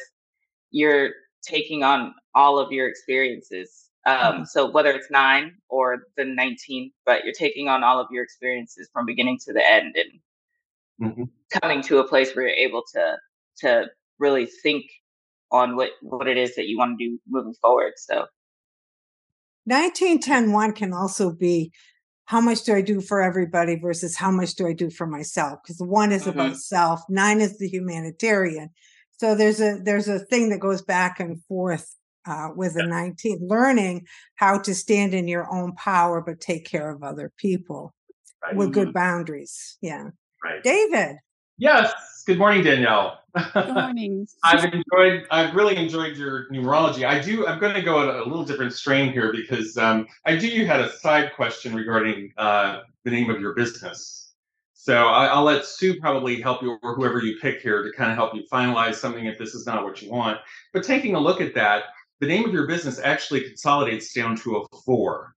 you're 0.72 1.12
taking 1.44 1.84
on 1.84 2.14
all 2.36 2.60
of 2.60 2.72
your 2.72 2.88
experiences 2.88 3.90
Um, 4.06 4.46
so 4.46 4.72
whether 4.72 4.92
it's 4.92 5.12
nine 5.12 5.56
or 5.70 6.04
the 6.18 6.26
19, 6.26 6.92
but 7.06 7.26
you're 7.26 7.34
taking 7.34 7.68
on 7.70 7.84
all 7.84 8.00
of 8.00 8.08
your 8.12 8.24
experiences 8.24 8.90
from 8.94 9.06
beginning 9.06 9.40
to 9.46 9.54
the 9.54 9.66
end 9.70 9.96
and 9.98 10.22
Mhm. 11.02 11.30
coming 11.62 11.82
to 11.84 12.00
a 12.00 12.08
place 12.08 12.36
where 12.36 12.48
you're 12.48 12.58
able 12.58 12.84
to 12.94 13.18
to 13.58 13.92
really 14.20 14.46
think 14.48 14.86
on 15.52 15.76
what 15.76 15.92
what 16.02 16.28
it 16.28 16.38
is 16.38 16.56
that 16.56 16.68
you 16.68 16.78
want 16.78 16.98
to 17.00 17.06
do 17.06 17.20
moving 17.28 17.54
forward. 17.62 17.94
So 17.98 18.26
1910 19.66 20.74
can 20.74 20.94
also 20.94 21.32
be 21.32 21.72
how 22.26 22.42
much 22.42 22.64
do 22.64 22.76
I 22.76 22.82
do 22.82 23.00
for 23.00 23.22
everybody 23.22 23.78
versus 23.80 24.18
how 24.18 24.32
much 24.32 24.56
do 24.56 24.68
I 24.68 24.74
do 24.74 24.90
for 24.90 25.08
myself? 25.08 25.60
Because 25.64 25.80
one 25.80 26.12
is 26.12 26.28
about 26.28 26.58
self, 26.58 27.02
nine 27.10 27.40
is 27.40 27.58
the 27.58 27.70
humanitarian. 27.70 28.70
So 29.20 29.34
there's 29.34 29.62
a 29.62 29.80
there's 29.84 30.08
a 30.08 30.20
thing 30.20 30.50
that 30.50 30.60
goes 30.60 30.82
back 30.82 31.20
and 31.20 31.42
forth 31.46 31.96
uh, 32.26 32.50
with 32.56 32.74
the 32.74 32.84
19th, 32.84 33.40
learning 33.42 34.06
how 34.36 34.60
to 34.60 34.76
stand 34.76 35.14
in 35.14 35.28
your 35.30 35.52
own 35.52 35.74
power 35.76 36.22
but 36.22 36.42
take 36.42 36.66
care 36.66 36.90
of 36.90 37.02
other 37.04 37.32
people 37.38 37.94
Right. 38.44 38.56
with 38.56 38.74
good 38.74 38.94
boundaries. 38.94 39.78
Yeah. 39.82 40.10
Right. 40.44 40.64
David. 40.64 41.18
Yes. 41.58 41.92
Good 42.28 42.40
morning, 42.40 42.62
Danielle. 42.62 43.22
Good 43.54 43.70
morning. 43.74 44.28
I've 44.44 44.66
enjoyed. 44.66 45.26
I've 45.32 45.56
really 45.56 45.78
enjoyed 45.78 46.18
your 46.18 46.50
numerology. 46.50 47.08
I 47.08 47.22
do. 47.22 47.48
I'm 47.48 47.58
going 47.58 47.74
to 47.74 47.82
go 47.82 48.02
at 48.02 48.14
a 48.14 48.26
little 48.26 48.44
different 48.44 48.74
strain 48.74 49.14
here 49.14 49.32
because 49.32 49.78
um, 49.78 50.08
I 50.26 50.36
do. 50.36 50.46
You 50.46 50.68
had 50.68 50.82
a 50.82 50.92
side 50.92 51.32
question 51.38 51.74
regarding 51.74 52.34
uh, 52.38 52.82
the 53.06 53.12
name 53.12 53.30
of 53.30 53.40
your 53.40 53.54
business. 53.54 54.34
So 54.74 55.08
I, 55.08 55.28
I'll 55.28 55.46
let 55.46 55.66
Sue 55.66 56.02
probably 56.02 56.42
help 56.42 56.62
you, 56.62 56.78
or 56.84 56.96
whoever 56.96 57.24
you 57.24 57.38
pick 57.42 57.62
here, 57.62 57.82
to 57.82 57.94
kind 57.96 58.12
of 58.12 58.18
help 58.18 58.36
you 58.36 58.44
finalize 58.52 58.96
something 58.96 59.26
if 59.26 59.38
this 59.38 59.56
is 59.56 59.66
not 59.66 59.86
what 59.86 60.02
you 60.02 60.12
want. 60.12 60.38
But 60.74 60.84
taking 60.84 61.16
a 61.16 61.20
look 61.22 61.40
at 61.40 61.56
that, 61.56 61.84
the 62.20 62.28
name 62.28 62.44
of 62.44 62.52
your 62.52 62.68
business 62.68 63.00
actually 63.02 63.46
consolidates 63.46 64.12
down 64.12 64.36
to 64.40 64.58
a 64.58 64.78
four. 64.84 65.34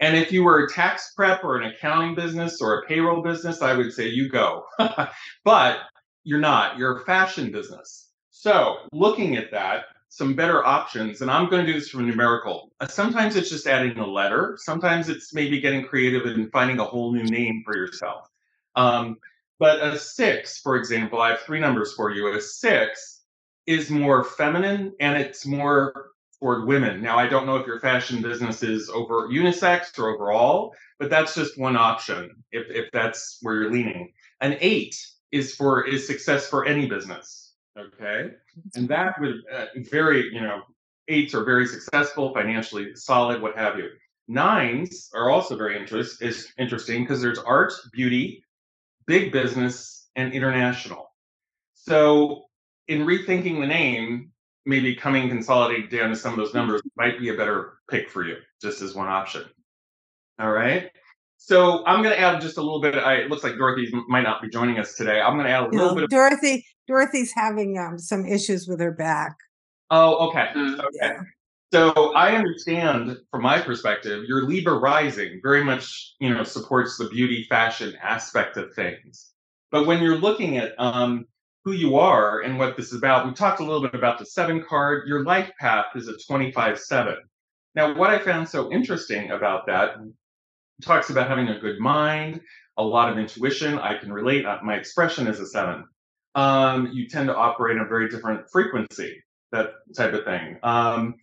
And 0.00 0.14
if 0.14 0.30
you 0.30 0.44
were 0.44 0.64
a 0.64 0.70
tax 0.70 1.14
prep 1.16 1.42
or 1.42 1.56
an 1.56 1.72
accounting 1.72 2.14
business 2.14 2.60
or 2.60 2.80
a 2.80 2.86
payroll 2.86 3.22
business, 3.22 3.62
I 3.62 3.74
would 3.74 3.94
say 3.94 4.08
you 4.08 4.28
go. 4.28 4.66
but 5.44 5.78
you're 6.24 6.40
not. 6.40 6.78
You're 6.78 6.98
a 6.98 7.04
fashion 7.04 7.52
business. 7.52 8.10
So, 8.30 8.78
looking 8.92 9.36
at 9.36 9.50
that, 9.52 9.84
some 10.08 10.34
better 10.34 10.64
options, 10.64 11.22
and 11.22 11.30
I'm 11.30 11.48
going 11.48 11.64
to 11.64 11.72
do 11.72 11.78
this 11.78 11.88
from 11.88 12.06
numerical. 12.06 12.70
Uh, 12.80 12.86
Sometimes 12.86 13.36
it's 13.36 13.50
just 13.50 13.66
adding 13.66 13.98
a 13.98 14.06
letter. 14.06 14.56
Sometimes 14.60 15.08
it's 15.08 15.34
maybe 15.34 15.60
getting 15.60 15.84
creative 15.84 16.24
and 16.26 16.50
finding 16.52 16.78
a 16.78 16.84
whole 16.84 17.12
new 17.12 17.24
name 17.24 17.62
for 17.64 17.76
yourself. 17.76 18.28
Um, 18.76 19.18
but 19.58 19.82
a 19.82 19.98
six, 19.98 20.58
for 20.58 20.76
example, 20.76 21.20
I 21.20 21.30
have 21.30 21.40
three 21.40 21.60
numbers 21.60 21.94
for 21.94 22.10
you. 22.10 22.32
A 22.32 22.40
six 22.40 23.22
is 23.66 23.90
more 23.90 24.24
feminine 24.24 24.92
and 25.00 25.16
it's 25.16 25.46
more 25.46 26.10
toward 26.38 26.66
women. 26.66 27.00
Now, 27.00 27.18
I 27.18 27.26
don't 27.26 27.46
know 27.46 27.56
if 27.56 27.66
your 27.66 27.80
fashion 27.80 28.20
business 28.20 28.62
is 28.62 28.90
over 28.90 29.28
unisex 29.28 29.98
or 29.98 30.10
overall, 30.14 30.74
but 30.98 31.08
that's 31.08 31.34
just 31.34 31.58
one 31.58 31.76
option 31.76 32.44
if, 32.52 32.68
if 32.68 32.90
that's 32.92 33.38
where 33.42 33.54
you're 33.54 33.72
leaning. 33.72 34.12
An 34.40 34.58
eight 34.60 34.96
is 35.34 35.54
for 35.56 35.86
is 35.86 36.06
success 36.06 36.46
for 36.48 36.64
any 36.64 36.86
business. 36.86 37.54
Okay, 37.76 38.30
and 38.76 38.88
that 38.88 39.20
would 39.20 39.42
uh, 39.52 39.66
very 39.90 40.32
you 40.32 40.40
know 40.40 40.62
eights 41.08 41.34
are 41.34 41.44
very 41.44 41.66
successful, 41.66 42.32
financially 42.32 42.94
solid, 42.94 43.42
what 43.42 43.56
have 43.56 43.76
you. 43.76 43.90
Nines 44.28 45.10
are 45.12 45.28
also 45.28 45.56
very 45.56 45.78
interest 45.78 46.22
is 46.22 46.52
interesting 46.56 47.02
because 47.02 47.20
there's 47.20 47.38
art, 47.38 47.72
beauty, 47.92 48.44
big 49.06 49.32
business, 49.32 50.08
and 50.16 50.32
international. 50.32 51.10
So 51.74 52.44
in 52.88 53.00
rethinking 53.00 53.60
the 53.60 53.66
name, 53.66 54.30
maybe 54.64 54.94
coming 54.94 55.28
consolidated 55.28 55.90
down 55.90 56.10
to 56.10 56.16
some 56.16 56.32
of 56.32 56.38
those 56.38 56.54
numbers 56.54 56.80
might 56.96 57.18
be 57.18 57.28
a 57.28 57.34
better 57.34 57.74
pick 57.90 58.08
for 58.08 58.24
you, 58.24 58.36
just 58.62 58.80
as 58.80 58.94
one 58.94 59.08
option. 59.08 59.44
All 60.38 60.52
right. 60.52 60.90
So 61.46 61.84
I'm 61.84 62.02
going 62.02 62.14
to 62.14 62.18
add 62.20 62.40
just 62.40 62.56
a 62.56 62.62
little 62.62 62.80
bit. 62.80 62.94
I, 62.94 63.16
it 63.16 63.30
looks 63.30 63.44
like 63.44 63.58
Dorothy 63.58 63.92
might 64.08 64.22
not 64.22 64.40
be 64.40 64.48
joining 64.48 64.78
us 64.78 64.94
today. 64.94 65.20
I'm 65.20 65.34
going 65.34 65.44
to 65.44 65.52
add 65.52 65.64
a 65.64 65.68
little 65.68 65.88
No, 65.88 65.94
bit. 65.94 66.04
Of, 66.04 66.10
Dorothy, 66.10 66.64
Dorothy's 66.88 67.32
having 67.34 67.78
um, 67.78 67.98
some 67.98 68.24
issues 68.24 68.66
with 68.66 68.80
her 68.80 68.92
back. 68.92 69.36
oh, 69.90 70.28
okay. 70.30 70.48
Mm. 70.56 70.78
Okay. 70.78 70.88
Yeah. 71.02 71.20
So 71.70 72.14
I 72.14 72.34
understand 72.34 73.18
from 73.30 73.42
my 73.42 73.60
perspective, 73.60 74.24
your 74.26 74.44
Libra 74.44 74.78
rising 74.78 75.40
very 75.42 75.62
much, 75.62 76.14
you 76.18 76.32
know, 76.32 76.44
supports 76.44 76.96
the 76.96 77.10
beauty 77.10 77.44
fashion 77.50 77.94
aspect 78.02 78.56
of 78.56 78.72
things. 78.72 79.32
But 79.70 79.86
when 79.86 80.02
you're 80.02 80.16
looking 80.16 80.56
at 80.56 80.72
um, 80.78 81.26
who 81.66 81.72
you 81.72 81.96
are 81.98 82.40
and 82.40 82.58
what 82.58 82.78
this 82.78 82.86
is 82.86 82.94
about, 82.94 83.26
we 83.26 83.34
talked 83.34 83.60
a 83.60 83.64
little 83.64 83.82
bit 83.82 83.94
about 83.94 84.18
the 84.18 84.24
seven 84.24 84.64
card. 84.66 85.06
Your 85.06 85.24
life 85.24 85.50
path 85.60 85.86
is 85.94 86.08
a 86.08 86.14
25-7. 86.14 87.16
Now, 87.74 87.94
what 87.94 88.08
I 88.08 88.18
found 88.18 88.48
so 88.48 88.72
interesting 88.72 89.32
about 89.32 89.66
that 89.66 89.96
it 89.98 90.14
talks 90.82 91.10
about 91.10 91.28
having 91.28 91.48
a 91.48 91.58
good 91.58 91.78
mind, 91.78 92.40
a 92.76 92.82
lot 92.84 93.10
of 93.10 93.18
intuition. 93.18 93.78
I 93.78 93.98
can 93.98 94.12
relate. 94.12 94.44
uh, 94.46 94.58
My 94.62 94.74
expression 94.74 95.26
is 95.26 95.40
a 95.40 95.46
seven. 95.46 95.84
Um, 96.34 96.90
you 96.92 97.08
tend 97.08 97.28
to 97.28 97.36
operate 97.36 97.78
on 97.78 97.86
a 97.86 97.88
very 97.88 98.08
different 98.08 98.50
frequency, 98.50 99.22
that 99.52 99.74
type 99.96 100.12
of 100.14 100.24
thing. 100.24 100.58
Um, 100.62 101.14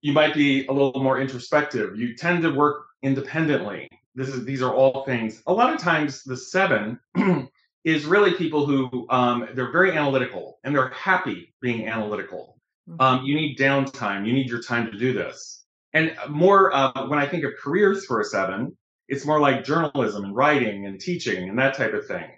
you 0.00 0.12
might 0.12 0.34
be 0.34 0.66
a 0.66 0.72
little 0.72 1.02
more 1.02 1.20
introspective. 1.20 1.96
You 1.96 2.16
tend 2.16 2.42
to 2.42 2.50
work 2.50 2.86
independently. 3.02 3.88
This 4.14 4.28
is 4.28 4.44
these 4.44 4.62
are 4.62 4.72
all 4.72 5.04
things. 5.04 5.42
A 5.46 5.52
lot 5.52 5.72
of 5.72 5.80
times, 5.80 6.22
the 6.24 6.36
seven 6.36 6.98
is 7.84 8.04
really 8.06 8.34
people 8.34 8.66
who 8.66 9.06
um, 9.10 9.48
they're 9.54 9.72
very 9.72 9.92
analytical 9.92 10.58
and 10.64 10.74
they're 10.74 10.90
happy 10.90 11.54
being 11.60 11.86
analytical. 11.88 12.58
Um, 13.00 13.24
you 13.24 13.34
need 13.34 13.58
downtime. 13.58 14.26
You 14.26 14.32
need 14.32 14.48
your 14.48 14.62
time 14.62 14.90
to 14.90 14.98
do 14.98 15.12
this. 15.12 15.63
And 15.94 16.14
more 16.28 16.74
uh, 16.74 17.06
when 17.06 17.18
I 17.18 17.26
think 17.26 17.44
of 17.44 17.52
careers 17.62 18.04
for 18.04 18.20
a 18.20 18.24
seven, 18.24 18.76
it's 19.08 19.24
more 19.24 19.40
like 19.40 19.64
journalism 19.64 20.24
and 20.24 20.34
writing 20.34 20.86
and 20.86 21.00
teaching 21.00 21.48
and 21.48 21.58
that 21.58 21.74
type 21.74 21.94
of 21.94 22.06
thing. 22.06 22.30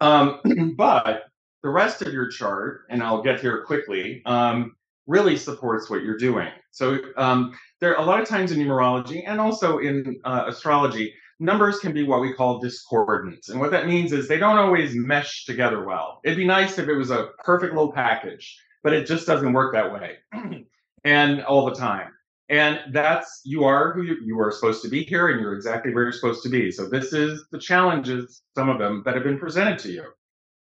Um, 0.00 0.74
but 0.76 1.24
the 1.62 1.70
rest 1.70 2.02
of 2.02 2.12
your 2.12 2.28
chart, 2.28 2.82
and 2.90 3.02
I'll 3.02 3.22
get 3.22 3.40
here 3.40 3.64
quickly, 3.64 4.22
um, 4.26 4.74
really 5.06 5.36
supports 5.36 5.88
what 5.88 6.02
you're 6.02 6.18
doing. 6.18 6.48
So 6.72 6.98
um, 7.16 7.56
there 7.80 7.96
are 7.96 8.02
a 8.02 8.06
lot 8.06 8.20
of 8.20 8.28
times 8.28 8.52
in 8.52 8.58
numerology 8.58 9.22
and 9.26 9.40
also 9.40 9.78
in 9.78 10.20
uh, 10.24 10.44
astrology, 10.48 11.14
numbers 11.38 11.78
can 11.78 11.92
be 11.92 12.02
what 12.02 12.20
we 12.20 12.32
call 12.32 12.58
discordant. 12.58 13.48
And 13.48 13.60
what 13.60 13.70
that 13.70 13.86
means 13.86 14.12
is 14.12 14.26
they 14.26 14.38
don't 14.38 14.58
always 14.58 14.94
mesh 14.94 15.44
together 15.44 15.84
well. 15.84 16.20
It'd 16.24 16.38
be 16.38 16.46
nice 16.46 16.78
if 16.78 16.88
it 16.88 16.96
was 16.96 17.10
a 17.10 17.30
perfect 17.44 17.74
little 17.74 17.92
package, 17.92 18.58
but 18.82 18.92
it 18.92 19.06
just 19.06 19.26
doesn't 19.26 19.52
work 19.52 19.74
that 19.74 19.92
way 19.92 20.16
and 21.04 21.42
all 21.44 21.66
the 21.66 21.74
time. 21.74 22.08
And 22.48 22.80
that's 22.92 23.40
you 23.44 23.64
are 23.64 23.92
who 23.92 24.02
you, 24.02 24.16
you 24.24 24.40
are 24.40 24.52
supposed 24.52 24.82
to 24.82 24.88
be 24.88 25.02
here, 25.04 25.28
and 25.28 25.40
you're 25.40 25.54
exactly 25.54 25.92
where 25.92 26.04
you're 26.04 26.12
supposed 26.12 26.42
to 26.44 26.48
be. 26.48 26.70
So 26.70 26.88
this 26.88 27.12
is 27.12 27.44
the 27.50 27.58
challenges, 27.58 28.42
some 28.54 28.68
of 28.68 28.78
them 28.78 29.02
that 29.04 29.14
have 29.14 29.24
been 29.24 29.38
presented 29.38 29.78
to 29.80 29.90
you. 29.90 30.04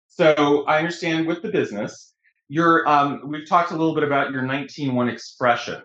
So 0.07 0.65
I 0.65 0.79
understand 0.79 1.27
with 1.27 1.43
the 1.43 1.49
business, 1.49 2.13
your 2.49 2.87
um, 2.87 3.21
we've 3.25 3.47
talked 3.47 3.71
a 3.71 3.75
little 3.75 3.93
bit 3.93 4.03
about 4.03 4.31
your 4.31 4.41
19-1 4.41 5.11
expression. 5.11 5.83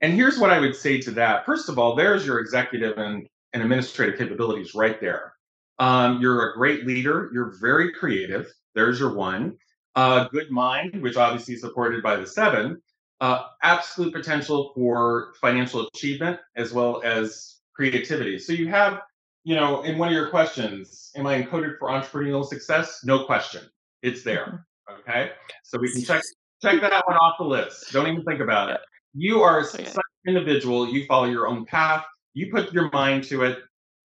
And 0.00 0.12
here's 0.12 0.38
what 0.38 0.50
I 0.50 0.60
would 0.60 0.76
say 0.76 1.00
to 1.00 1.10
that. 1.12 1.46
First 1.46 1.68
of 1.68 1.78
all, 1.78 1.96
there's 1.96 2.26
your 2.26 2.38
executive 2.38 2.98
and, 2.98 3.26
and 3.52 3.62
administrative 3.62 4.18
capabilities 4.18 4.74
right 4.74 5.00
there. 5.00 5.32
Um, 5.78 6.20
you're 6.20 6.50
a 6.50 6.54
great 6.56 6.86
leader. 6.86 7.30
You're 7.32 7.54
very 7.60 7.92
creative. 7.92 8.46
There's 8.74 9.00
your 9.00 9.14
one. 9.14 9.56
Uh, 9.96 10.28
good 10.28 10.50
mind, 10.50 11.00
which 11.02 11.16
obviously 11.16 11.54
is 11.54 11.60
supported 11.60 12.02
by 12.02 12.16
the 12.16 12.26
seven. 12.26 12.82
Uh, 13.20 13.44
absolute 13.62 14.12
potential 14.12 14.72
for 14.74 15.32
financial 15.40 15.88
achievement 15.94 16.38
as 16.56 16.72
well 16.72 17.00
as 17.04 17.60
creativity. 17.74 18.38
So 18.38 18.52
you 18.52 18.68
have, 18.68 19.00
you 19.44 19.54
know, 19.54 19.82
in 19.82 19.98
one 19.98 20.08
of 20.08 20.14
your 20.14 20.28
questions, 20.28 21.10
am 21.16 21.26
I 21.26 21.42
encoded 21.42 21.78
for 21.78 21.88
entrepreneurial 21.88 22.44
success? 22.44 23.00
No 23.04 23.24
question. 23.24 23.62
It's 24.02 24.22
there. 24.22 24.66
Okay. 24.90 25.30
So 25.62 25.78
we 25.78 25.92
can 25.92 26.02
check 26.02 26.22
check 26.62 26.80
that 26.80 27.06
one 27.06 27.16
off 27.16 27.36
the 27.38 27.44
list. 27.44 27.92
Don't 27.92 28.06
even 28.06 28.24
think 28.24 28.40
about 28.40 28.70
it. 28.70 28.80
You 29.14 29.42
are 29.42 29.60
a 29.60 29.64
such 29.64 29.86
an 29.86 30.02
individual. 30.26 30.88
You 30.88 31.06
follow 31.06 31.26
your 31.26 31.46
own 31.46 31.64
path. 31.64 32.04
You 32.34 32.50
put 32.50 32.72
your 32.72 32.90
mind 32.90 33.24
to 33.24 33.44
it. 33.44 33.58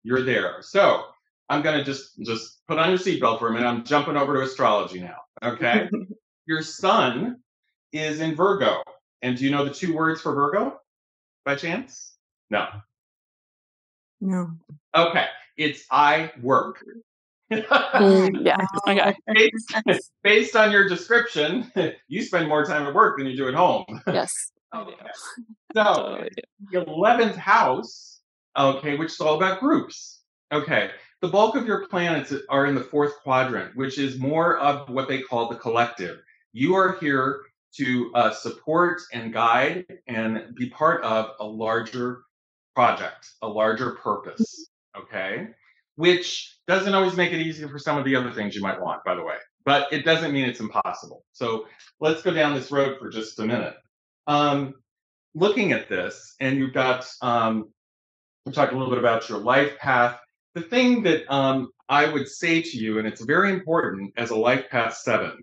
You're 0.02 0.22
there. 0.22 0.56
So 0.60 1.04
I'm 1.48 1.62
gonna 1.62 1.84
just 1.84 2.18
just 2.20 2.66
put 2.68 2.78
on 2.78 2.90
your 2.90 2.98
seatbelt 2.98 3.38
for 3.38 3.48
a 3.48 3.52
minute. 3.52 3.66
I'm 3.66 3.84
jumping 3.84 4.16
over 4.16 4.34
to 4.34 4.42
astrology 4.42 5.00
now. 5.00 5.16
Okay. 5.42 5.88
your 6.46 6.62
sun 6.62 7.40
is 7.92 8.20
in 8.20 8.34
Virgo. 8.34 8.82
And 9.22 9.37
do 9.37 9.44
you 9.44 9.50
know 9.50 9.64
the 9.64 9.74
two 9.74 9.94
words 9.94 10.20
for 10.20 10.35
Virgo 10.35 10.81
by 11.44 11.57
chance? 11.57 12.14
No. 12.50 12.66
No. 14.20 14.50
Okay. 14.94 15.26
It's 15.57 15.85
I 15.90 16.33
work. 16.40 16.85
Mm, 17.52 18.44
yeah. 18.46 18.57
Okay. 18.87 19.14
based, 19.35 20.12
based 20.22 20.57
on 20.57 20.70
your 20.70 20.88
description, 20.88 21.70
you 22.09 22.22
spend 22.22 22.48
more 22.48 22.64
time 22.64 22.87
at 22.87 22.94
work 22.94 23.18
than 23.18 23.26
you 23.26 23.37
do 23.37 23.48
at 23.48 23.54
home. 23.54 23.85
Yes. 24.07 24.33
I 24.72 24.85
do. 24.85 24.90
Okay. 24.90 24.96
So 25.74 25.83
Totally 25.85 26.31
the 26.70 26.85
11th 26.85 27.37
house, 27.37 28.20
okay, 28.57 28.96
which 28.96 29.12
is 29.12 29.20
all 29.20 29.37
about 29.37 29.61
groups. 29.61 30.20
Okay. 30.52 30.90
The 31.20 31.28
bulk 31.28 31.57
of 31.57 31.66
your 31.66 31.88
planets 31.88 32.33
are 32.48 32.66
in 32.66 32.76
the 32.76 32.85
fourth 32.85 33.14
quadrant, 33.22 33.74
which 33.76 33.98
is 33.98 34.18
more 34.18 34.59
of 34.59 34.88
what 34.88 35.09
they 35.09 35.20
call 35.20 35.48
the 35.48 35.57
collective. 35.57 36.18
You 36.52 36.74
are 36.76 36.96
here 37.00 37.40
to 37.76 38.11
uh, 38.14 38.31
support 38.31 39.00
and 39.12 39.33
guide 39.33 39.85
and 40.07 40.54
be 40.54 40.70
part 40.70 41.02
of 41.04 41.31
a 41.40 41.46
larger 41.46 42.22
project, 42.74 43.28
a 43.42 43.48
larger 43.48 43.92
purpose. 43.96 44.68
Okay. 44.96 45.48
Which 45.96 46.59
doesn't 46.66 46.94
always 46.94 47.16
make 47.16 47.33
it 47.33 47.40
easy 47.40 47.66
for 47.66 47.78
some 47.78 47.98
of 47.98 48.04
the 48.04 48.14
other 48.14 48.31
things 48.31 48.54
you 48.54 48.62
might 48.62 48.81
want, 48.81 49.02
by 49.04 49.14
the 49.14 49.22
way, 49.22 49.35
but 49.64 49.92
it 49.92 50.04
doesn't 50.04 50.33
mean 50.33 50.44
it's 50.44 50.61
impossible. 50.61 51.24
So 51.33 51.66
let's 52.00 52.22
go 52.22 52.33
down 52.33 52.54
this 52.54 52.70
road 52.70 52.98
for 52.98 53.09
just 53.09 53.38
a 53.40 53.44
minute. 53.44 53.74
Um, 54.26 54.74
looking 55.35 55.72
at 55.72 55.88
this, 55.88 56.35
and 56.40 56.59
you've 56.59 56.74
got, 56.74 57.09
um, 57.20 57.72
we 58.46 58.52
talked 58.52 58.72
a 58.72 58.76
little 58.76 58.90
bit 58.90 59.00
about 59.00 59.28
your 59.28 59.38
life 59.38 59.76
path. 59.78 60.18
The 60.54 60.62
thing 60.62 61.02
that 61.02 61.31
um, 61.33 61.70
I 61.88 62.07
would 62.07 62.28
say 62.28 62.62
to 62.62 62.76
you, 62.76 62.98
and 62.98 63.07
it's 63.07 63.24
very 63.24 63.50
important 63.50 64.12
as 64.16 64.31
a 64.31 64.37
life 64.37 64.70
path 64.70 64.94
seven, 64.94 65.38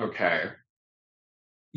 okay, 0.00 0.44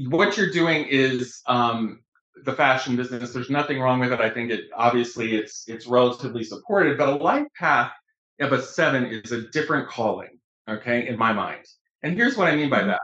what 0.09 0.37
you're 0.37 0.51
doing 0.51 0.85
is 0.89 1.41
um, 1.47 2.01
the 2.43 2.53
fashion 2.53 2.95
business. 2.95 3.33
There's 3.33 3.49
nothing 3.49 3.79
wrong 3.79 3.99
with 3.99 4.11
it. 4.13 4.19
I 4.21 4.29
think 4.29 4.51
it 4.51 4.65
obviously 4.75 5.35
it's 5.35 5.65
it's 5.67 5.87
relatively 5.87 6.43
supported, 6.43 6.97
but 6.97 7.09
a 7.09 7.15
life 7.15 7.47
path 7.57 7.91
of 8.39 8.53
a 8.53 8.61
seven 8.61 9.05
is 9.05 9.31
a 9.31 9.49
different 9.49 9.87
calling, 9.87 10.39
okay, 10.69 11.07
in 11.07 11.17
my 11.17 11.33
mind. 11.33 11.65
And 12.03 12.15
here's 12.15 12.37
what 12.37 12.47
I 12.47 12.55
mean 12.55 12.69
by 12.69 12.81
Mhm. 12.81 12.87
that. 12.87 13.01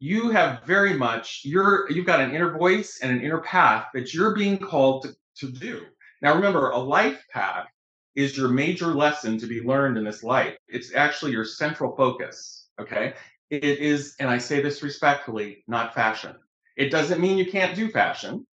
You 0.00 0.30
have 0.30 0.64
very 0.64 0.94
much 0.94 1.42
you're 1.44 1.90
you've 1.90 2.06
got 2.06 2.20
an 2.20 2.34
inner 2.34 2.50
voice 2.58 2.98
and 3.02 3.10
an 3.12 3.22
inner 3.22 3.40
path 3.40 3.86
that 3.94 4.12
you're 4.12 4.34
being 4.34 4.58
called 4.58 5.04
to, 5.04 5.16
to 5.46 5.52
do. 5.52 5.86
Now 6.20 6.34
remember, 6.34 6.70
a 6.70 6.78
life 6.78 7.24
path 7.32 7.66
is 8.14 8.36
your 8.36 8.48
major 8.48 8.88
lesson 8.88 9.38
to 9.38 9.46
be 9.46 9.60
learned 9.62 9.98
in 9.98 10.04
this 10.04 10.22
life. 10.22 10.56
It's 10.68 10.94
actually 10.94 11.32
your 11.32 11.44
central 11.44 11.96
focus. 11.96 12.68
Okay. 12.80 13.14
It 13.62 13.78
is, 13.78 14.16
and 14.20 14.28
I 14.28 14.38
say 14.38 14.60
this 14.60 14.82
respectfully, 14.82 15.64
not 15.68 15.94
fashion. 15.94 16.34
It 16.76 16.90
doesn't 16.90 17.20
mean 17.20 17.38
you 17.38 17.50
can't 17.50 17.76
do 17.76 17.88
fashion, 17.88 18.46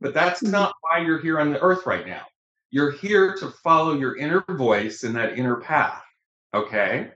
but 0.00 0.14
that's 0.14 0.42
Mhm. 0.42 0.50
not 0.50 0.74
why 0.80 0.98
you're 0.98 1.20
here 1.20 1.38
on 1.40 1.52
the 1.52 1.60
earth 1.60 1.86
right 1.86 2.06
now. 2.06 2.26
You're 2.70 2.90
here 2.90 3.34
to 3.36 3.50
follow 3.50 3.94
your 3.96 4.16
inner 4.16 4.44
voice 4.48 5.04
and 5.04 5.14
that 5.16 5.38
inner 5.38 5.56
path. 5.56 6.02
Okay. 6.52 7.12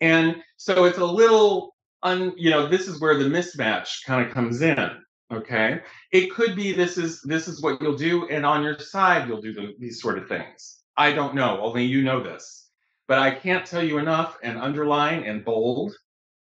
And 0.00 0.42
so 0.56 0.84
it's 0.84 0.98
a 0.98 1.04
little 1.04 1.74
un, 2.02 2.32
you 2.36 2.50
know, 2.50 2.66
this 2.68 2.86
is 2.86 3.00
where 3.00 3.16
the 3.16 3.24
mismatch 3.24 4.04
kind 4.04 4.26
of 4.26 4.32
comes 4.32 4.62
in. 4.62 4.90
Okay. 5.32 5.80
It 6.12 6.30
could 6.32 6.54
be 6.54 6.72
this 6.72 6.96
is 6.98 7.20
this 7.22 7.48
is 7.48 7.60
what 7.62 7.80
you'll 7.82 7.96
do, 7.96 8.28
and 8.28 8.46
on 8.46 8.62
your 8.62 8.78
side 8.78 9.26
you'll 9.28 9.40
do 9.42 9.52
the, 9.52 9.74
these 9.78 10.00
sort 10.00 10.18
of 10.18 10.28
things. 10.28 10.82
I 10.96 11.12
don't 11.12 11.34
know. 11.34 11.60
Only 11.60 11.84
you 11.84 12.02
know 12.02 12.22
this. 12.22 12.70
But 13.08 13.18
I 13.18 13.30
can't 13.30 13.64
tell 13.66 13.82
you 13.82 13.98
enough 13.98 14.36
and 14.42 14.58
underline 14.58 15.22
and 15.24 15.44
bold. 15.44 15.94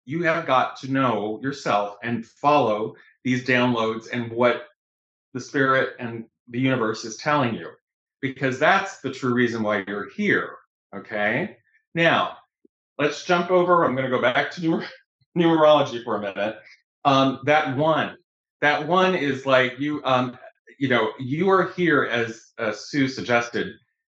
You 0.07 0.23
have 0.23 0.47
got 0.47 0.77
to 0.81 0.91
know 0.91 1.39
yourself 1.43 1.97
and 2.03 2.25
follow 2.25 2.95
these 3.25 3.45
downloads 3.45 4.09
and 4.13 4.33
what 4.33 4.69
the 5.35 5.41
spirit 5.41 5.97
and 5.99 6.25
the 6.49 6.61
universe 6.61 7.05
is 7.05 7.17
telling 7.17 7.55
you 7.55 7.71
because 8.23 8.59
that's 8.59 9.01
the 9.01 9.11
true 9.11 9.35
reason 9.35 9.63
why 9.63 9.85
you're 9.87 10.09
here 10.11 10.57
okay? 10.95 11.59
Now 11.95 12.39
let's 12.99 13.25
jump 13.25 13.51
over 13.51 13.85
i'm 13.85 13.95
going 13.95 14.11
to 14.11 14.17
go 14.17 14.23
back 14.23 14.51
to 14.53 14.83
numerology 15.37 16.03
for 16.03 16.17
a 16.17 16.21
minute. 16.21 16.57
Um, 17.05 17.41
that 17.45 17.77
one 17.77 18.17
that 18.61 18.87
one 18.87 19.15
is 19.15 19.47
like 19.47 19.79
you 19.79 20.01
um, 20.05 20.39
you 20.79 20.89
know 20.89 21.13
you 21.19 21.49
are 21.51 21.69
here 21.73 22.05
as 22.05 22.53
uh, 22.59 22.73
sue 22.73 23.09
suggested. 23.09 23.75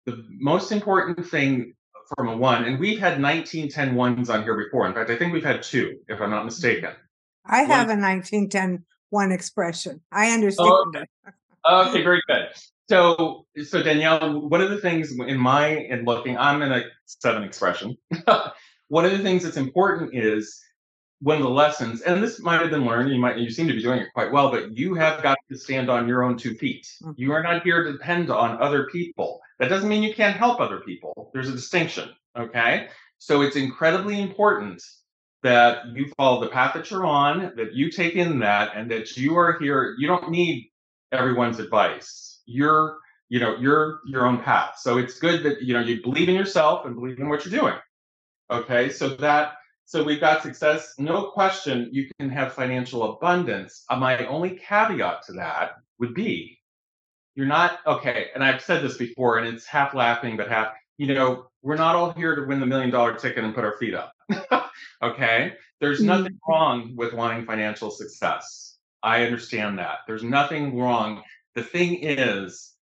The 0.07 0.24
most 0.29 0.72
important 0.72 1.27
thing 1.27 1.74
from 2.16 2.29
a 2.29 2.37
one 2.37 2.64
and 2.64 2.79
we've 2.79 2.99
had 2.99 3.21
19 3.21 3.68
10 3.68 3.94
ones 3.94 4.31
on 4.31 4.42
here 4.42 4.57
before 4.57 4.87
in 4.87 4.94
fact 4.94 5.11
i 5.11 5.16
think 5.16 5.33
we've 5.33 5.44
had 5.44 5.62
two 5.62 5.99
if 6.09 6.21
i'm 6.21 6.31
not 6.31 6.44
mistaken 6.44 6.92
I 7.51 7.62
One- 7.62 7.71
have 7.71 7.87
a 7.88 7.97
1910 7.97 8.85
one 9.11 9.33
expression. 9.33 10.03
I 10.12 10.31
understand 10.33 10.71
okay. 10.88 11.05
Okay, 11.71 12.03
very 12.03 12.23
good. 12.29 12.49
So, 12.90 13.47
so 13.64 13.83
Danielle, 13.83 14.49
one 14.49 14.61
of 14.61 14.71
the 14.71 14.79
things 14.79 15.12
in 15.12 15.38
my 15.38 15.68
in 15.68 16.05
looking, 16.05 16.37
I'm 16.37 16.62
in 16.62 16.73
a 16.73 16.83
seven 17.07 17.42
expression. 17.42 17.97
one 18.88 19.05
of 19.05 19.12
the 19.12 19.18
things 19.18 19.44
that's 19.44 19.57
important 19.57 20.14
is 20.14 20.61
one 21.21 21.37
of 21.38 21.42
the 21.42 21.49
lessons, 21.51 22.03
and 22.03 22.23
this 22.23 22.40
might 22.40 22.61
have 22.61 22.71
been 22.71 22.85
learned. 22.85 23.11
You 23.11 23.18
might, 23.18 23.38
you 23.38 23.51
seem 23.51 23.66
to 23.68 23.75
be 23.75 23.83
doing 23.83 24.01
it 24.01 24.09
quite 24.14 24.31
well, 24.31 24.51
but 24.51 24.77
you 24.77 24.94
have 24.94 25.23
got 25.23 25.38
to 25.51 25.57
stand 25.59 25.90
on 25.90 26.07
your 26.07 26.23
own 26.23 26.37
two 26.37 26.55
feet. 26.55 26.87
Mhm. 27.03 27.14
You 27.16 27.33
are 27.33 27.42
not 27.42 27.62
here 27.62 27.83
to 27.85 27.92
depend 27.92 28.31
on 28.31 28.61
other 28.62 28.87
people. 28.92 29.40
That 29.59 29.68
doesn't 29.68 29.88
mean 29.88 30.03
you 30.03 30.14
can't 30.14 30.37
help 30.37 30.61
other 30.61 30.81
people. 30.81 31.31
There's 31.33 31.49
a 31.49 31.53
distinction. 31.53 32.11
Okay, 32.38 32.88
so 33.18 33.42
it's 33.42 33.57
incredibly 33.57 34.21
important 34.21 34.83
that 35.42 35.87
you 35.94 36.11
follow 36.16 36.40
the 36.40 36.49
path 36.49 36.75
that 36.75 36.90
you're 36.90 37.07
on, 37.07 37.53
that 37.57 37.73
you 37.73 37.90
take 37.90 38.14
in 38.14 38.40
that, 38.40 38.73
and 38.77 38.90
that 38.90 39.16
you 39.16 39.37
are 39.37 39.59
here. 39.59 39.97
You 39.99 40.07
don't 40.07 40.31
need 40.31 40.71
everyone's 41.12 41.59
advice. 41.59 42.40
You're, 42.47 42.99
you 43.29 43.40
know, 43.40 43.57
you're 43.57 44.01
your 44.07 44.27
own 44.27 44.42
path. 44.42 44.75
So 44.79 44.99
it's 44.99 45.18
good 45.18 45.42
that 45.44 45.62
you 45.62 45.75
know 45.75 45.81
you 45.81 46.03
believe 46.03 46.29
in 46.29 46.35
yourself 46.35 46.87
and 46.87 46.94
believe 46.94 47.18
in 47.18 47.29
what 47.29 47.44
you're 47.44 47.59
doing. 47.59 47.75
Okay, 48.51 48.90
so 48.90 49.11
that 49.16 49.55
so 49.85 50.05
we've 50.05 50.21
got 50.21 50.42
success. 50.42 50.94
No 50.99 51.31
question, 51.31 51.88
you 51.92 52.11
can 52.21 52.29
have 52.29 52.53
financial 52.53 53.14
abundance. 53.14 53.85
Uh, 53.88 53.97
my 53.97 54.27
only 54.27 54.51
caveat 54.51 55.23
to 55.27 55.33
that 55.35 55.77
would 55.99 56.14
be 56.14 56.58
you're 57.38 57.46
not 57.46 57.79
okay. 57.87 58.31
And 58.35 58.42
I've 58.42 58.61
said 58.61 58.83
this 58.83 58.96
before, 58.96 59.38
and 59.38 59.46
it's 59.46 59.64
half 59.64 59.94
laughing, 59.94 60.37
but 60.37 60.48
half. 60.48 60.72
You 60.96 61.14
know, 61.14 61.46
we're 61.62 61.77
not 61.77 61.94
all 61.94 62.11
here 62.11 62.35
to 62.35 62.44
win 62.48 62.59
the 62.59 62.66
million 62.66 62.90
dollar 62.90 63.14
ticket 63.14 63.44
and 63.44 63.55
put 63.55 63.62
our 63.62 63.77
feet 63.79 63.94
up. 63.94 64.12
okay, 65.05 65.53
there's 65.81 66.01
Mhm. 66.01 66.07
nothing 66.07 66.40
wrong 66.48 66.96
with 66.96 67.12
wanting 67.14 67.46
financial 67.46 67.92
success. 67.92 68.77
I 69.05 69.22
understand 69.22 69.79
that. 69.79 69.98
There's 70.09 70.24
nothing 70.24 70.77
wrong. 70.77 71.22
The 71.55 71.62
thing 71.62 72.03
is, 72.03 72.74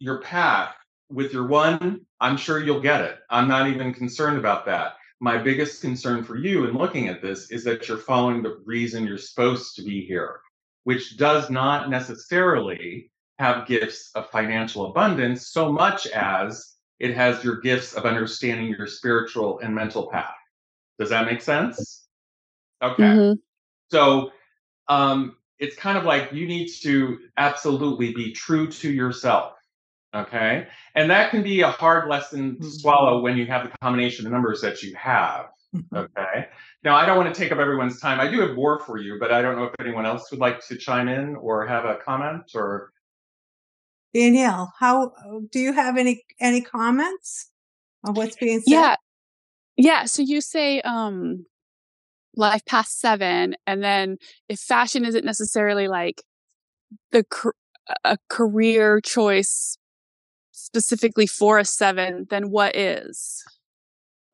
your 0.00 0.20
path 0.20 0.74
with 1.08 1.32
your 1.32 1.46
one, 1.46 2.00
I'm 2.20 2.36
sure 2.36 2.58
you'll 2.58 2.80
get 2.80 3.02
it. 3.02 3.20
I'm 3.30 3.46
not 3.46 3.68
even 3.68 3.94
concerned 3.94 4.36
about 4.36 4.66
that. 4.66 4.96
My 5.20 5.38
biggest 5.38 5.80
concern 5.80 6.24
for 6.24 6.34
you 6.36 6.64
in 6.64 6.74
looking 6.76 7.06
at 7.06 7.22
this 7.22 7.52
is 7.52 7.62
that 7.62 7.86
you're 7.86 7.98
following 7.98 8.42
the 8.42 8.60
reason 8.64 9.06
you're 9.06 9.16
supposed 9.16 9.76
to 9.76 9.84
be 9.84 10.04
here, 10.04 10.40
which 10.82 11.16
does 11.16 11.50
not 11.50 11.88
necessarily 11.88 13.11
have 13.42 13.66
gifts 13.66 14.10
of 14.14 14.30
financial 14.30 14.86
abundance 14.90 15.48
so 15.48 15.72
much 15.72 16.06
as 16.08 16.76
it 17.00 17.14
has 17.14 17.42
your 17.42 17.60
gifts 17.60 17.94
of 17.94 18.04
understanding 18.06 18.68
your 18.68 18.86
spiritual 18.86 19.58
and 19.60 19.74
mental 19.74 20.08
path. 20.08 20.34
Does 20.98 21.10
that 21.10 21.26
make 21.26 21.42
sense? 21.42 22.06
Okay. 22.82 23.02
Mhm. 23.02 23.38
So 23.90 24.30
um, 24.88 25.36
it's 25.58 25.76
kind 25.76 25.98
of 25.98 26.04
like 26.04 26.32
you 26.32 26.46
need 26.46 26.68
to 26.82 27.18
absolutely 27.36 28.12
be 28.14 28.32
true 28.32 28.66
to 28.80 28.90
yourself. 28.90 29.54
Okay. 30.14 30.66
And 30.94 31.10
that 31.10 31.30
can 31.30 31.42
be 31.42 31.62
a 31.62 31.70
hard 31.70 32.08
lesson 32.08 32.56
to 32.60 32.66
Mhm. 32.66 32.80
swallow 32.80 33.20
when 33.20 33.36
you 33.36 33.46
have 33.46 33.62
the 33.64 33.76
combination 33.80 34.26
of 34.26 34.32
numbers 34.32 34.60
that 34.60 34.82
you 34.82 34.94
have. 34.94 35.46
Mhm. 35.74 35.96
Okay. 36.04 36.48
Now, 36.84 36.94
I 36.96 37.06
don't 37.06 37.16
want 37.16 37.34
to 37.34 37.40
take 37.40 37.50
up 37.52 37.58
everyone's 37.58 37.98
time. 38.00 38.20
I 38.20 38.28
do 38.28 38.40
have 38.40 38.54
more 38.54 38.78
for 38.80 38.98
you, 38.98 39.18
but 39.18 39.32
I 39.32 39.40
don't 39.42 39.56
know 39.56 39.64
if 39.64 39.74
anyone 39.80 40.04
else 40.04 40.30
would 40.30 40.40
like 40.40 40.58
to 40.68 40.76
chime 40.76 41.08
in 41.08 41.34
or 41.36 41.66
have 41.66 41.84
a 41.86 41.96
comment 41.96 42.44
or. 42.54 42.92
Danielle, 44.14 44.72
how 44.78 45.12
do 45.50 45.58
you 45.58 45.72
have 45.72 45.96
any 45.96 46.24
any 46.40 46.60
comments 46.60 47.50
on 48.04 48.14
what's 48.14 48.36
being 48.36 48.60
said? 48.60 48.70
Yeah. 48.70 48.96
Yeah. 49.76 50.04
So 50.04 50.22
you 50.22 50.40
say 50.40 50.80
um 50.82 51.46
life 52.36 52.64
past 52.66 53.00
seven, 53.00 53.56
and 53.66 53.82
then 53.82 54.18
if 54.48 54.58
fashion 54.60 55.04
isn't 55.04 55.24
necessarily 55.24 55.88
like 55.88 56.22
the 57.10 57.24
a 58.04 58.16
career 58.28 59.00
choice 59.00 59.76
specifically 60.52 61.26
for 61.26 61.58
a 61.58 61.64
seven, 61.64 62.26
then 62.30 62.50
what 62.50 62.76
is? 62.76 63.42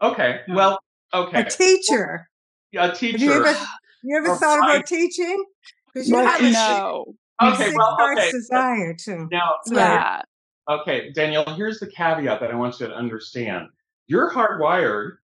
Okay. 0.03 0.41
Well, 0.49 0.81
okay. 1.14 1.41
A 1.41 1.45
teacher. 1.45 2.29
A 2.77 2.88
Have 2.88 3.01
you 3.03 3.12
teacher. 3.12 3.33
ever 3.47 3.57
you 4.03 4.17
ever 4.17 4.37
thought 4.37 4.61
fine. 4.61 4.77
about 4.77 4.87
teaching? 4.87 5.45
Because 5.87 6.09
you 6.09 6.14
Well, 6.17 6.27
have 6.27 6.41
a 6.41 6.51
no. 6.51 7.14
Okay. 7.42 7.64
six 7.64 7.77
Well, 7.77 7.96
hearts 7.98 8.20
okay. 8.20 8.31
desire 8.33 8.94
too. 8.94 9.29
Now, 9.31 9.55
Yeah. 9.66 10.22
Okay, 10.68 11.12
Danielle, 11.12 11.55
here's 11.55 11.81
the 11.81 11.87
caveat 11.87 12.40
that 12.40 12.51
I 12.51 12.55
want 12.55 12.79
you 12.79 12.88
to 12.88 12.94
understand. 12.94 13.68
You're 14.07 14.31
hardwired 14.31 15.16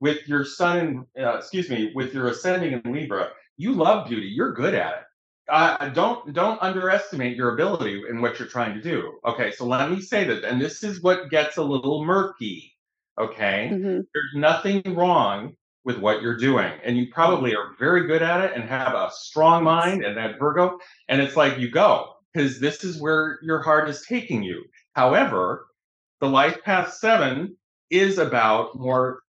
with 0.00 0.28
your 0.28 0.44
sun 0.44 1.06
and, 1.16 1.26
uh, 1.26 1.34
excuse 1.38 1.68
me, 1.68 1.92
with 1.94 2.14
your 2.14 2.28
ascending 2.28 2.80
in 2.84 2.92
Libra. 2.92 3.30
You 3.56 3.72
love 3.72 4.08
beauty. 4.08 4.28
You're 4.28 4.52
good 4.52 4.74
at 4.74 4.92
it. 4.94 5.04
Uh, 5.48 5.88
don't 5.88 6.32
don't 6.32 6.62
underestimate 6.62 7.36
your 7.36 7.54
ability 7.54 8.00
in 8.08 8.20
what 8.22 8.38
you're 8.38 8.46
trying 8.48 8.74
to 8.74 8.80
do. 8.80 9.18
Okay, 9.26 9.50
so 9.50 9.66
let 9.66 9.90
me 9.90 10.00
say 10.00 10.24
that, 10.24 10.44
and 10.44 10.60
this 10.60 10.84
is 10.84 11.02
what 11.02 11.30
gets 11.30 11.56
a 11.56 11.62
little 11.62 12.04
murky. 12.04 12.72
Okay, 13.20 13.68
hmm 13.70 14.00
there's 14.14 14.34
nothing 14.34 14.82
wrong 14.94 15.56
with 15.84 15.98
what 15.98 16.22
you're 16.22 16.36
doing, 16.36 16.72
and 16.84 16.96
you 16.96 17.06
probably 17.12 17.54
are 17.54 17.74
very 17.78 18.06
good 18.06 18.22
at 18.22 18.44
it 18.44 18.52
and 18.54 18.64
have 18.68 18.94
a 18.94 19.10
strong 19.12 19.64
mind 19.64 20.04
and 20.04 20.16
that 20.16 20.38
Virgo, 20.38 20.78
and 21.08 21.20
it's 21.20 21.36
like 21.36 21.58
you 21.58 21.70
go 21.70 22.14
because 22.32 22.60
this 22.60 22.84
is 22.84 23.00
where 23.00 23.38
your 23.42 23.60
heart 23.62 23.88
is 23.88 24.04
taking 24.06 24.42
you. 24.42 24.64
However, 24.94 25.66
the 26.20 26.28
life 26.28 26.62
path 26.62 26.92
seven 26.92 27.56
is 27.90 28.18
about 28.18 28.78
more 28.78 29.20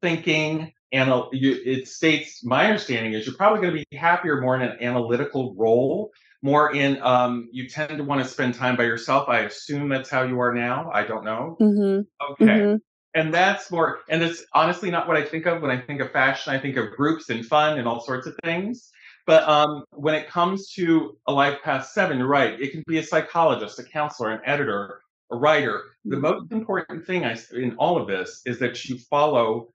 thinking, 0.00 0.72
And 0.92 1.12
it 1.32 1.88
states 1.88 2.44
my 2.44 2.66
understanding 2.66 3.12
is 3.12 3.26
you're 3.26 3.36
probably 3.36 3.60
going 3.60 3.74
to 3.76 3.84
be 3.90 3.96
happier 3.96 4.40
more 4.40 4.56
in 4.56 4.62
an 4.62 4.78
analytical 4.80 5.54
role 5.56 6.10
more 6.42 6.74
in 6.74 7.00
um, 7.02 7.48
you 7.52 7.68
tend 7.68 7.98
to 7.98 8.04
want 8.04 8.22
to 8.22 8.28
spend 8.28 8.54
time 8.54 8.76
by 8.76 8.84
yourself. 8.84 9.28
I 9.28 9.40
assume 9.40 9.88
that's 9.88 10.08
how 10.08 10.22
you 10.22 10.40
are 10.40 10.54
now. 10.54 10.90
I 10.92 11.04
don't 11.04 11.24
know. 11.24 11.56
Hmm 11.58 12.00
okay. 12.32 12.64
Hmm 12.64 12.74
and 13.14 13.32
that's 13.34 13.70
more 13.70 14.00
and 14.08 14.22
it's 14.22 14.44
honestly 14.54 14.90
not 14.90 15.08
what 15.08 15.16
i 15.16 15.24
think 15.24 15.46
of 15.46 15.62
when 15.62 15.70
i 15.70 15.80
think 15.80 16.00
of 16.00 16.10
fashion. 16.12 16.52
I 16.52 16.58
think 16.58 16.76
of 16.76 16.92
groups 16.92 17.28
and 17.30 17.44
fun 17.44 17.78
and 17.78 17.86
all 17.88 18.00
sorts 18.00 18.26
of 18.26 18.36
things. 18.44 18.90
But 19.26 19.46
um, 19.48 19.84
when 19.90 20.14
it 20.14 20.28
comes 20.28 20.72
to 20.72 21.16
a 21.26 21.32
life 21.32 21.58
past 21.62 21.94
seven 21.94 22.18
you're 22.18 22.26
right. 22.26 22.60
It 22.60 22.72
can 22.72 22.82
be 22.86 22.98
a 22.98 23.02
psychologist 23.02 23.78
a 23.78 23.84
counselor 23.84 24.30
an 24.30 24.40
editor 24.44 25.02
a 25.30 25.36
writer. 25.36 25.84
The 26.04 26.16
Mhm. 26.16 26.22
most 26.22 26.52
important 26.52 27.06
thing 27.06 27.24
I, 27.24 27.36
in 27.52 27.76
all 27.76 28.00
of 28.00 28.08
this 28.08 28.42
is 28.46 28.58
that 28.58 28.84
you 28.88 28.98
follow 28.98 29.72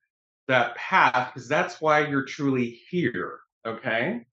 that 0.47 0.75
path 0.75 1.33
because 1.33 1.47
that's 1.47 1.79
why 1.79 2.07
you're 2.07 2.25
truly 2.25 2.79
here 2.89 3.39
okay? 3.65 4.25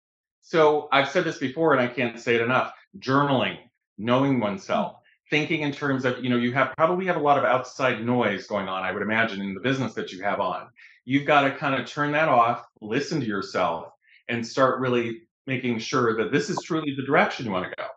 So 0.42 0.88
i've 0.92 1.10
said 1.10 1.24
this 1.24 1.38
before 1.38 1.74
and 1.74 1.82
i 1.82 1.88
can't 1.88 2.20
say 2.20 2.36
it 2.36 2.42
enough. 2.42 2.74
Journaling 3.00 3.58
knowing 3.98 4.40
oneself 4.40 4.98
thinking 5.32 5.62
in 5.62 5.72
terms 5.72 6.06
of 6.06 6.24
you 6.24 6.30
know 6.30 6.38
you 6.38 6.54
have 6.54 6.74
probably 6.78 7.08
have 7.08 7.16
a 7.16 7.22
lot 7.22 7.40
of 7.40 7.46
outside 7.46 8.06
noise 8.06 8.46
going 8.46 8.68
on 8.68 8.84
i 8.84 8.92
would 8.92 9.02
imagine 9.02 9.42
in 9.42 9.54
the 9.54 9.60
business 9.60 9.94
that 9.94 10.12
you 10.12 10.22
have 10.22 10.40
on 10.40 10.68
you've 11.06 11.26
got 11.26 11.42
to 11.42 11.56
kind 11.56 11.74
of 11.74 11.88
turn 11.88 12.12
that 12.12 12.30
off 12.30 12.66
listen 12.82 13.20
to 13.20 13.26
yourself 13.26 13.88
and 14.30 14.46
start 14.46 14.80
really 14.80 15.22
making 15.48 15.80
sure 15.80 16.16
that 16.18 16.32
this 16.32 16.50
is 16.50 16.60
truly 16.64 16.94
the 16.96 17.06
direction 17.06 17.46
you 17.46 17.52
want 17.52 17.68
to 17.68 17.76
go 17.76 17.88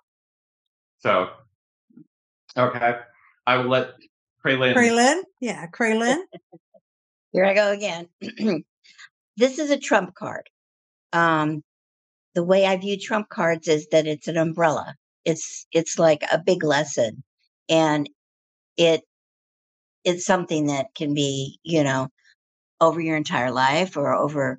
so 1.00 1.28
okay 2.56 2.96
i 3.46 3.56
will 3.56 3.68
let 3.68 3.90
Craelynn. 4.44 4.74
Craelynn? 4.74 5.22
Yeah, 5.40 5.66
Craelynn. 5.68 6.18
Here 7.32 7.44
I 7.44 7.54
go 7.54 7.72
again. 7.72 8.08
this 9.36 9.58
is 9.58 9.70
a 9.70 9.78
trump 9.78 10.14
card. 10.14 10.48
Um, 11.12 11.62
the 12.34 12.44
way 12.44 12.66
I 12.66 12.76
view 12.76 12.98
trump 12.98 13.28
cards 13.28 13.68
is 13.68 13.88
that 13.88 14.06
it's 14.06 14.28
an 14.28 14.36
umbrella. 14.36 14.94
It's 15.24 15.66
it's 15.72 15.98
like 15.98 16.22
a 16.32 16.38
big 16.38 16.64
lesson, 16.64 17.22
and 17.68 18.08
it 18.76 19.02
it's 20.04 20.26
something 20.26 20.66
that 20.66 20.94
can 20.94 21.14
be 21.14 21.58
you 21.62 21.82
know 21.84 22.08
over 22.80 23.00
your 23.00 23.16
entire 23.16 23.50
life 23.52 23.96
or 23.96 24.14
over 24.14 24.58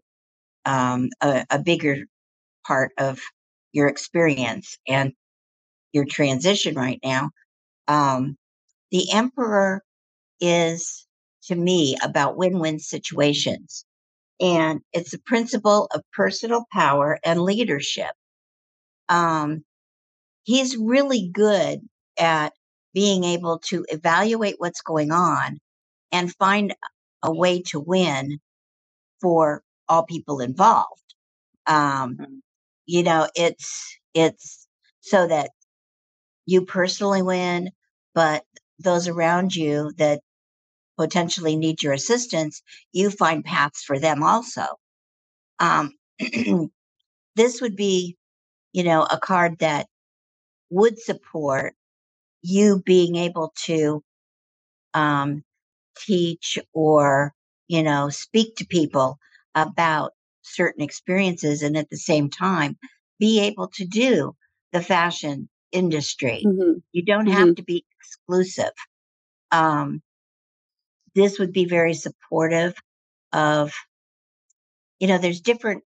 um, 0.65 1.09
a, 1.21 1.45
a 1.51 1.59
bigger 1.59 2.05
part 2.65 2.91
of 2.97 3.19
your 3.73 3.87
experience 3.87 4.77
and 4.87 5.13
your 5.93 6.05
transition 6.05 6.75
right 6.75 6.99
now. 7.03 7.31
Um, 7.87 8.37
the 8.91 9.11
emperor 9.13 9.83
is 10.41 11.07
to 11.45 11.55
me 11.55 11.97
about 12.03 12.37
win-win 12.37 12.79
situations 12.79 13.85
and 14.41 14.81
it's 14.93 15.11
the 15.11 15.19
principle 15.25 15.87
of 15.93 16.01
personal 16.13 16.65
power 16.73 17.19
and 17.25 17.41
leadership 17.41 18.11
um, 19.09 19.63
he's 20.45 20.77
really 20.77 21.29
good 21.33 21.81
at 22.19 22.53
being 22.95 23.25
able 23.25 23.59
to 23.59 23.85
evaluate 23.89 24.55
what's 24.59 24.81
going 24.83 25.11
on 25.13 25.59
and 26.11 26.33
find 26.35 26.75
a 27.23 27.33
way 27.33 27.61
to 27.63 27.79
win 27.79 28.39
for 29.21 29.63
all 29.89 30.03
people 30.03 30.41
involved 30.41 31.15
um, 31.67 32.17
Mhm. 32.17 32.41
you 32.87 33.03
know 33.03 33.27
it's 33.35 33.97
it's 34.15 34.67
so 35.01 35.27
that 35.27 35.51
you 36.45 36.65
personally 36.65 37.21
win 37.21 37.71
but 38.13 38.45
those 38.79 39.07
around 39.07 39.55
you 39.55 39.91
that 39.97 40.21
potentially 40.97 41.55
need 41.57 41.83
your 41.83 41.93
assistance 41.93 42.63
you 42.93 43.09
find 43.11 43.45
paths 43.45 43.83
for 43.83 43.99
them 43.99 44.23
also 44.23 44.65
um, 45.59 45.93
this 47.35 47.61
would 47.61 47.75
be 47.75 48.17
you 48.73 48.83
know 48.83 49.03
a 49.09 49.19
card 49.19 49.59
that 49.59 49.87
would 50.69 50.99
support 50.99 51.75
you 52.41 52.81
being 52.85 53.15
able 53.15 53.53
to 53.65 54.03
um, 54.93 55.43
teach 55.97 56.59
or 56.73 57.33
you 57.67 57.83
know 57.83 58.09
speak 58.09 58.55
to 58.57 58.65
people 58.65 59.17
about 59.55 60.11
certain 60.41 60.83
experiences 60.83 61.63
and 61.63 61.75
at 61.77 61.89
the 61.89 61.97
same 61.97 62.29
time 62.29 62.77
be 63.19 63.39
able 63.41 63.67
to 63.67 63.85
do 63.85 64.35
the 64.73 64.81
fashion 64.81 65.49
industry. 65.71 66.43
Hmm 66.43 66.65
you 66.95 67.03
don't 67.03 67.27
have 67.27 67.55
to 67.55 67.63
be 67.63 67.85
exclusive. 67.99 68.71
Um, 69.51 70.01
this 71.13 71.39
would 71.39 71.51
be 71.51 71.65
very 71.65 71.93
supportive 71.93 72.73
of 73.33 73.73
you 74.99 75.09
know 75.09 75.17
there's 75.17 75.41
different 75.41 75.83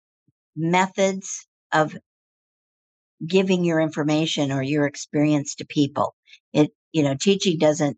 methods 0.55 1.45
of 1.73 1.97
giving 3.27 3.65
your 3.65 3.81
information 3.81 4.53
or 4.53 4.63
your 4.63 4.87
experience 4.87 5.57
to 5.57 5.67
people. 5.67 6.15
It 6.53 6.71
you 6.93 7.03
know 7.03 7.15
teaching 7.15 7.59
doesn't 7.59 7.97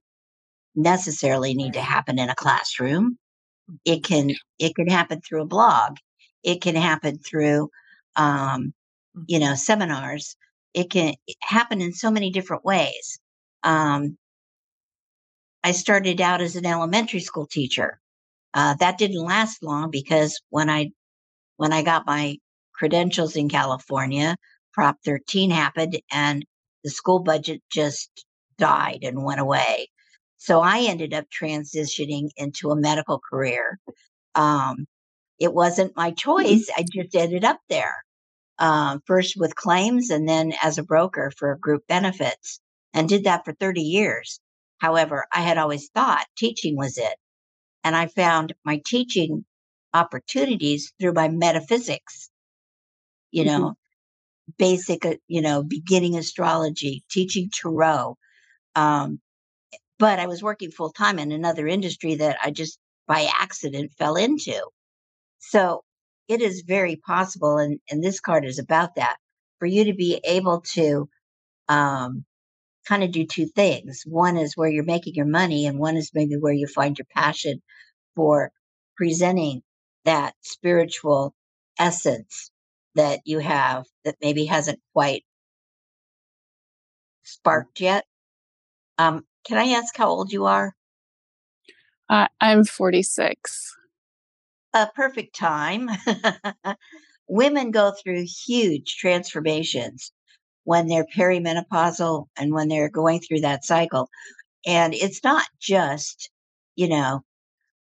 necessarily 0.74 1.54
need 1.54 1.74
to 1.74 1.80
happen 1.80 2.18
in 2.18 2.30
a 2.30 2.34
classroom. 2.34 3.18
It 3.84 4.04
can 4.04 4.32
it 4.58 4.74
can 4.74 4.88
happen 4.88 5.20
through 5.20 5.42
a 5.42 5.46
blog. 5.46 5.96
It 6.42 6.60
can 6.62 6.76
happen 6.76 7.18
through 7.18 7.70
um, 8.16 8.72
you 9.26 9.38
know 9.38 9.54
seminars. 9.54 10.36
It 10.74 10.90
can 10.90 11.14
happen 11.40 11.80
in 11.80 11.92
so 11.92 12.10
many 12.10 12.30
different 12.30 12.64
ways. 12.64 13.18
Um, 13.62 14.18
i 15.64 15.72
started 15.72 16.20
out 16.20 16.42
as 16.42 16.56
an 16.56 16.66
elementary 16.66 17.20
school 17.20 17.46
teacher. 17.46 17.98
Uh, 18.52 18.74
that 18.74 18.98
didn't 18.98 19.24
last 19.24 19.62
long 19.62 19.90
because 19.90 20.40
when 20.50 20.70
i 20.70 20.90
when 21.56 21.72
i 21.72 21.82
got 21.82 22.06
my 22.06 22.36
credentials 22.74 23.36
in 23.36 23.48
california 23.48 24.36
prop 24.74 24.98
13 25.04 25.50
happened 25.50 25.98
and 26.12 26.44
the 26.84 26.90
school 26.90 27.20
budget 27.20 27.62
just 27.72 28.26
died 28.58 29.00
and 29.04 29.24
went 29.24 29.40
away 29.40 29.88
so 30.38 30.60
i 30.60 30.80
ended 30.80 31.14
up 31.14 31.26
transitioning 31.30 32.30
into 32.36 32.70
a 32.70 32.76
medical 32.76 33.20
career 33.30 33.78
um, 34.36 34.86
it 35.40 35.54
wasn't 35.54 35.96
my 35.96 36.10
choice 36.12 36.68
i 36.76 36.84
just 36.94 37.14
ended 37.16 37.44
up 37.44 37.60
there 37.70 37.96
um, 38.58 39.02
first 39.06 39.36
with 39.36 39.56
claims 39.56 40.10
and 40.10 40.28
then 40.28 40.54
as 40.62 40.78
a 40.78 40.84
broker 40.84 41.32
for 41.38 41.56
group 41.56 41.86
benefits 41.88 42.60
and 42.94 43.08
did 43.10 43.24
that 43.26 43.44
for 43.44 43.54
30 43.54 43.82
years. 43.82 44.40
However, 44.78 45.26
I 45.34 45.42
had 45.42 45.58
always 45.58 45.90
thought 45.94 46.26
teaching 46.38 46.76
was 46.76 46.98
it. 46.98 47.16
And 47.84 47.96
I 47.96 48.08
found 48.08 48.54
my 48.64 48.82
teaching 48.86 49.44
opportunities 49.94 50.92
through 51.00 51.14
my 51.14 51.28
metaphysics, 51.28 52.30
you 53.30 53.44
Mhm. 53.44 53.46
know, 53.46 53.74
basic, 54.58 55.04
uh, 55.04 55.14
you 55.28 55.40
know, 55.40 55.62
beginning 55.62 56.16
astrology, 56.16 57.04
teaching 57.10 57.50
tarot. 57.50 58.16
Um, 58.74 59.20
but 59.98 60.18
I 60.18 60.26
was 60.26 60.42
working 60.42 60.70
full 60.70 60.90
time 60.90 61.18
in 61.18 61.32
another 61.32 61.66
industry 61.66 62.16
that 62.16 62.36
I 62.42 62.50
just 62.50 62.78
by 63.06 63.28
accident 63.40 63.92
fell 63.98 64.16
into. 64.16 64.60
So 65.38 65.82
it 66.28 66.40
is 66.40 66.64
very 66.66 66.96
possible, 66.96 67.58
and, 67.58 67.78
and 67.90 68.02
this 68.02 68.20
card 68.20 68.44
is 68.44 68.58
about 68.58 68.94
that, 68.96 69.16
for 69.58 69.66
you 69.66 69.84
to 69.84 69.94
be 69.94 70.20
able 70.24 70.62
to 70.74 71.08
um, 71.68 72.24
kind 72.86 73.04
of 73.04 73.12
do 73.12 73.26
two 73.26 73.46
things. 73.46 74.02
One 74.06 74.36
is 74.36 74.56
where 74.56 74.70
you're 74.70 74.84
making 74.84 75.14
your 75.14 75.26
money, 75.26 75.66
and 75.66 75.78
one 75.78 75.96
is 75.96 76.10
maybe 76.14 76.36
where 76.36 76.52
you 76.52 76.66
find 76.66 76.98
your 76.98 77.06
passion 77.14 77.62
for 78.16 78.52
presenting 78.96 79.62
that 80.04 80.34
spiritual 80.40 81.34
essence 81.78 82.50
that 82.94 83.20
you 83.24 83.38
have 83.38 83.84
that 84.04 84.16
maybe 84.20 84.44
hasn't 84.44 84.80
quite 84.92 85.24
sparked 87.22 87.80
yet. 87.80 88.04
Um, 88.98 89.24
can 89.46 89.58
I 89.58 89.72
ask 89.72 89.96
how 89.96 90.08
old 90.08 90.32
you 90.32 90.44
are? 90.46 90.74
Uh, 92.08 92.28
I'm 92.40 92.64
46. 92.64 93.74
a 94.74 94.88
perfect 94.94 95.36
time. 95.36 95.88
Women 97.28 97.70
go 97.70 97.92
through 97.92 98.26
huge 98.46 98.96
transformations 98.96 100.12
when 100.64 100.88
they're 100.88 101.06
perimenopausal 101.16 102.26
and 102.36 102.52
when 102.52 102.68
they're 102.68 102.90
going 102.90 103.20
through 103.20 103.40
that 103.40 103.64
cycle. 103.64 104.08
And 104.66 104.94
it's 104.94 105.22
not 105.22 105.46
just, 105.60 106.30
you 106.76 106.88
know, 106.88 107.22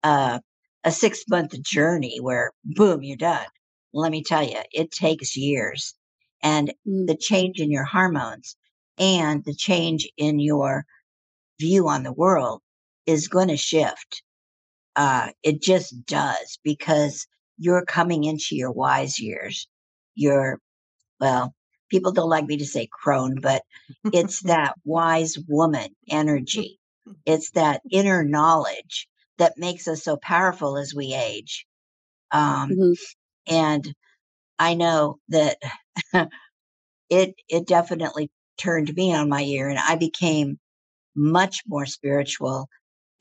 uh, 0.03 0.39
a 0.83 0.91
six 0.91 1.23
month 1.29 1.61
journey 1.61 2.19
where 2.21 2.51
boom, 2.63 3.03
you're 3.03 3.17
done. 3.17 3.45
Let 3.93 4.11
me 4.11 4.23
tell 4.23 4.43
you, 4.43 4.57
it 4.73 4.91
takes 4.91 5.37
years. 5.37 5.95
And 6.43 6.73
Mm. 6.87 7.07
the 7.07 7.17
change 7.17 7.59
in 7.59 7.71
your 7.71 7.85
hormones 7.85 8.55
and 8.97 9.43
the 9.45 9.55
change 9.55 10.09
in 10.17 10.39
your 10.39 10.85
view 11.59 11.87
on 11.89 12.03
the 12.03 12.13
world 12.13 12.61
is 13.07 13.27
going 13.29 13.49
to 13.49 13.57
shift 13.57 14.07
uh, 14.97 15.29
it 15.43 15.61
just 15.63 16.05
does 16.07 16.59
because 16.63 17.27
you're 17.59 17.85
coming 17.85 18.25
into 18.25 18.55
your 18.57 18.71
wise 18.71 19.19
years. 19.19 19.67
You're, 20.15 20.59
well, 21.19 21.55
people 21.89 22.11
don't 22.13 22.29
like 22.29 22.45
me 22.47 22.57
to 22.57 22.65
say 22.65 22.87
crone, 22.91 23.39
but 23.41 23.63
it's 24.13 24.41
that 24.43 24.75
wise 24.85 25.37
woman 25.47 25.89
energy. 26.09 26.79
It's 27.25 27.51
that 27.51 27.81
inner 27.91 28.23
knowledge 28.23 29.07
that 29.39 29.57
makes 29.57 29.87
us 29.87 30.03
so 30.03 30.17
powerful 30.17 30.77
as 30.77 30.95
we 30.95 31.13
age. 31.15 31.65
Um, 32.31 32.71
Mhm. 32.71 32.97
And 33.49 33.93
I 34.59 34.75
know 34.75 35.19
that 35.29 35.57
it 37.09 37.35
it 37.49 37.67
definitely 37.67 38.31
turned 38.57 38.95
me 38.95 39.13
on 39.13 39.29
my 39.29 39.41
ear, 39.43 39.69
and 39.69 39.79
I 39.79 39.95
became 39.95 40.59
much 41.15 41.63
more 41.67 41.85
spiritual 41.85 42.69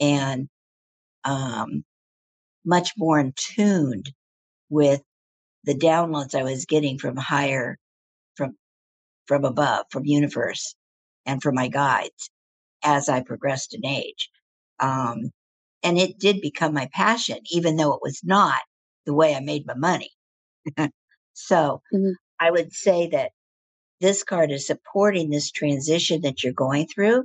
and 0.01 0.49
um, 1.24 1.85
much 2.64 2.93
more 2.99 3.20
in 3.20 3.33
tuned 3.37 4.12
with 4.70 5.03
the 5.64 5.74
downloads 5.74 6.35
I 6.35 6.45
was 6.45 6.66
getting 6.66 6.99
from 6.99 7.16
higher, 7.16 7.79
from 8.37 8.57
from 9.26 9.45
above, 9.45 9.87
from 9.91 10.07
universe, 10.07 10.74
and 11.26 11.43
from 11.43 11.55
my 11.57 11.68
guides 11.68 12.31
as 12.85 13.09
I 13.09 13.22
progressed 13.22 13.74
in 13.74 13.87
age. 13.87 14.31
Um, 14.81 15.31
and 15.85 15.99
it 15.99 16.18
did 16.18 16.41
become 16.43 16.74
my 16.74 16.89
passion, 16.95 17.39
even 17.53 17.76
though 17.76 17.95
it 17.95 18.03
was 18.03 18.20
not 18.24 18.61
the 19.07 19.14
way 19.14 19.35
I 19.35 19.41
made 19.41 19.66
my 19.66 19.74
money. 19.74 20.11
so 21.35 21.83
Mhm. 21.93 22.14
I 22.41 22.51
would 22.51 22.73
say 22.73 23.09
that 23.09 23.33
this 24.01 24.23
card 24.23 24.51
is 24.51 24.66
supporting 24.66 25.31
this 25.31 25.51
transition 25.51 26.23
that 26.23 26.43
you're 26.43 26.53
going 26.53 26.87
through. 26.87 27.25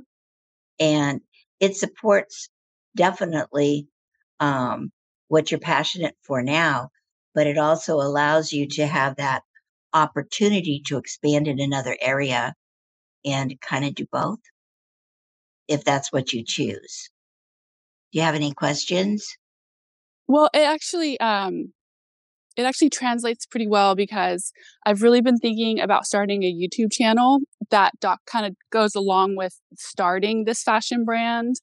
And 0.80 1.20
it 1.60 1.76
supports 1.76 2.48
definitely 2.96 3.88
um, 4.40 4.90
what 5.28 5.50
you're 5.50 5.60
passionate 5.60 6.16
for 6.22 6.42
now, 6.42 6.90
but 7.34 7.46
it 7.46 7.58
also 7.58 7.96
allows 7.96 8.52
you 8.52 8.68
to 8.70 8.86
have 8.86 9.16
that 9.16 9.42
opportunity 9.92 10.82
to 10.86 10.98
expand 10.98 11.46
in 11.46 11.60
another 11.60 11.96
area 12.00 12.54
and 13.24 13.60
kind 13.60 13.84
of 13.84 13.94
do 13.94 14.06
both 14.10 14.40
if 15.68 15.84
that's 15.84 16.12
what 16.12 16.32
you 16.32 16.44
choose. 16.44 17.10
Do 18.12 18.18
you 18.18 18.24
have 18.24 18.34
any 18.34 18.52
questions? 18.52 19.36
Well, 20.26 20.50
it 20.52 20.60
actually 20.60 21.18
um 21.20 21.72
it 22.56 22.62
actually 22.62 22.90
translates 22.90 23.46
pretty 23.46 23.66
well 23.66 23.94
because 23.94 24.52
I've 24.86 25.02
really 25.02 25.20
been 25.20 25.38
thinking 25.38 25.80
about 25.80 26.06
starting 26.06 26.42
a 26.42 26.52
YouTube 26.52 26.92
channel 26.92 27.40
that 27.70 27.98
doc 28.00 28.20
kind 28.26 28.46
of 28.46 28.54
goes 28.70 28.94
along 28.94 29.36
with 29.36 29.60
starting 29.76 30.44
this 30.44 30.62
fashion 30.62 31.04
brand. 31.04 31.56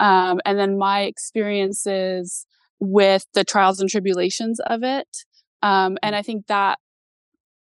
Um, 0.00 0.40
and 0.44 0.58
then 0.58 0.78
my 0.78 1.02
experiences 1.02 2.46
with 2.80 3.26
the 3.34 3.44
trials 3.44 3.80
and 3.80 3.88
tribulations 3.88 4.58
of 4.66 4.82
it. 4.82 5.18
Um, 5.62 5.96
and 6.02 6.16
I 6.16 6.22
think 6.22 6.48
that 6.48 6.78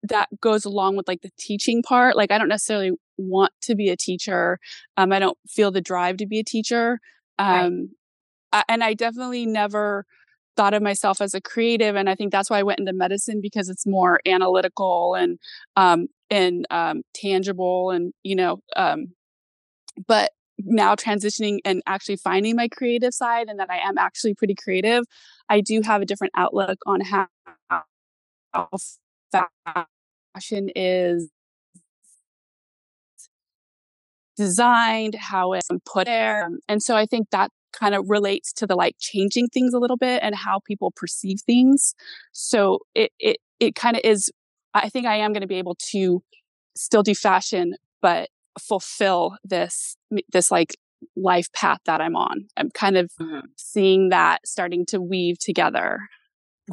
that 0.03 0.29
goes 0.39 0.65
along 0.65 0.95
with 0.95 1.07
like 1.07 1.21
the 1.21 1.31
teaching 1.37 1.81
part. 1.81 2.15
Like 2.15 2.31
I 2.31 2.37
don't 2.37 2.47
necessarily 2.49 2.91
want 3.17 3.53
to 3.63 3.75
be 3.75 3.89
a 3.89 3.97
teacher. 3.97 4.59
Um, 4.95 5.11
I 5.11 5.19
don't 5.19 5.37
feel 5.47 5.71
the 5.71 5.81
drive 5.81 6.17
to 6.17 6.25
be 6.25 6.39
a 6.39 6.43
teacher. 6.43 6.99
Right. 7.39 7.65
Um, 7.65 7.89
I, 8.51 8.63
and 8.69 8.83
I 8.83 8.93
definitely 8.93 9.45
never 9.45 10.05
thought 10.55 10.73
of 10.73 10.81
myself 10.81 11.21
as 11.21 11.33
a 11.33 11.41
creative 11.41 11.95
and 11.95 12.09
i 12.09 12.15
think 12.15 12.31
that's 12.31 12.49
why 12.49 12.59
i 12.59 12.63
went 12.63 12.79
into 12.79 12.93
medicine 12.93 13.39
because 13.41 13.69
it's 13.69 13.85
more 13.85 14.19
analytical 14.25 15.15
and 15.15 15.39
um 15.75 16.07
and 16.29 16.65
um 16.69 17.01
tangible 17.13 17.91
and 17.91 18.13
you 18.23 18.35
know 18.35 18.59
um 18.75 19.07
but 20.07 20.31
now 20.59 20.95
transitioning 20.95 21.59
and 21.65 21.81
actually 21.87 22.15
finding 22.15 22.55
my 22.55 22.67
creative 22.67 23.13
side 23.13 23.47
and 23.49 23.59
that 23.59 23.69
i 23.69 23.77
am 23.77 23.97
actually 23.97 24.33
pretty 24.33 24.55
creative 24.55 25.03
i 25.49 25.59
do 25.59 25.81
have 25.81 26.01
a 26.01 26.05
different 26.05 26.33
outlook 26.37 26.77
on 26.85 27.01
how, 27.01 27.27
fashion 29.31 30.69
is 30.75 31.29
designed 34.35 35.15
how 35.15 35.53
it's 35.53 35.67
put 35.85 36.05
there 36.05 36.49
and 36.67 36.81
so 36.81 36.95
i 36.95 37.05
think 37.05 37.27
that 37.31 37.49
kind 37.73 37.95
of 37.95 38.05
relates 38.09 38.53
to 38.53 38.67
the 38.67 38.75
like 38.75 38.95
changing 38.99 39.47
things 39.49 39.73
a 39.73 39.79
little 39.79 39.97
bit 39.97 40.21
and 40.23 40.35
how 40.35 40.59
people 40.65 40.91
perceive 40.95 41.39
things. 41.41 41.95
So 42.31 42.79
it 42.95 43.11
it 43.19 43.37
it 43.59 43.75
kind 43.75 43.95
of 43.95 44.01
is 44.03 44.31
I 44.73 44.89
think 44.89 45.05
I 45.05 45.17
am 45.17 45.33
going 45.33 45.41
to 45.41 45.47
be 45.47 45.55
able 45.55 45.75
to 45.91 46.23
still 46.75 47.03
do 47.03 47.13
fashion 47.13 47.75
but 48.01 48.29
fulfill 48.59 49.37
this 49.43 49.95
this 50.31 50.51
like 50.51 50.75
life 51.15 51.51
path 51.53 51.79
that 51.85 52.01
I'm 52.01 52.15
on. 52.15 52.45
I'm 52.55 52.69
kind 52.71 52.97
of 52.97 53.11
Mhm. 53.19 53.43
seeing 53.57 54.09
that 54.09 54.47
starting 54.47 54.85
to 54.87 55.01
weave 55.01 55.37
together. 55.39 55.99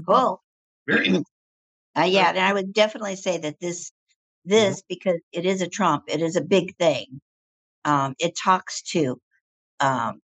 Cool. 0.07 0.43
Very 0.87 1.23
Uh, 1.97 2.05
yeah, 2.05 2.29
and 2.29 2.39
I 2.39 2.53
would 2.53 2.73
definitely 2.73 3.17
say 3.17 3.39
that 3.39 3.59
this 3.61 3.91
this 4.45 4.83
because 4.89 5.19
it 5.33 5.45
is 5.45 5.61
a 5.61 5.69
trump, 5.69 6.05
it 6.07 6.23
is 6.23 6.37
a 6.37 6.41
big 6.41 6.77
thing. 6.77 7.21
Um, 7.85 8.15
it 8.21 8.37
talks 8.37 8.83
to 8.93 9.21
um, 9.81 10.21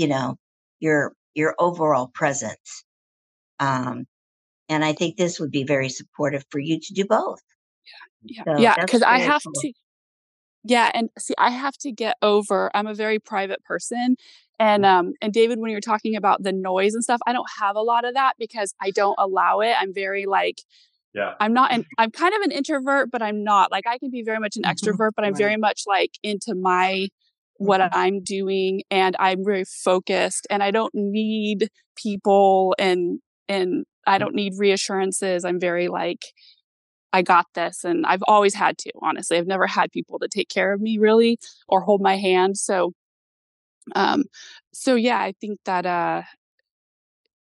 you 0.00 0.08
know 0.08 0.36
your 0.80 1.12
your 1.34 1.54
overall 1.58 2.10
presence. 2.14 2.84
Um, 3.60 4.06
and 4.70 4.82
I 4.84 4.94
think 4.94 5.16
this 5.16 5.38
would 5.38 5.50
be 5.50 5.64
very 5.64 5.90
supportive 5.90 6.44
for 6.50 6.58
you 6.58 6.80
to 6.80 6.94
do 6.94 7.04
both. 7.04 7.40
Yeah. 8.24 8.42
So 8.46 8.62
yeah, 8.62 8.74
cuz 8.86 9.02
I 9.02 9.18
have 9.18 9.42
cool. 9.42 9.52
to 9.62 9.72
Yeah, 10.64 10.90
and 10.94 11.10
see 11.18 11.34
I 11.38 11.50
have 11.50 11.76
to 11.78 11.92
get 11.92 12.16
over 12.22 12.70
I'm 12.74 12.86
a 12.86 12.94
very 12.94 13.18
private 13.18 13.62
person 13.64 14.16
and 14.58 14.86
um 14.86 15.12
and 15.20 15.32
David 15.32 15.58
when 15.58 15.70
you're 15.70 15.80
talking 15.92 16.16
about 16.16 16.42
the 16.42 16.52
noise 16.52 16.94
and 16.94 17.04
stuff, 17.04 17.20
I 17.26 17.32
don't 17.32 17.50
have 17.60 17.76
a 17.76 17.82
lot 17.82 18.04
of 18.06 18.14
that 18.14 18.34
because 18.38 18.74
I 18.80 18.90
don't 18.90 19.16
allow 19.18 19.60
it. 19.60 19.74
I'm 19.78 19.92
very 19.92 20.24
like 20.26 20.62
Yeah. 21.14 21.34
I'm 21.40 21.52
not 21.52 21.72
an 21.72 21.84
I'm 21.98 22.10
kind 22.10 22.34
of 22.34 22.42
an 22.42 22.52
introvert, 22.52 23.10
but 23.10 23.22
I'm 23.22 23.42
not. 23.44 23.70
Like 23.70 23.86
I 23.86 23.98
can 23.98 24.10
be 24.10 24.22
very 24.22 24.38
much 24.38 24.56
an 24.56 24.62
extrovert, 24.72 25.10
but 25.16 25.24
I'm 25.24 25.32
Right. 25.32 25.38
very 25.46 25.56
much 25.56 25.82
like 25.86 26.12
into 26.22 26.54
my 26.54 27.08
what 27.60 27.80
Mhm. 27.82 27.90
I'm 27.92 28.20
doing 28.22 28.82
and 28.90 29.16
I'm 29.20 29.44
very 29.44 29.64
focused 29.66 30.46
and 30.50 30.62
I 30.62 30.72
don't 30.72 30.94
need 30.94 31.70
people 31.96 32.74
and 32.78 33.20
and 33.48 33.84
I 34.06 34.18
don't 34.18 34.34
need 34.34 34.54
reassurances. 34.58 35.44
I'm 35.44 35.60
very 35.60 35.88
like 35.88 36.22
I 37.12 37.22
got 37.22 37.46
this 37.54 37.84
and 37.84 38.06
I've 38.06 38.22
always 38.28 38.54
had 38.54 38.78
to, 38.78 38.92
honestly. 39.02 39.38
I've 39.38 39.46
never 39.48 39.66
had 39.66 39.92
people 39.92 40.18
to 40.20 40.28
take 40.28 40.48
care 40.48 40.72
of 40.72 40.80
me 40.80 40.98
really 40.98 41.38
or 41.68 41.82
hold 41.82 42.00
my 42.02 42.16
hand. 42.16 42.58
So 42.58 42.92
um 43.94 44.24
so 44.72 44.94
yeah, 44.94 45.18
I 45.18 45.32
think 45.40 45.58
that 45.64 45.86
uh 45.86 46.22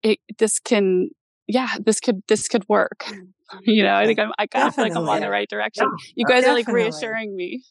it 0.04 0.20
this 0.38 0.60
can 0.60 1.10
yeah, 1.48 1.70
this 1.84 2.00
could 2.00 2.24
this 2.28 2.48
could 2.48 2.68
work. 2.70 3.06
You 3.62 3.84
know, 3.84 3.94
I 3.94 4.08
think 4.08 4.18
I'm 4.18 4.32
I 4.40 4.48
kind 4.48 4.68
of 4.68 4.74
feel 4.74 4.84
like 4.84 4.96
I'm 4.96 5.08
on 5.08 5.22
the 5.22 5.30
right 5.30 5.48
direction. 5.48 5.86
You 6.16 6.26
guys 6.26 6.44
are 6.46 6.54
like 6.54 6.68
reassuring 6.68 7.36
me. 7.36 7.64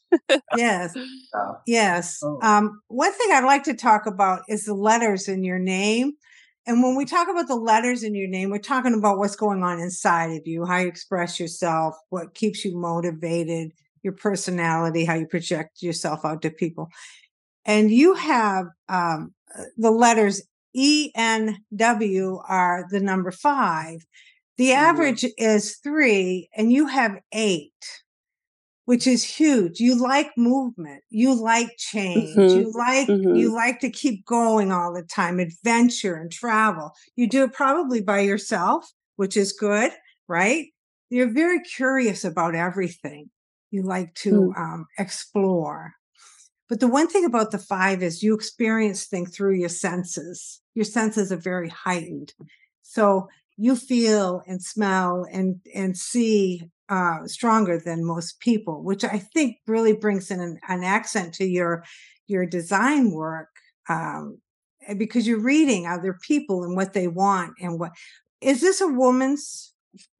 Yes. 0.55 0.95
Yes. 1.67 2.19
Oh. 2.23 2.39
Um, 2.41 2.79
one 2.87 3.11
thing 3.11 3.27
I'd 3.33 3.43
like 3.43 3.63
to 3.63 3.73
talk 3.73 4.05
about 4.05 4.43
is 4.47 4.63
the 4.63 4.75
letters 4.75 5.27
in 5.27 5.43
your 5.43 5.59
name. 5.59 6.13
And 6.65 6.81
when 6.81 6.95
we 6.95 7.03
talk 7.03 7.27
about 7.27 7.49
the 7.49 7.57
letters 7.57 8.01
in 8.03 8.15
your 8.15 8.29
name, 8.29 8.49
we're 8.49 8.59
talking 8.59 8.93
about 8.93 9.17
what's 9.17 9.35
going 9.35 9.61
on 9.61 9.81
inside 9.81 10.31
of 10.31 10.43
you, 10.45 10.63
how 10.63 10.77
you 10.77 10.87
express 10.87 11.37
yourself, 11.37 11.95
what 12.09 12.33
keeps 12.33 12.63
you 12.63 12.77
motivated, 12.77 13.73
your 14.03 14.13
personality, 14.13 15.03
how 15.03 15.15
you 15.15 15.27
project 15.27 15.81
yourself 15.81 16.23
out 16.23 16.41
to 16.43 16.49
people. 16.49 16.87
And 17.65 17.91
you 17.91 18.13
have 18.13 18.67
um, 18.87 19.33
uh, 19.57 19.63
the 19.77 19.91
letters 19.91 20.41
E 20.73 21.11
N 21.15 21.63
W 21.75 22.39
are 22.47 22.85
the 22.89 22.99
number 22.99 23.31
five. 23.31 24.05
The 24.57 24.73
Mhm. 24.73 24.73
average 24.73 25.25
is 25.37 25.77
three, 25.77 26.49
and 26.55 26.71
you 26.71 26.87
have 26.87 27.19
eight 27.33 27.73
which 28.85 29.07
is 29.07 29.23
huge. 29.23 29.79
You 29.79 29.95
like 29.95 30.31
movement. 30.37 31.03
You 31.09 31.33
like 31.33 31.69
change. 31.77 32.53
Mhm. 32.53 32.55
You 32.55 32.71
like 32.75 33.07
Mhm. 33.07 33.35
you 33.35 33.53
like 33.53 33.79
to 33.79 33.89
keep 33.89 34.25
going 34.25 34.71
all 34.71 34.93
the 34.93 35.03
time, 35.03 35.39
adventure 35.39 36.15
and 36.15 36.31
travel. 36.31 36.91
You 37.15 37.27
do 37.29 37.43
it 37.43 37.53
probably 37.53 38.01
by 38.01 38.21
yourself, 38.21 38.91
which 39.15 39.37
is 39.37 39.53
good, 39.53 39.91
right? 40.27 40.67
You're 41.09 41.31
very 41.31 41.61
curious 41.61 42.25
about 42.25 42.55
everything. 42.55 43.29
You 43.71 43.83
like 43.83 44.13
to 44.15 44.53
um, 44.57 44.85
explore. 44.99 45.93
But 46.69 46.79
the 46.81 46.87
one 46.87 47.07
thing 47.07 47.25
about 47.25 47.51
the 47.51 47.59
five 47.59 48.03
is 48.03 48.23
you 48.23 48.35
experience 48.35 49.05
things 49.05 49.35
through 49.35 49.55
your 49.55 49.69
senses. 49.69 50.61
Your 50.75 50.85
senses 50.85 51.31
are 51.31 51.37
very 51.37 51.69
heightened. 51.69 52.33
So 52.81 53.27
you 53.57 53.75
feel 53.75 54.41
and 54.47 54.61
smell 54.61 55.25
and 55.31 55.59
and 55.73 55.97
see 55.97 56.63
uh, 56.89 57.25
stronger 57.27 57.79
than 57.79 58.05
most 58.05 58.39
people, 58.39 58.83
which 58.83 59.03
I 59.03 59.19
think 59.19 59.57
really 59.67 59.93
brings 59.93 60.29
in 60.31 60.39
an, 60.39 60.59
an 60.67 60.83
accent 60.83 61.33
to 61.35 61.45
your 61.45 61.83
your 62.27 62.45
design 62.45 63.11
work 63.11 63.49
um, 63.89 64.39
because 64.97 65.27
you're 65.27 65.39
reading 65.39 65.85
other 65.87 66.17
people 66.21 66.63
and 66.63 66.75
what 66.75 66.93
they 66.93 67.07
want 67.07 67.53
and 67.61 67.79
what 67.79 67.91
is 68.41 68.61
this 68.61 68.81
a 68.81 68.87
woman's 68.87 69.73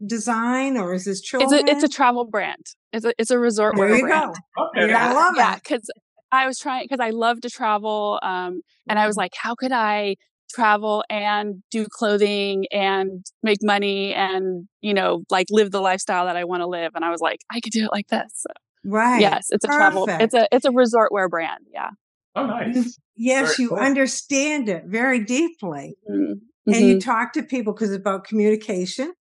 design 0.05 0.77
or 0.77 0.93
is 0.93 1.05
this 1.05 1.19
It's 1.19 1.29
children? 1.29 1.67
a 1.67 1.71
it's 1.71 1.83
a 1.83 1.89
travel 1.89 2.25
brand. 2.25 2.65
It's 2.91 3.05
a 3.05 3.13
it's 3.17 3.31
a 3.31 3.39
resort 3.39 3.75
there 3.75 3.87
wear 3.87 3.95
you 3.97 4.01
brand. 4.03 4.35
go. 4.57 4.63
Okay. 4.77 4.89
Yeah, 4.89 5.09
I 5.09 5.13
love 5.13 5.33
yeah, 5.35 5.55
it. 5.55 5.63
because 5.63 5.89
I 6.31 6.47
was 6.47 6.59
trying 6.59 6.83
because 6.85 6.99
I 6.99 7.09
love 7.09 7.41
to 7.41 7.49
travel, 7.49 8.19
um, 8.21 8.61
and 8.87 8.99
I 8.99 9.07
was 9.07 9.15
Mhm. 9.15 9.19
like, 9.19 9.33
how 9.35 9.55
could 9.55 9.71
I 9.71 10.15
travel 10.53 11.03
and 11.09 11.63
do 11.71 11.85
clothing 11.89 12.65
and 12.71 13.25
make 13.43 13.59
money 13.63 14.13
and 14.13 14.67
you 14.81 14.93
know 14.93 15.23
like 15.29 15.47
live 15.49 15.71
the 15.71 15.81
lifestyle 15.81 16.25
that 16.25 16.35
I 16.37 16.43
want 16.45 16.61
to 16.61 16.67
live? 16.67 16.91
And 16.95 17.03
I 17.05 17.09
was 17.11 17.21
like, 17.21 17.39
I 17.51 17.59
could 17.59 17.71
do 17.73 17.85
it 17.85 17.91
like 17.91 18.07
this. 18.07 18.31
So, 18.35 18.49
Right. 18.85 19.21
yes, 19.21 19.47
it's 19.49 19.65
a 19.65 19.67
travel. 19.67 20.05
Perfect. 20.05 20.23
It's 20.23 20.33
a 20.35 20.47
it's 20.55 20.65
a 20.65 20.71
resort 20.71 21.11
wear 21.11 21.29
brand. 21.29 21.65
Yeah. 21.73 21.89
Oh, 22.35 22.45
nice. 22.47 22.99
yes, 23.15 23.43
Very 23.45 23.55
you 23.59 23.69
cool. 23.69 23.77
understand 23.79 24.69
it 24.69 24.83
very 24.85 25.19
deeply. 25.23 25.97
Mm. 26.09 26.33
and 26.67 26.75
Mm-hmm. 26.75 26.85
you 26.87 26.99
talk 26.99 27.33
to 27.33 27.43
people 27.43 27.73
because 27.73 27.91
about 27.93 28.23
communication. 28.25 29.13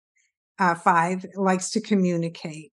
Uh, 0.58 0.74
five 0.74 1.24
likes 1.34 1.70
to 1.70 1.80
communicate. 1.80 2.72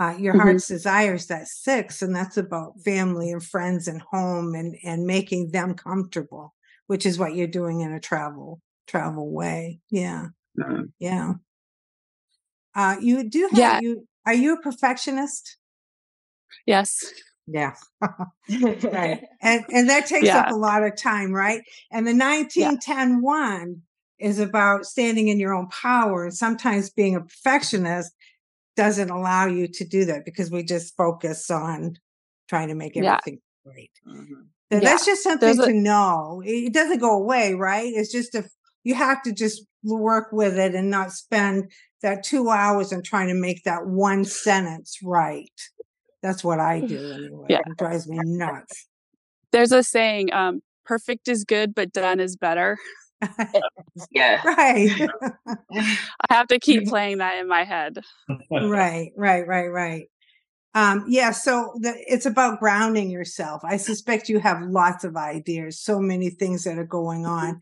Uh, 0.00 0.14
your 0.18 0.34
Mhm. 0.34 0.38
heart's 0.40 0.66
desires 0.68 1.26
that 1.28 1.46
six, 1.48 2.02
and 2.02 2.14
that's 2.14 2.36
about 2.36 2.80
family 2.84 3.30
and 3.30 3.42
friends 3.44 3.86
and 3.88 4.02
home 4.10 4.54
and 4.54 4.76
and 4.84 5.06
making 5.06 5.50
them 5.52 5.74
comfortable, 5.74 6.54
which 6.86 7.06
is 7.06 7.18
what 7.18 7.34
you're 7.34 7.46
doing 7.46 7.80
in 7.80 7.92
a 7.92 8.00
travel 8.00 8.60
travel 8.86 9.30
way. 9.30 9.80
Yeah, 9.90 10.28
Mhm. 10.58 10.92
yeah. 10.98 11.34
Uh, 12.74 12.96
you 13.00 13.28
do 13.28 13.48
have 13.52 13.58
Yeah. 13.58 13.80
you. 13.80 14.08
Are 14.26 14.34
you 14.34 14.54
a 14.54 14.60
perfectionist? 14.60 15.56
Yes. 16.66 17.04
Yeah. 17.46 17.74
right 18.60 19.22
and 19.42 19.64
and 19.72 19.88
that 19.90 20.06
takes 20.06 20.26
Yeah. 20.26 20.40
up 20.40 20.50
a 20.50 20.54
lot 20.54 20.82
of 20.84 20.96
time 20.96 21.32
right 21.32 21.62
and 21.90 22.06
the 22.06 22.12
1910 22.14 23.20
one 23.22 23.82
is 24.18 24.38
about 24.38 24.84
standing 24.86 25.28
in 25.28 25.38
your 25.40 25.54
own 25.54 25.68
power 25.68 26.24
and 26.24 26.34
sometimes 26.34 26.90
being 26.90 27.14
a 27.16 27.20
perfectionist 27.20 28.12
doesn't 28.76 29.10
allow 29.10 29.46
you 29.46 29.68
to 29.68 29.84
do 29.84 30.04
that 30.06 30.24
because 30.24 30.50
we 30.50 30.62
just 30.62 30.96
focus 30.96 31.50
on 31.50 31.94
trying 32.48 32.68
to 32.68 32.74
make 32.74 32.96
Yeah. 32.96 33.18
everything 33.22 33.40
great 33.64 33.90
Mhm. 34.06 34.26
so 34.28 34.51
Yeah. 34.80 34.80
that's 34.90 35.04
just 35.06 35.22
something 35.22 35.58
a- 35.60 35.66
to 35.66 35.72
know 35.74 36.42
it 36.44 36.50
it 36.68 36.72
doesn't 36.72 36.98
go 36.98 37.16
away 37.16 37.54
right 37.54 37.92
it's 37.94 38.10
just 38.12 38.34
if 38.34 38.46
you 38.84 38.94
have 38.94 39.22
to 39.22 39.32
just 39.32 39.64
work 39.84 40.28
with 40.32 40.58
it 40.58 40.74
and 40.74 40.90
not 40.90 41.12
spend 41.12 41.70
that 42.02 42.22
two 42.24 42.48
hours 42.50 42.92
on 42.92 43.02
trying 43.02 43.28
to 43.28 43.34
make 43.34 43.62
that 43.64 43.86
one 43.86 44.24
sentence 44.24 44.98
right 45.04 45.52
that's 46.22 46.42
what 46.44 46.58
i 46.60 46.80
do 46.86 47.12
anyway 47.12 47.46
Yeah. 47.50 47.60
it 47.66 47.76
drives 47.78 48.08
me 48.08 48.18
nuts 48.22 48.86
There's 49.52 49.72
a 49.72 49.82
saying, 49.82 50.32
um, 50.32 50.62
perfect 50.86 51.28
is 51.28 51.44
good, 51.44 51.74
but 51.74 51.92
done 51.92 52.20
is 52.20 52.36
better. 52.36 52.78
yeah. 54.10 54.40
right 54.44 55.08
I 55.72 55.96
have 56.30 56.48
to 56.48 56.58
keep 56.58 56.86
playing 56.88 57.18
that 57.18 57.36
in 57.38 57.46
my 57.48 57.64
head. 57.64 57.98
right 58.50 59.10
right 59.16 59.46
right 59.46 59.68
right 59.68 60.04
um 60.74 61.04
yeah 61.08 61.30
so 61.32 61.72
the, 61.80 61.94
it's 62.06 62.26
about 62.26 62.60
grounding 62.60 63.10
yourself. 63.10 63.62
I 63.64 63.76
suspect 63.76 64.28
you 64.28 64.38
have 64.40 64.62
lots 64.62 65.04
of 65.04 65.16
ideas 65.16 65.80
so 65.80 66.00
many 66.00 66.30
things 66.30 66.64
that 66.64 66.78
are 66.78 66.84
going 66.86 67.26
on. 67.26 67.60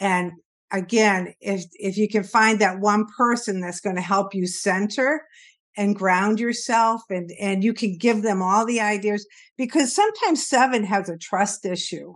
And 0.00 0.32
again 0.72 1.34
if 1.40 1.64
if 1.74 1.96
you 1.98 2.08
can 2.08 2.24
find 2.24 2.60
that 2.60 2.80
one 2.80 3.06
person 3.18 3.60
that's 3.60 3.80
going 3.80 3.96
to 3.96 4.02
help 4.02 4.34
you 4.34 4.46
center 4.46 5.24
and 5.76 5.96
ground 5.96 6.40
yourself 6.40 7.02
and 7.10 7.30
and 7.40 7.64
you 7.64 7.74
can 7.74 7.98
give 7.98 8.22
them 8.22 8.42
all 8.42 8.66
the 8.66 8.80
ideas 8.80 9.26
because 9.58 9.94
sometimes 9.94 10.46
seven 10.46 10.84
has 10.84 11.08
a 11.08 11.18
trust 11.18 11.66
issue. 11.66 12.14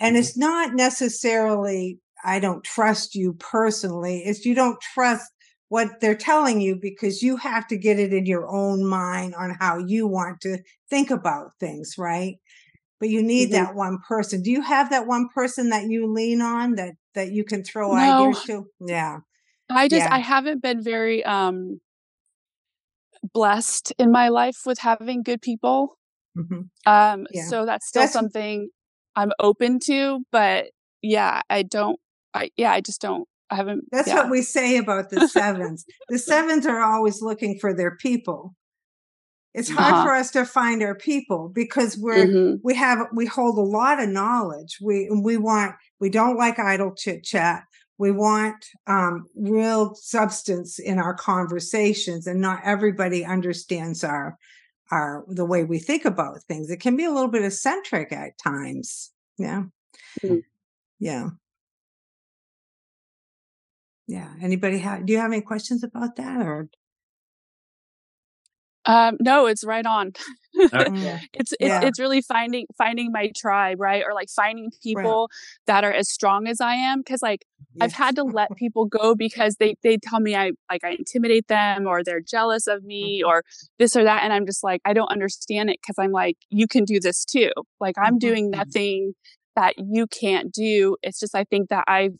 And 0.00 0.16
Mhm. 0.16 0.20
it's 0.20 0.36
not 0.38 0.74
necessarily 0.74 1.98
i 2.24 2.40
don't 2.40 2.64
trust 2.64 3.14
you 3.14 3.34
personally 3.34 4.22
it's 4.24 4.46
you 4.46 4.54
don't 4.54 4.80
trust 4.94 5.30
what 5.68 6.00
they're 6.00 6.14
telling 6.14 6.60
you 6.60 6.76
because 6.76 7.22
you 7.22 7.36
have 7.36 7.66
to 7.68 7.76
get 7.76 7.98
it 7.98 8.12
in 8.12 8.26
your 8.26 8.46
own 8.48 8.84
mind 8.86 9.34
on 9.34 9.56
how 9.58 9.78
you 9.78 10.06
want 10.06 10.40
to 10.42 10.58
think 10.90 11.10
about 11.10 11.50
things 11.58 11.94
right 11.98 12.36
but 13.00 13.08
you 13.08 13.22
need 13.22 13.48
Mhm. 13.48 13.52
that 13.52 13.74
one 13.74 13.98
person 14.06 14.42
do 14.42 14.50
you 14.50 14.62
have 14.62 14.90
that 14.90 15.06
one 15.06 15.28
person 15.34 15.70
that 15.70 15.84
you 15.88 16.06
lean 16.12 16.40
on 16.40 16.74
that 16.76 16.94
that 17.14 17.32
you 17.32 17.44
can 17.44 17.62
throw 17.64 17.92
No. 17.94 18.00
ideas 18.28 18.44
to 18.44 18.66
yeah 18.80 19.18
I 19.70 19.88
just 19.88 20.04
Yeah. 20.06 20.14
I 20.14 20.18
haven't 20.18 20.62
been 20.62 20.82
very 20.82 21.24
um 21.24 21.80
blessed 23.32 23.92
in 23.98 24.12
my 24.12 24.28
life 24.28 24.58
with 24.66 24.78
having 24.78 25.22
good 25.22 25.40
people. 25.40 25.98
Mhm. 26.36 26.68
Um 26.86 27.26
Yeah. 27.30 27.46
so 27.48 27.64
that's 27.64 27.86
still 27.86 28.02
That's- 28.02 28.12
something 28.12 28.68
I'm 29.16 29.32
open 29.38 29.78
to, 29.86 30.24
but 30.30 30.70
yeah, 31.02 31.40
I 31.48 31.62
don't 31.62 31.98
I 32.34 32.50
yeah, 32.56 32.72
I 32.72 32.80
just 32.80 33.00
don't 33.00 33.26
I 33.54 33.56
haven't 33.56 33.84
that's 33.92 34.08
yeah. 34.08 34.16
what 34.16 34.30
we 34.30 34.42
say 34.42 34.76
about 34.78 35.10
the 35.10 35.28
sevens. 35.28 35.84
The 36.08 36.18
sevens 36.30 36.66
are 36.66 36.80
always 36.80 37.22
looking 37.22 37.58
for 37.60 37.72
their 37.72 37.96
people. 37.96 38.54
It's 39.54 39.70
hard 39.70 39.94
Uh-huh. 39.94 40.04
for 40.06 40.12
us 40.14 40.32
to 40.32 40.44
find 40.44 40.82
our 40.82 40.96
people 40.96 41.48
because 41.48 41.96
we're 41.96 42.26
Mhm. 42.26 42.60
we 42.64 42.74
have 42.74 42.98
we 43.14 43.26
hold 43.26 43.56
a 43.56 43.60
lot 43.78 44.02
of 44.02 44.08
knowledge. 44.08 44.78
We 44.82 45.08
we 45.10 45.36
want 45.36 45.76
we 46.00 46.10
don't 46.10 46.36
like 46.36 46.58
idle 46.58 46.92
chit 46.96 47.22
chat. 47.22 47.62
We 47.96 48.10
want 48.10 48.66
um, 48.88 49.26
real 49.36 49.94
substance 49.94 50.80
in 50.80 50.98
our 50.98 51.14
conversations 51.14 52.26
and 52.26 52.40
not 52.40 52.60
everybody 52.64 53.24
understands 53.24 54.02
our 54.02 54.36
our 54.90 55.24
the 55.28 55.44
way 55.44 55.62
we 55.62 55.78
think 55.78 56.04
about 56.04 56.42
things. 56.48 56.70
It 56.70 56.80
can 56.80 56.96
be 56.96 57.04
a 57.04 57.12
little 57.12 57.30
bit 57.30 57.44
eccentric 57.44 58.10
at 58.12 58.36
times. 58.42 59.12
Yeah. 59.38 59.62
Mm. 60.24 60.42
yeah 60.98 61.28
yeah 64.06 64.34
anybody 64.40 64.78
have 64.78 65.04
do 65.06 65.12
you 65.12 65.18
have 65.18 65.32
any 65.32 65.40
questions 65.42 65.82
about 65.82 66.16
that 66.16 66.40
or 66.40 66.68
Um 68.86 69.16
no, 69.20 69.46
it's 69.46 69.64
right 69.64 69.86
on. 69.86 70.12
Mm, 70.72 71.20
it's 71.32 71.52
it's 71.60 71.76
Yeah. 71.78 71.80
it's 71.80 71.98
really 71.98 72.20
finding 72.22 72.66
finding 72.78 73.10
my 73.10 73.30
tribe, 73.36 73.80
right? 73.80 74.04
Or 74.06 74.14
like 74.14 74.28
finding 74.30 74.70
people 74.82 75.28
that 75.66 75.82
are 75.84 75.92
as 75.92 76.08
strong 76.08 76.46
as 76.46 76.60
I 76.60 76.74
am 76.74 77.02
cuz 77.02 77.22
like 77.22 77.44
I've 77.80 77.92
had 77.92 78.14
to 78.16 78.22
let 78.22 78.54
people 78.56 78.84
go 78.86 79.14
because 79.16 79.56
they 79.56 79.74
they 79.82 79.96
tell 79.96 80.20
me 80.20 80.36
I 80.36 80.52
like 80.70 80.84
I 80.84 80.90
intimidate 80.90 81.48
them 81.48 81.86
or 81.88 82.04
they're 82.04 82.20
jealous 82.20 82.66
of 82.68 82.84
me 82.84 83.22
Mhm. 83.22 83.26
or 83.26 83.42
this 83.80 83.96
or 83.96 84.04
that 84.04 84.22
and 84.22 84.32
I'm 84.32 84.46
just 84.46 84.62
like 84.62 84.80
I 84.84 84.92
don't 84.92 85.10
understand 85.10 85.70
it 85.70 85.78
cuz 85.86 85.96
I'm 85.98 86.12
like 86.12 86.36
you 86.50 86.68
can 86.68 86.84
do 86.84 87.00
this 87.00 87.24
too. 87.24 87.50
Like 87.80 87.96
I'm 87.98 88.14
Mhm, 88.14 88.20
doing 88.20 88.50
mhm. 88.50 88.58
nothing 88.58 89.14
that 89.56 89.74
you 89.78 90.06
can't 90.06 90.52
do. 90.52 90.96
It's 91.02 91.18
just 91.18 91.34
I 91.34 91.44
think 91.44 91.68
that 91.70 91.84
I 91.88 92.10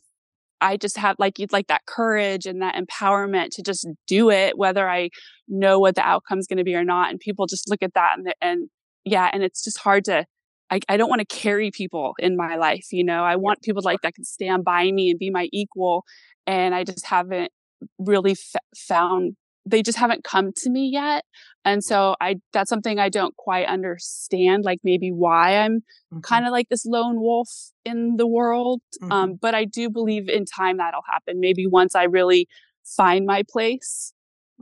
I 0.65 0.79
just 0.79 0.97
have 0.97 1.17
like 1.19 1.39
you'd 1.39 1.53
like 1.53 1.67
that 1.69 1.85
courage 1.87 2.47
and 2.47 2.63
that 2.63 2.75
empowerment 2.75 3.51
to 3.51 3.63
just 3.63 3.87
do 4.07 4.31
it 4.31 4.57
whether 4.57 4.89
I 4.89 5.11
know 5.47 5.79
what 5.79 5.95
the 5.95 6.01
outcome's 6.01 6.47
going 6.47 6.57
to 6.57 6.65
be 6.65 6.75
or 6.75 6.85
not 6.85 7.11
and 7.11 7.21
people 7.21 7.47
just 7.47 7.69
look 7.69 7.83
at 7.83 7.95
that 7.95 8.17
and 8.17 8.35
and 8.41 8.69
yeah 9.05 9.31
and 9.33 9.43
it's 9.43 9.63
just 9.63 9.79
hard 9.79 10.07
to 10.07 10.25
I, 10.71 10.81
I 10.89 10.97
don't 10.97 11.11
want 11.11 11.21
to 11.21 11.37
carry 11.37 11.71
people 11.71 12.15
in 12.19 12.37
my 12.37 12.57
life, 12.57 12.87
you 12.91 13.05
know. 13.05 13.23
I 13.23 13.37
want 13.37 13.63
people 13.63 13.83
like 13.85 14.01
that 14.01 14.15
can 14.15 14.25
stand 14.25 14.65
by 14.65 14.91
me 14.91 15.11
and 15.11 15.19
be 15.19 15.29
my 15.31 15.49
equal, 15.53 16.05
and 16.47 16.75
I 16.75 16.85
just 16.85 17.05
haven't 17.05 17.53
really 17.99 18.33
f- 18.33 18.63
found 18.75 19.37
they 19.67 19.83
just 19.83 19.99
haven't 19.99 20.25
come 20.25 20.53
to 20.57 20.71
me 20.71 20.89
yet, 20.93 21.25
and 21.65 21.83
so 21.85 22.17
I 22.21 22.37
that's 22.53 22.69
something 22.69 22.99
I 22.99 23.09
don't 23.09 23.37
quite 23.37 23.67
understand, 23.67 24.65
like 24.65 24.81
maybe 24.85 25.11
why 25.11 25.57
I'm 25.59 25.83
Mhm, 26.13 26.23
kind 26.23 26.47
of 26.47 26.53
like 26.53 26.69
this 26.69 26.85
lone 26.87 27.21
wolf 27.21 27.49
in 27.85 28.17
the 28.17 28.27
world. 28.27 28.81
mhm. 29.03 29.13
Um, 29.13 29.35
but 29.41 29.55
I 29.55 29.65
do 29.65 29.91
believe 29.91 30.29
in 30.29 30.45
time 30.45 30.77
that'll 30.79 31.03
happen. 31.11 31.41
Maybe 31.41 31.67
once 31.67 31.95
I 31.95 32.05
really 32.05 32.49
find 32.85 33.27
my 33.27 33.43
place. 33.51 34.13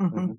Mhm. 0.00 0.38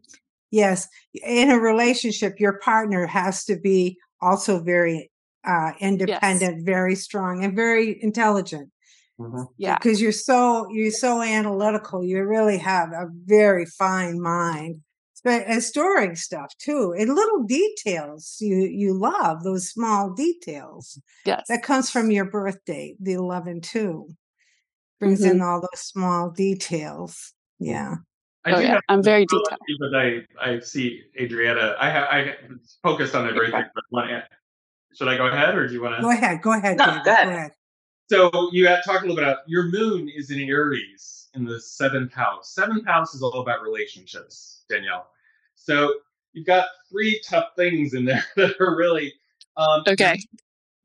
Yes, 0.51 0.87
in 1.13 1.49
a 1.49 1.59
relationship, 1.59 2.39
your 2.39 2.59
partner 2.59 3.07
has 3.07 3.43
to 3.45 3.57
be 3.59 3.97
also 4.21 4.61
very 4.61 5.09
uh, 5.45 5.73
independent, 5.79 6.65
very 6.65 6.95
strong, 6.95 7.43
and 7.43 7.55
very 7.55 8.01
intelligent. 8.01 8.69
Mhm. 9.19 9.47
Yeah. 9.57 9.77
because 9.77 10.01
you're 10.01 10.11
so 10.11 10.67
you're 10.71 10.91
so 10.91 11.21
analytical. 11.21 12.03
You 12.03 12.23
really 12.23 12.57
have 12.57 12.89
a 12.91 13.07
very 13.25 13.65
fine 13.65 14.19
mind, 14.19 14.81
Spe- 15.13 15.45
and 15.47 15.63
storing 15.63 16.15
stuff 16.15 16.51
too. 16.57 16.93
And 16.97 17.13
little 17.13 17.43
details 17.43 18.37
you 18.39 18.57
you 18.57 18.93
love 18.97 19.43
those 19.43 19.69
small 19.69 20.11
details. 20.13 20.99
Yes. 21.25 21.43
That 21.47 21.63
comes 21.63 21.89
from 21.89 22.09
your 22.11 22.25
birth 22.25 22.65
date, 22.65 22.97
the 22.99 23.13
eleven 23.13 23.61
two. 23.61 24.09
Brings 24.99 25.23
in 25.23 25.41
all 25.41 25.59
those 25.59 25.81
small 25.81 26.31
details. 26.31 27.33
Yeah. 27.59 27.95
I 28.45 28.51
oh, 28.51 28.59
yeah. 28.59 28.79
I'm 28.89 29.03
very 29.03 29.25
detailed. 29.25 29.59
But 29.79 29.95
I, 29.95 30.21
I 30.39 30.59
see 30.59 31.01
Adrianna. 31.19 31.75
I 31.79 31.89
have 31.89 32.03
I 32.09 32.35
focused 32.81 33.15
on 33.15 33.27
everything, 33.27 33.63
but 33.75 33.83
one. 33.89 34.23
Should 34.95 35.07
I 35.07 35.17
go 35.17 35.25
ahead, 35.25 35.55
or 35.55 35.67
do 35.67 35.73
you 35.73 35.81
want 35.81 35.95
to? 35.97 36.01
Go 36.01 36.11
ahead. 36.11 36.41
Go 36.41 36.51
ahead. 36.53 36.77
No, 36.77 36.85
David, 36.85 37.03
go 37.05 37.11
ahead. 37.11 37.51
So 38.13 38.51
you 38.51 38.67
had 38.67 38.83
talked 38.85 39.05
a 39.05 39.07
little 39.07 39.15
bit 39.15 39.23
about 39.23 39.39
your 39.47 39.63
moon 39.71 40.07
is 40.07 40.29
in 40.29 40.39
Aries 40.41 41.29
in 41.33 41.45
the 41.45 41.59
seventh 41.59 42.13
house. 42.13 42.53
Seventh 42.53 42.85
house 42.85 43.15
is 43.15 43.23
all 43.23 43.41
about 43.41 43.63
relationships, 43.63 44.65
Danelle. 44.71 45.05
So 45.55 45.95
you've 46.31 46.45
got 46.45 46.67
three 46.91 47.19
tough 47.27 47.55
things 47.55 47.95
in 47.95 48.05
there 48.05 48.23
that 48.35 48.61
are 48.61 48.75
really 48.75 49.11
um, 49.57 49.81
Okay. 49.87 50.19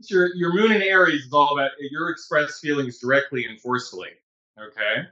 your 0.06 0.34
your 0.36 0.54
moon 0.54 0.72
in 0.72 0.80
Aries 0.80 1.26
is 1.26 1.32
all 1.34 1.58
about 1.58 1.72
your 1.90 2.08
express 2.08 2.60
feelings 2.60 2.98
directly 2.98 3.44
and 3.44 3.60
forcefully. 3.60 4.12
Okay, 4.58 5.02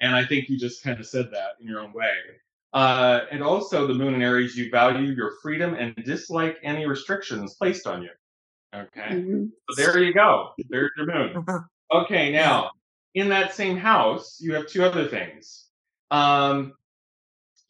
and 0.00 0.16
I 0.16 0.24
think 0.24 0.48
you 0.48 0.56
just 0.58 0.82
kind 0.82 0.98
of 0.98 1.06
said 1.06 1.30
that 1.32 1.56
in 1.60 1.68
your 1.68 1.80
own 1.80 1.92
way. 1.92 2.14
Uh, 2.72 3.26
and 3.30 3.42
also, 3.42 3.86
the 3.86 3.92
moon 3.92 4.14
in 4.14 4.22
Aries, 4.22 4.56
you 4.56 4.70
value 4.70 5.12
your 5.12 5.32
freedom 5.42 5.74
and 5.74 5.94
dislike 6.06 6.56
any 6.62 6.86
restrictions 6.86 7.52
placed 7.52 7.86
on 7.86 8.00
you. 8.00 8.08
Okay, 8.74 9.08
Mhm. 9.08 9.50
so 9.70 9.74
there 9.76 10.02
you 10.02 10.12
go. 10.12 10.52
There's 10.68 10.90
your 10.96 11.06
moon. 11.06 11.36
Uh-huh. 11.36 11.60
Okay, 12.02 12.32
now 12.32 12.72
in 13.14 13.28
that 13.30 13.54
same 13.54 13.76
house, 13.76 14.38
you 14.40 14.54
have 14.54 14.66
two 14.66 14.84
other 14.84 15.06
things. 15.08 15.68
Um, 16.10 16.74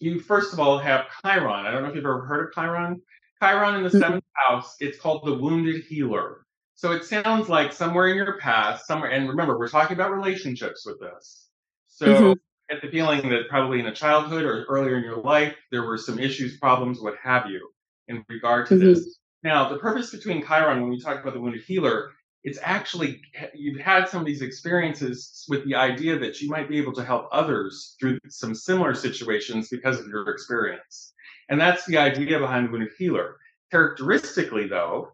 you 0.01 0.21
first 0.21 0.53
of 0.53 0.59
all 0.61 0.79
have 0.79 1.07
Chiron. 1.23 1.67
I 1.67 1.71
don't 1.71 1.83
know 1.83 1.89
if 1.91 1.95
you've 1.95 2.05
ever 2.05 2.25
heard 2.27 2.49
of 2.49 2.55
Chiron. 2.55 3.03
Chiron 3.43 3.77
in 3.77 3.83
the 3.83 3.91
seventh 3.91 4.25
house, 4.35 4.77
it's 4.81 4.99
called 4.99 5.25
the 5.27 5.35
wounded 5.35 5.85
healer. 5.85 6.45
So 6.75 6.93
it 6.93 7.05
sounds 7.05 7.49
like 7.49 7.73
somewhere 7.73 8.09
in 8.09 8.17
your 8.17 8.39
past, 8.39 8.87
somewhere, 8.87 9.11
and 9.11 9.29
remember, 9.29 9.59
we're 9.59 9.69
talking 9.69 9.95
about 9.97 10.13
relationships 10.13 10.85
with 10.87 10.99
this. 11.01 11.49
So 11.89 12.07
Mhm. 12.07 12.37
I 12.71 12.75
get 12.75 12.83
the 12.83 12.91
feeling 12.91 13.29
that 13.31 13.49
probably 13.49 13.81
in 13.81 13.87
a 13.87 13.95
childhood 13.95 14.45
or 14.45 14.65
earlier 14.65 14.97
in 14.97 15.05
your 15.05 15.19
life, 15.23 15.57
there 15.71 15.85
were 15.85 15.97
some 15.99 16.19
issues, 16.19 16.59
problems, 16.59 17.01
what 17.01 17.17
have 17.23 17.49
you, 17.49 17.71
in 18.09 18.25
regard 18.29 18.67
to 18.69 18.75
Mhm. 18.75 18.81
this. 18.81 19.19
Now, 19.47 19.69
the 19.69 19.79
purpose 19.79 20.11
between 20.11 20.45
Chiron, 20.45 20.81
when 20.81 20.91
we 20.91 20.99
talk 20.99 21.23
about 21.23 21.33
the 21.33 21.41
wounded 21.41 21.63
healer, 21.63 22.11
it's 22.43 22.59
actually 22.63 23.23
you've 23.55 23.79
had 23.79 24.09
some 24.09 24.19
of 24.19 24.27
these 24.27 24.43
experiences 24.43 25.45
with 25.49 25.65
the 25.65 25.77
idea 25.77 26.19
that 26.19 26.41
you 26.41 26.51
might 26.51 26.69
be 26.69 26.79
able 26.79 26.93
to 26.95 27.05
help 27.05 27.29
others 27.31 27.95
through 28.01 28.19
some 28.29 28.57
similar 28.57 28.93
situations 28.93 29.69
because 29.69 30.01
of 30.01 30.09
your 30.09 30.29
experience. 30.31 31.13
And 31.49 31.61
that's 31.61 31.87
the 31.87 31.97
idea 31.97 32.41
behind 32.41 32.67
the 32.67 32.73
wounded 32.73 32.91
healer. 32.99 33.37
Characteristically, 33.71 34.67
though, 34.67 35.13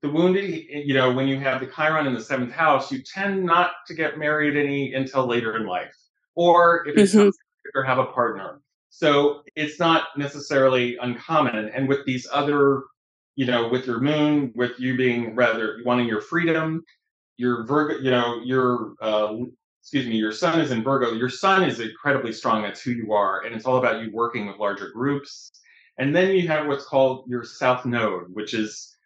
the 0.00 0.08
wounded, 0.08 0.64
you 0.70 0.94
know, 0.94 1.12
when 1.12 1.28
you 1.28 1.38
have 1.38 1.60
the 1.60 1.66
Chiron 1.66 2.06
in 2.06 2.14
the 2.14 2.20
seventh 2.22 2.52
house, 2.52 2.90
you 2.90 3.02
tend 3.02 3.44
not 3.44 3.72
to 3.88 3.94
get 3.94 4.18
married 4.18 4.56
any 4.56 4.94
until 4.94 5.26
later 5.26 5.54
in 5.54 5.66
life, 5.66 5.94
or 6.34 6.88
if 6.88 6.96
it's 6.96 7.14
Mhm. 7.14 7.30
or 7.74 7.82
have 7.82 7.98
a 7.98 8.06
partner. 8.06 8.62
So 8.88 9.42
it's 9.54 9.78
not 9.78 10.16
necessarily 10.16 10.96
uncommon. 10.96 11.68
And 11.68 11.86
with 11.86 12.06
these 12.06 12.26
other, 12.32 12.84
you 13.36 13.46
know, 13.46 13.68
with 13.68 13.86
your 13.86 14.00
moon, 14.00 14.52
with 14.54 14.72
you 14.78 14.96
being 14.96 15.34
rather 15.34 15.78
wanting 15.84 16.08
your 16.08 16.20
freedom, 16.20 16.84
your 17.36 17.64
Virgo, 17.64 17.98
you 17.98 18.10
know, 18.10 18.40
your 18.42 18.94
uh, 19.00 19.34
excuse 19.80 20.06
me, 20.06 20.16
your 20.16 20.32
sun 20.32 20.60
is 20.60 20.72
in 20.72 20.82
Virgo. 20.82 21.12
Your 21.12 21.28
sun 21.28 21.62
is 21.62 21.80
incredibly 21.80 22.32
strong. 22.32 22.62
That's 22.62 22.82
who 22.82 22.92
you 22.92 23.12
are, 23.12 23.42
and 23.42 23.54
it's 23.54 23.66
all 23.66 23.76
about 23.76 24.02
you 24.02 24.10
working 24.12 24.46
with 24.46 24.56
larger 24.58 24.90
groups. 24.90 25.50
And 25.98 26.14
then 26.14 26.32
you 26.36 26.48
have 26.48 26.66
what's 26.66 26.84
called 26.84 27.24
your 27.28 27.44
South 27.44 27.86
Node, 27.86 28.26
which 28.34 28.52
is 28.52 28.96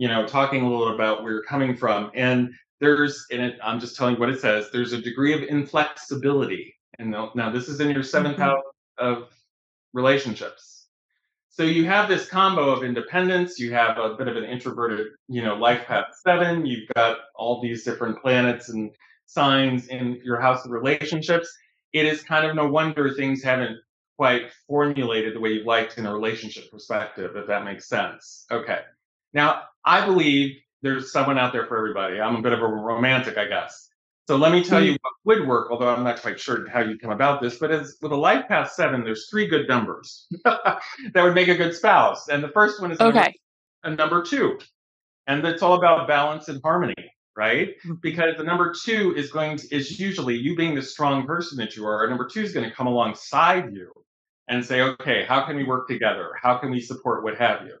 you 0.00 0.08
know, 0.08 0.26
talking 0.26 0.62
a 0.62 0.68
little 0.68 0.94
about 0.94 1.22
where 1.22 1.32
you're 1.32 1.42
coming 1.42 1.76
from. 1.76 2.10
And 2.14 2.54
there's, 2.80 3.26
and 3.30 3.42
it, 3.42 3.58
I'm 3.62 3.78
just 3.78 3.96
telling 3.96 4.14
you 4.14 4.20
what 4.20 4.30
it 4.30 4.40
says, 4.40 4.70
there's 4.72 4.94
a 4.94 5.02
degree 5.02 5.34
of 5.34 5.42
inflexibility. 5.42 6.74
And 6.98 7.10
now, 7.10 7.50
this 7.50 7.68
is 7.68 7.80
in 7.80 7.90
your 7.90 8.02
7th 8.02 8.36
Mhm. 8.36 8.38
house 8.38 8.64
of 8.96 9.28
relationships. 9.92 10.79
So 11.60 11.66
you 11.66 11.84
have 11.84 12.08
this 12.08 12.26
combo 12.26 12.70
of 12.70 12.82
independence, 12.82 13.58
you 13.58 13.74
have 13.74 13.98
a 13.98 14.14
bit 14.14 14.28
of 14.28 14.36
an 14.38 14.44
introverted, 14.44 15.08
you 15.28 15.42
know, 15.42 15.56
life 15.56 15.84
path 15.86 16.06
seven, 16.24 16.64
you've 16.64 16.88
got 16.96 17.18
all 17.34 17.60
these 17.60 17.84
different 17.84 18.18
planets 18.22 18.70
and 18.70 18.90
signs 19.26 19.88
in 19.88 20.22
your 20.24 20.40
house 20.40 20.64
of 20.64 20.70
relationships. 20.70 21.54
It 21.92 22.06
is 22.06 22.22
kind 22.22 22.46
of 22.46 22.56
no 22.56 22.66
wonder 22.66 23.12
things 23.12 23.42
haven't 23.42 23.76
quite 24.16 24.50
formulated 24.66 25.34
the 25.34 25.40
way 25.40 25.50
you 25.50 25.64
liked 25.66 25.98
in 25.98 26.06
a 26.06 26.14
relationship 26.14 26.70
perspective, 26.70 27.36
if 27.36 27.46
that 27.48 27.66
makes 27.66 27.86
sense. 27.86 28.46
Okay. 28.50 28.78
Now, 29.34 29.64
I 29.84 30.06
believe 30.06 30.56
there's 30.80 31.12
someone 31.12 31.36
out 31.36 31.52
there 31.52 31.66
for 31.66 31.76
everybody. 31.76 32.22
I'm 32.22 32.36
a 32.36 32.40
bit 32.40 32.54
of 32.54 32.60
a 32.60 32.66
romantic, 32.66 33.36
I 33.36 33.46
guess. 33.48 33.89
So 34.30 34.36
let 34.36 34.52
me 34.52 34.62
tell 34.62 34.80
you 34.80 34.96
what 35.02 35.12
would 35.24 35.48
work, 35.48 35.72
although 35.72 35.88
I'm 35.88 36.04
not 36.04 36.22
quite 36.22 36.38
sure 36.38 36.70
how 36.70 36.82
you 36.82 36.96
come 36.96 37.10
about 37.10 37.42
this. 37.42 37.58
But 37.58 37.72
as 37.72 37.96
with 38.00 38.12
a 38.12 38.16
life 38.16 38.46
path 38.46 38.70
seven, 38.70 39.02
there's 39.02 39.28
three 39.28 39.48
good 39.48 39.66
numbers 39.66 40.28
that 40.44 40.80
would 41.16 41.34
make 41.34 41.48
a 41.48 41.56
good 41.56 41.74
spouse. 41.74 42.28
And 42.28 42.40
the 42.40 42.50
first 42.50 42.80
one 42.80 42.92
is 42.92 43.00
number, 43.00 43.18
Okay. 43.18 43.34
a 43.82 43.90
number 43.90 44.22
two. 44.22 44.60
And 45.26 45.44
it's 45.44 45.62
all 45.62 45.74
about 45.74 46.06
balance 46.06 46.46
and 46.48 46.60
harmony, 46.62 46.94
right? 47.36 47.70
Mhm. 47.84 48.00
Because 48.00 48.36
the 48.36 48.44
number 48.44 48.72
two 48.72 49.16
is 49.16 49.32
going 49.32 49.56
to, 49.56 49.74
is 49.74 49.98
usually 49.98 50.36
you 50.36 50.54
being 50.54 50.76
the 50.76 50.82
strong 50.82 51.26
person 51.26 51.58
that 51.58 51.74
you 51.74 51.84
are, 51.84 52.04
a 52.04 52.08
number 52.08 52.28
two 52.28 52.42
is 52.42 52.52
going 52.52 52.70
to 52.70 52.72
come 52.76 52.86
alongside 52.86 53.74
you 53.74 53.90
and 54.46 54.64
say, 54.64 54.80
okay, 54.80 55.24
how 55.24 55.44
can 55.44 55.56
we 55.56 55.64
work 55.64 55.88
together? 55.88 56.34
How 56.40 56.56
can 56.56 56.70
we 56.70 56.80
support 56.80 57.24
what 57.24 57.36
have 57.38 57.66
you? 57.66 57.74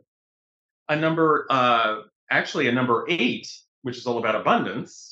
a 0.88 0.96
number 0.96 1.46
uh 1.50 2.00
actually 2.32 2.66
a 2.66 2.72
number 2.72 3.06
eight 3.08 3.46
which 3.82 3.96
is 3.96 4.06
all 4.06 4.18
about 4.18 4.34
abundance 4.34 5.09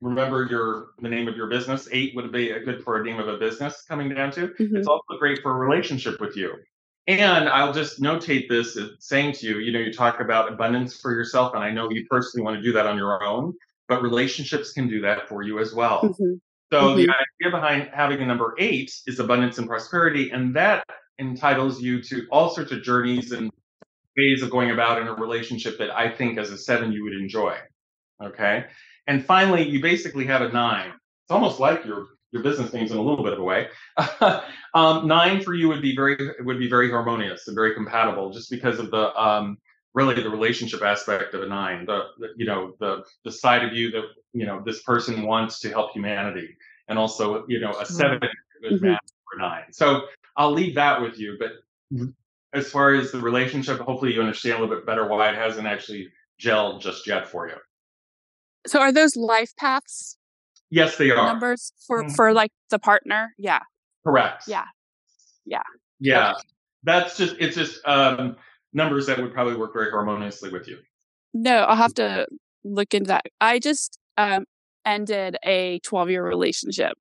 remember 0.00 0.46
your 0.50 0.88
the 1.00 1.08
name 1.08 1.28
of 1.28 1.36
your 1.36 1.48
business 1.48 1.88
eight 1.92 2.14
would 2.16 2.32
be 2.32 2.50
a 2.50 2.60
good 2.60 2.82
for 2.82 3.00
a 3.00 3.04
name 3.04 3.18
of 3.18 3.28
a 3.28 3.36
business 3.36 3.84
coming 3.88 4.08
down 4.14 4.30
to 4.32 4.48
Mhm. 4.48 4.76
it's 4.76 4.86
also 4.88 5.18
great 5.18 5.40
for 5.42 5.50
a 5.52 5.54
relationship 5.68 6.20
with 6.20 6.36
you 6.36 6.54
and 7.06 7.48
i'll 7.48 7.72
just 7.72 8.00
notate 8.00 8.48
this 8.48 8.78
saying 8.98 9.32
to 9.32 9.46
you 9.46 9.58
you 9.58 9.72
know 9.72 9.78
you 9.78 9.92
talk 9.92 10.20
about 10.20 10.52
abundance 10.52 10.98
for 11.00 11.12
yourself 11.12 11.54
and 11.54 11.62
i 11.62 11.70
know 11.70 11.90
you 11.90 12.04
personally 12.10 12.44
want 12.44 12.56
to 12.56 12.62
do 12.62 12.72
that 12.72 12.86
on 12.86 12.96
your 12.96 13.22
own 13.22 13.52
but 13.88 14.02
relationships 14.02 14.72
can 14.72 14.88
do 14.88 15.00
that 15.00 15.28
for 15.28 15.42
you 15.42 15.58
as 15.58 15.74
well 15.74 16.02
Mhm. 16.02 16.40
so 16.72 16.94
the 16.96 17.06
Mhm. 17.06 17.14
idea 17.42 17.50
behind 17.50 17.90
having 17.92 18.20
a 18.22 18.26
number 18.26 18.54
eight 18.58 18.90
is 19.06 19.18
abundance 19.18 19.58
and 19.58 19.66
prosperity, 19.68 20.30
and 20.30 20.54
that 20.54 20.84
entitles 21.18 21.82
you 21.82 22.00
to 22.02 22.26
all 22.30 22.48
sorts 22.50 22.70
of 22.70 22.82
journeys 22.82 23.32
and 23.32 23.50
ways 24.16 24.40
of 24.42 24.50
going 24.50 24.70
about 24.70 25.00
in 25.02 25.08
a 25.08 25.14
relationship 25.14 25.78
that 25.78 25.90
I 25.90 26.08
think 26.08 26.38
as 26.38 26.50
a 26.52 26.56
seven 26.56 26.92
you 26.92 27.02
would 27.02 27.12
enjoy. 27.14 27.56
Okay. 28.22 28.66
And 29.06 29.24
finally, 29.24 29.68
you 29.68 29.80
basically 29.80 30.26
have 30.26 30.42
a 30.42 30.50
nine. 30.50 30.90
It's 30.90 31.30
almost 31.30 31.60
like 31.60 31.84
your 31.84 32.06
your 32.32 32.42
business 32.42 32.72
names 32.72 32.92
in 32.92 32.96
a 32.96 33.02
little 33.02 33.24
bit 33.24 33.32
of 33.32 33.40
a 33.40 33.42
way. 33.42 33.68
um, 34.74 35.06
nine 35.06 35.42
for 35.42 35.54
you 35.54 35.68
would 35.68 35.82
be 35.82 35.94
very 35.94 36.16
would 36.40 36.58
be 36.58 36.68
very 36.68 36.90
harmonious 36.90 37.48
and 37.48 37.54
very 37.54 37.74
compatible, 37.74 38.30
just 38.30 38.50
because 38.50 38.78
of 38.78 38.90
the 38.90 39.14
um, 39.20 39.58
really 39.94 40.14
the 40.14 40.30
relationship 40.30 40.82
aspect 40.82 41.34
of 41.34 41.42
a 41.42 41.46
nine. 41.46 41.86
The, 41.86 42.02
the 42.18 42.28
you 42.36 42.46
know 42.46 42.74
the 42.78 43.04
the 43.24 43.32
side 43.32 43.64
of 43.64 43.72
you 43.72 43.90
that 43.92 44.04
you 44.32 44.46
know 44.46 44.62
this 44.64 44.82
person 44.82 45.22
wants 45.22 45.60
to 45.60 45.70
help 45.70 45.92
humanity, 45.92 46.56
and 46.88 46.98
also 46.98 47.44
you 47.48 47.60
know 47.60 47.72
a 47.80 47.86
seven 47.86 48.20
is 48.22 48.30
a 48.74 48.78
good 48.78 48.82
match 48.82 49.06
for 49.30 49.38
nine. 49.38 49.72
So 49.72 50.02
I'll 50.36 50.52
leave 50.52 50.74
that 50.76 51.00
with 51.00 51.18
you, 51.18 51.36
but 51.38 51.52
as 52.52 52.70
far 52.70 52.94
as 52.94 53.12
the 53.12 53.20
relationship, 53.20 53.80
hopefully 53.80 54.14
you 54.14 54.20
understand 54.20 54.58
a 54.58 54.60
little 54.60 54.76
bit 54.76 54.86
better 54.86 55.06
why 55.06 55.30
it 55.30 55.36
hasn't 55.36 55.66
actually 55.66 56.08
gelled 56.40 56.80
just 56.80 57.06
yet 57.06 57.28
for 57.28 57.48
you. 57.48 57.56
So 58.66 58.80
are 58.80 58.92
those 58.92 59.16
life 59.16 59.52
paths 59.56 60.16
Yes, 60.70 60.96
they 60.96 61.10
are. 61.10 61.26
numbers 61.26 61.72
for 61.86 62.04
Mhm. 62.04 62.14
for 62.16 62.32
like 62.32 62.52
the 62.70 62.78
partner? 62.78 63.34
Yeah. 63.38 63.60
Correct. 64.04 64.44
Yeah. 64.46 64.64
Yeah. 65.44 65.62
Yeah. 65.98 66.34
That's 66.82 67.16
just 67.16 67.36
it's 67.38 67.56
just 67.56 67.80
um 67.86 68.36
numbers 68.72 69.06
that 69.06 69.18
would 69.18 69.32
probably 69.32 69.56
work 69.56 69.72
very 69.72 69.90
harmoniously 69.90 70.50
with 70.50 70.68
you. 70.68 70.78
No, 71.34 71.58
I'll 71.64 71.76
have 71.76 71.94
to 71.94 72.26
look 72.64 72.94
into 72.94 73.08
that. 73.08 73.24
I 73.40 73.58
just 73.58 73.98
um 74.16 74.44
ended 74.86 75.36
a 75.44 75.78
12 75.80 76.10
year 76.10 76.24
relationship. 76.24 76.96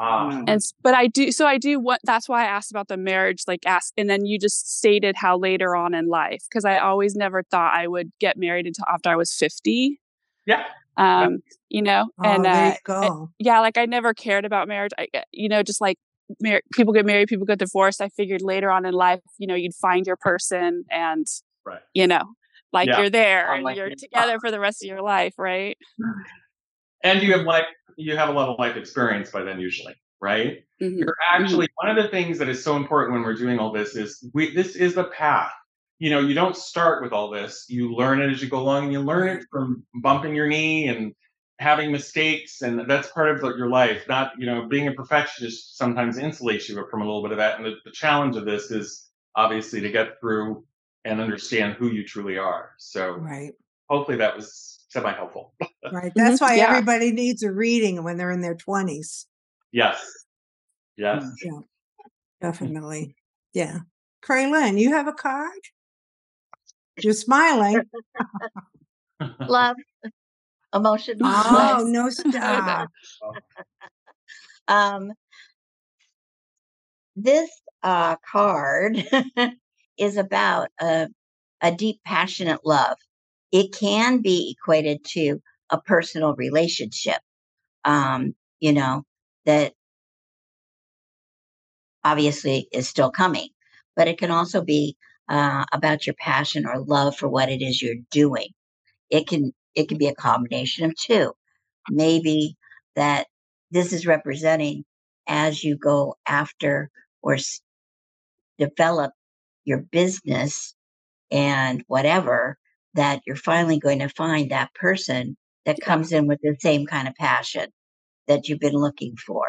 Mm. 0.00 0.44
And 0.46 0.60
but 0.82 0.94
I 0.94 1.08
do 1.08 1.32
so 1.32 1.46
I 1.46 1.58
do 1.58 1.80
what 1.80 2.00
that's 2.04 2.28
why 2.28 2.42
I 2.42 2.46
asked 2.46 2.70
about 2.70 2.86
the 2.88 2.96
marriage 2.96 3.42
like 3.48 3.66
ask 3.66 3.92
and 3.96 4.08
then 4.08 4.26
you 4.26 4.38
just 4.38 4.76
stated 4.78 5.16
how 5.16 5.36
later 5.36 5.74
on 5.74 5.92
in 5.94 6.06
life 6.06 6.44
because 6.48 6.64
I 6.64 6.78
always 6.78 7.16
never 7.16 7.42
thought 7.42 7.74
I 7.74 7.88
would 7.88 8.12
get 8.20 8.36
married 8.36 8.66
until 8.66 8.84
after 8.92 9.08
I 9.10 9.16
was 9.16 9.32
50. 9.34 10.00
yeah. 10.46 10.64
Um, 10.98 11.38
you 11.70 11.80
know, 11.82 12.08
Oh, 12.18 12.24
and 12.24 12.46
uh 12.46 12.74
you 12.86 13.28
yeah, 13.38 13.60
like 13.60 13.78
I 13.78 13.86
never 13.86 14.12
cared 14.12 14.44
about 14.44 14.68
marriage. 14.68 14.92
I, 14.98 15.06
uh, 15.14 15.20
you 15.32 15.48
know, 15.48 15.62
just 15.62 15.80
like 15.80 15.96
mar- 16.42 16.62
people 16.72 16.92
get 16.92 17.06
married, 17.06 17.28
people 17.28 17.46
get 17.46 17.58
divorced. 17.58 18.02
I 18.02 18.08
figured 18.10 18.42
later 18.42 18.70
on 18.70 18.84
in 18.84 18.92
life, 18.92 19.20
you 19.38 19.46
know, 19.46 19.54
you'd 19.54 19.74
find 19.74 20.06
your 20.06 20.16
person 20.16 20.84
and, 20.90 21.26
Right. 21.64 21.80
you 21.94 22.06
know, 22.06 22.22
like 22.72 22.88
Yeah. 22.88 22.98
you're 22.98 23.10
there 23.10 23.54
and 23.54 23.64
my 23.64 23.74
you're 23.74 23.90
together 23.90 24.38
for 24.40 24.50
the 24.50 24.60
rest 24.60 24.82
of 24.82 24.88
your 24.88 25.02
life, 25.02 25.34
right? 25.38 25.78
And 27.04 27.22
you 27.22 27.32
have 27.32 27.46
like 27.46 27.64
you 27.96 28.16
have 28.16 28.28
a 28.28 28.32
lot 28.32 28.48
of 28.48 28.58
life 28.58 28.76
experience 28.76 29.30
by 29.30 29.42
then 29.44 29.60
usually, 29.60 29.94
right? 30.20 30.64
Mhm. 30.82 30.98
You're 30.98 31.14
actually 31.32 31.68
one 31.76 31.88
of 31.96 32.02
the 32.02 32.08
things 32.10 32.38
that 32.40 32.48
is 32.48 32.62
so 32.62 32.74
important 32.76 33.12
when 33.14 33.22
we're 33.22 33.34
doing 33.36 33.60
all 33.60 33.72
this 33.72 33.94
is 33.94 34.28
we 34.34 34.52
this 34.52 34.74
is 34.74 34.94
the 34.96 35.04
path. 35.04 35.52
You 35.98 36.10
know, 36.10 36.20
you 36.20 36.34
don't 36.34 36.56
start 36.56 37.02
with 37.02 37.12
all 37.12 37.28
this. 37.30 37.66
You 37.68 37.94
learn 37.94 38.20
it 38.20 38.30
as 38.30 38.40
you 38.42 38.48
go 38.48 38.60
along 38.60 38.84
and 38.84 38.92
you 38.92 39.00
learn 39.00 39.28
it 39.28 39.44
from 39.50 39.84
bumping 40.02 40.34
your 40.34 40.46
knee 40.46 40.86
and 40.88 41.12
having 41.58 41.90
mistakes 41.90 42.62
and 42.62 42.88
that's 42.88 43.10
part 43.10 43.30
of 43.30 43.40
your 43.56 43.68
life. 43.68 44.04
Not, 44.08 44.32
you 44.38 44.46
know, 44.46 44.66
being 44.68 44.86
a 44.86 44.92
perfectionist 44.92 45.76
sometimes 45.76 46.16
insulates 46.16 46.68
you 46.68 46.86
from 46.88 47.02
a 47.02 47.04
little 47.04 47.22
bit 47.22 47.32
of 47.32 47.38
that. 47.38 47.56
And 47.56 47.66
the, 47.66 47.74
the 47.84 47.90
challenge 47.90 48.36
of 48.36 48.44
this 48.44 48.70
is 48.70 49.08
obviously 49.34 49.80
to 49.80 49.90
get 49.90 50.20
through 50.20 50.64
and 51.04 51.20
understand 51.20 51.74
who 51.74 51.88
you 51.90 52.04
truly 52.04 52.38
are. 52.38 52.70
So 52.78 53.14
Right. 53.14 53.52
hopefully 53.88 54.18
that 54.18 54.36
was 54.36 54.84
semi 54.88 55.12
helpful. 55.12 55.52
Right. 55.90 56.12
That's 56.16 56.40
why 56.40 56.54
Yeah. 56.56 56.68
everybody 56.70 57.10
needs 57.10 57.42
a 57.42 57.50
reading 57.50 58.04
when 58.04 58.18
they're 58.18 58.30
in 58.30 58.40
their 58.40 58.54
20s. 58.56 59.26
yes. 59.72 60.08
Yes. 60.96 61.24
Yeah. 61.44 61.58
Definitely. 62.40 63.14
Yeah. 63.52 63.78
Craelynn, 64.24 64.78
you 64.80 64.90
have 64.92 65.06
a 65.08 65.12
card? 65.12 65.52
You're 67.02 67.12
smiling. 67.14 67.82
Love, 69.48 69.76
emotion. 70.74 71.18
Oh, 71.22 71.84
no 71.86 72.10
stop. 72.10 72.88
Um, 74.70 75.12
this 77.16 77.50
uh, 77.82 78.16
card 78.30 79.02
is 79.98 80.18
about 80.18 80.68
a, 80.78 81.08
a 81.62 81.72
deep, 81.72 82.00
passionate 82.04 82.66
love. 82.66 82.98
It 83.50 83.72
can 83.72 84.20
be 84.20 84.54
equated 84.54 85.06
to 85.12 85.40
a 85.70 85.80
personal 85.80 86.34
relationship, 86.34 87.18
um, 87.86 88.34
you 88.60 88.74
know, 88.74 89.04
that 89.46 89.72
obviously 92.04 92.68
is 92.72 92.88
still 92.88 93.10
coming, 93.10 93.48
but 93.96 94.06
it 94.06 94.18
can 94.18 94.30
also 94.30 94.62
be 94.62 94.96
uh, 95.28 95.64
about 95.72 96.06
your 96.06 96.14
passion 96.18 96.66
or 96.66 96.80
love 96.80 97.16
for 97.16 97.28
what 97.28 97.50
it 97.50 97.62
is 97.62 97.82
you're 97.82 97.96
doing. 98.10 98.48
It 99.10 99.28
can 99.28 99.52
it 99.74 99.88
can 99.88 99.98
be 99.98 100.08
a 100.08 100.14
combination 100.14 100.84
of 100.86 100.96
two. 100.96 101.32
Maybe 101.90 102.56
that 102.96 103.28
this 103.70 103.92
is 103.92 104.06
representing 104.06 104.84
as 105.28 105.64
you 105.64 105.76
go 105.76 106.16
after 106.26 106.90
or 107.22 107.34
s- 107.34 107.60
develop 108.58 109.12
your 109.64 109.78
business 109.78 110.74
and 111.32 111.84
whatever, 111.88 112.58
that 112.94 113.22
you're 113.26 113.36
finally 113.36 113.78
going 113.80 114.00
to 114.00 114.08
find 114.10 114.50
that 114.50 114.74
person 114.74 115.36
that 115.66 115.80
comes 115.80 116.12
in 116.12 116.26
with 116.28 116.40
the 116.42 116.56
same 116.60 116.86
kind 116.86 117.08
of 117.08 117.14
passion 117.16 117.68
that 118.28 118.48
you've 118.48 118.60
been 118.60 118.74
looking 118.74 119.16
for. 119.16 119.46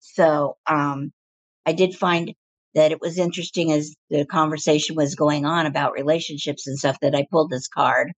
So, 0.00 0.56
um, 0.66 1.12
I 1.66 1.72
did 1.72 1.94
find 1.94 2.34
that 2.74 2.92
it 2.92 3.00
was 3.00 3.18
interesting 3.18 3.72
as 3.72 3.94
the 4.10 4.26
conversation 4.26 4.96
was 4.96 5.14
going 5.14 5.44
on 5.46 5.66
about 5.66 5.92
relationships 5.92 6.66
and 6.66 6.78
stuff 6.78 6.98
that 7.02 7.14
I 7.14 7.26
pulled 7.30 7.50
this 7.50 7.68
card. 7.68 8.12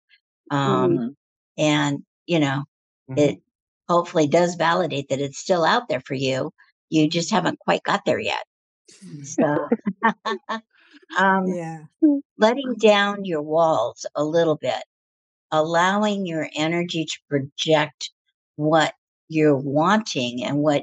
Um, 0.50 0.98
Mhm. 0.98 1.14
and 1.58 2.04
you 2.26 2.40
know, 2.40 2.64
Mhm. 3.08 3.16
it 3.18 3.40
hopefully 3.88 4.26
does 4.28 4.54
validate 4.56 5.08
that 5.10 5.20
it's 5.20 5.38
still 5.38 5.64
out 5.64 5.88
there 5.88 6.00
for 6.00 6.14
you. 6.14 6.52
You 6.90 7.08
just 7.08 7.30
haven't 7.30 7.58
quite 7.60 7.82
got 7.82 8.02
there 8.06 8.20
yet. 8.20 8.44
So, 9.22 9.72
um, 11.18 11.46
Yeah. 11.54 11.84
letting 12.38 12.76
down 12.76 13.24
your 13.24 13.42
walls 13.42 14.06
a 14.14 14.24
little 14.24 14.56
bit, 14.56 14.82
allowing 15.52 16.26
your 16.26 16.48
energy 16.56 17.04
to 17.06 17.18
project 17.28 18.10
what 18.56 18.94
you're 19.28 19.56
wanting 19.56 20.44
and 20.44 20.58
what 20.58 20.82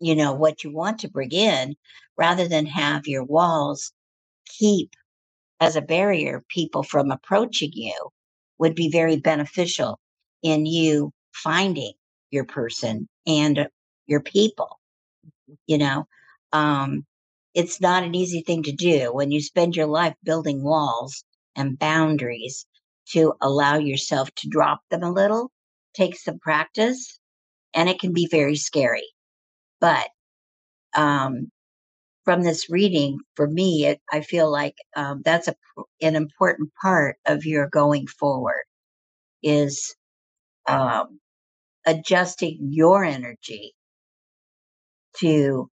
you 0.00 0.14
know 0.14 0.32
what 0.34 0.64
you 0.64 0.72
want 0.72 1.00
to 1.00 1.08
bring 1.10 1.30
in 1.32 1.74
rather 2.18 2.48
than 2.48 2.66
have 2.66 3.06
your 3.06 3.24
walls 3.24 3.92
keep 4.46 4.92
as 5.60 5.76
a 5.76 5.82
barrier 5.82 6.44
people 6.48 6.82
from 6.82 7.10
approaching 7.10 7.70
you 7.74 7.94
would 8.58 8.74
be 8.74 8.90
very 8.90 9.16
beneficial 9.16 9.98
in 10.42 10.66
you 10.66 11.12
finding 11.34 11.92
your 12.30 12.44
person 12.44 13.08
and 13.26 13.68
your 14.06 14.20
people 14.22 14.78
you 15.66 15.78
know? 15.78 16.06
Um 16.52 17.04
it's 17.54 17.80
not 17.80 18.04
an 18.04 18.14
easy 18.14 18.42
thing 18.42 18.62
to 18.64 18.72
do 18.72 19.12
when 19.14 19.30
you 19.30 19.40
spend 19.40 19.76
your 19.76 19.86
life 19.86 20.14
building 20.24 20.62
walls 20.62 21.24
and 21.56 21.78
boundaries 21.78 22.66
to 23.12 23.32
allow 23.40 23.78
yourself 23.78 24.30
to 24.36 24.48
drop 24.50 24.80
them 24.90 25.02
a 25.02 25.10
little 25.12 25.50
takes 25.94 26.22
some 26.24 26.38
practice 26.38 27.18
and 27.74 27.88
it 27.88 28.00
can 28.00 28.12
be 28.12 28.28
very 28.30 28.56
scary. 28.56 29.08
But 29.80 30.08
um 30.96 31.50
from 32.26 32.42
this 32.42 32.70
reading 32.70 33.20
for 33.36 33.48
me 33.48 33.86
it, 33.86 34.02
i 34.12 34.20
feel 34.20 34.52
like 34.52 34.76
um, 34.96 35.22
that's 35.24 35.48
a, 35.48 35.56
an 36.02 36.16
important 36.16 36.70
part 36.82 37.16
of 37.26 37.46
your 37.46 37.68
going 37.70 38.06
forward 38.08 38.64
is 39.42 39.96
um, 40.68 41.20
adjusting 41.86 42.58
your 42.70 43.04
energy 43.04 43.74
to 45.18 45.70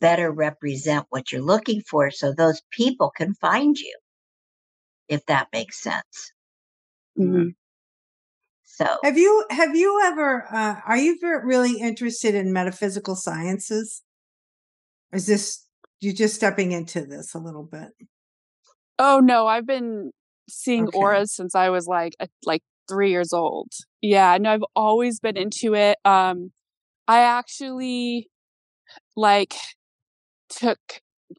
better 0.00 0.30
represent 0.32 1.06
what 1.10 1.32
you're 1.32 1.42
looking 1.42 1.82
for 1.82 2.10
so 2.10 2.32
those 2.32 2.62
people 2.72 3.12
can 3.16 3.34
find 3.34 3.78
you 3.78 3.96
if 5.08 5.24
that 5.26 5.48
makes 5.52 5.80
sense 5.82 6.32
Mhm. 7.18 7.54
so 8.64 8.86
Have 9.04 9.18
you 9.18 9.44
have 9.50 9.76
you 9.76 10.00
ever 10.04 10.46
uh, 10.52 10.80
are 10.86 10.96
you 10.96 11.18
really 11.44 11.78
interested 11.80 12.34
in 12.34 12.52
metaphysical 12.52 13.16
sciences? 13.16 14.02
Is 15.12 15.26
this 15.26 15.66
you 16.02 16.12
just 16.12 16.34
stepping 16.34 16.72
into 16.72 17.02
this 17.06 17.34
a 17.34 17.38
little 17.38 17.64
bit? 17.64 17.90
Oh 18.98 19.20
no, 19.20 19.46
I've 19.46 19.66
been 19.66 20.10
seeing 20.48 20.88
Okay. 20.88 20.96
auras 20.98 21.32
since 21.32 21.54
I 21.54 21.70
was 21.70 21.86
like 21.86 22.14
a, 22.20 22.28
like 22.44 22.62
three 22.88 23.10
years 23.10 23.32
old. 23.32 23.68
Yeah, 24.00 24.36
no, 24.40 24.50
I've 24.52 24.64
always 24.76 25.20
been 25.20 25.36
into 25.36 25.74
it. 25.74 25.98
Um, 26.04 26.52
I 27.08 27.20
actually 27.20 28.28
like 29.16 29.54
took 30.48 30.78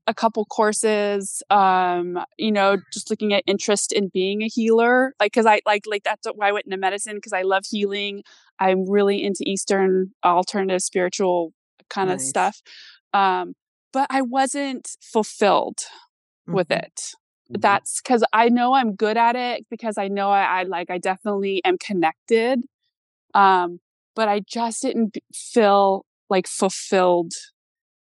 a 0.08 0.14
couple 0.14 0.46
courses. 0.46 1.44
Um, 1.50 2.20
you 2.38 2.52
know, 2.52 2.78
just 2.92 3.10
looking 3.10 3.34
at 3.34 3.44
interest 3.48 3.92
in 3.92 4.10
being 4.14 4.42
a 4.42 4.48
healer, 4.48 5.14
like 5.20 5.34
because 5.34 5.46
I 5.46 5.62
like 5.66 5.84
like 5.88 6.04
that's 6.04 6.28
why 6.36 6.50
I 6.50 6.52
went 6.52 6.66
into 6.66 6.78
medicine 6.78 7.16
because 7.16 7.34
I 7.34 7.44
love 7.44 7.64
healing. 7.70 8.24
I'm 8.60 8.90
really 8.90 9.24
into 9.24 9.44
Eastern 9.46 10.12
alternative 10.24 10.82
spiritual 10.82 11.54
kind 11.90 12.10
of 12.10 12.18
Nice. 12.18 12.30
stuff. 12.30 12.62
Um, 13.14 13.54
but 13.94 14.08
I 14.10 14.22
wasn't 14.22 14.90
fulfilled 15.02 15.80
with 16.48 16.68
Mhm. 16.70 16.84
it 16.84 17.02
that's 17.50 18.02
because 18.02 18.24
I 18.34 18.50
know 18.50 18.74
I'm 18.74 18.96
good 18.96 19.18
at 19.18 19.36
it 19.36 19.66
because 19.70 19.98
I 19.98 20.08
know 20.08 20.32
I, 20.32 20.62
I 20.62 20.64
like 20.64 20.90
I 20.90 20.98
definitely 20.98 21.62
am 21.64 21.78
connected. 21.78 22.62
Um, 23.34 23.80
but 24.16 24.28
I 24.28 24.42
just 24.48 24.82
didn't 24.82 25.18
feel 25.34 26.06
like 26.30 26.48
fulfilled 26.48 27.34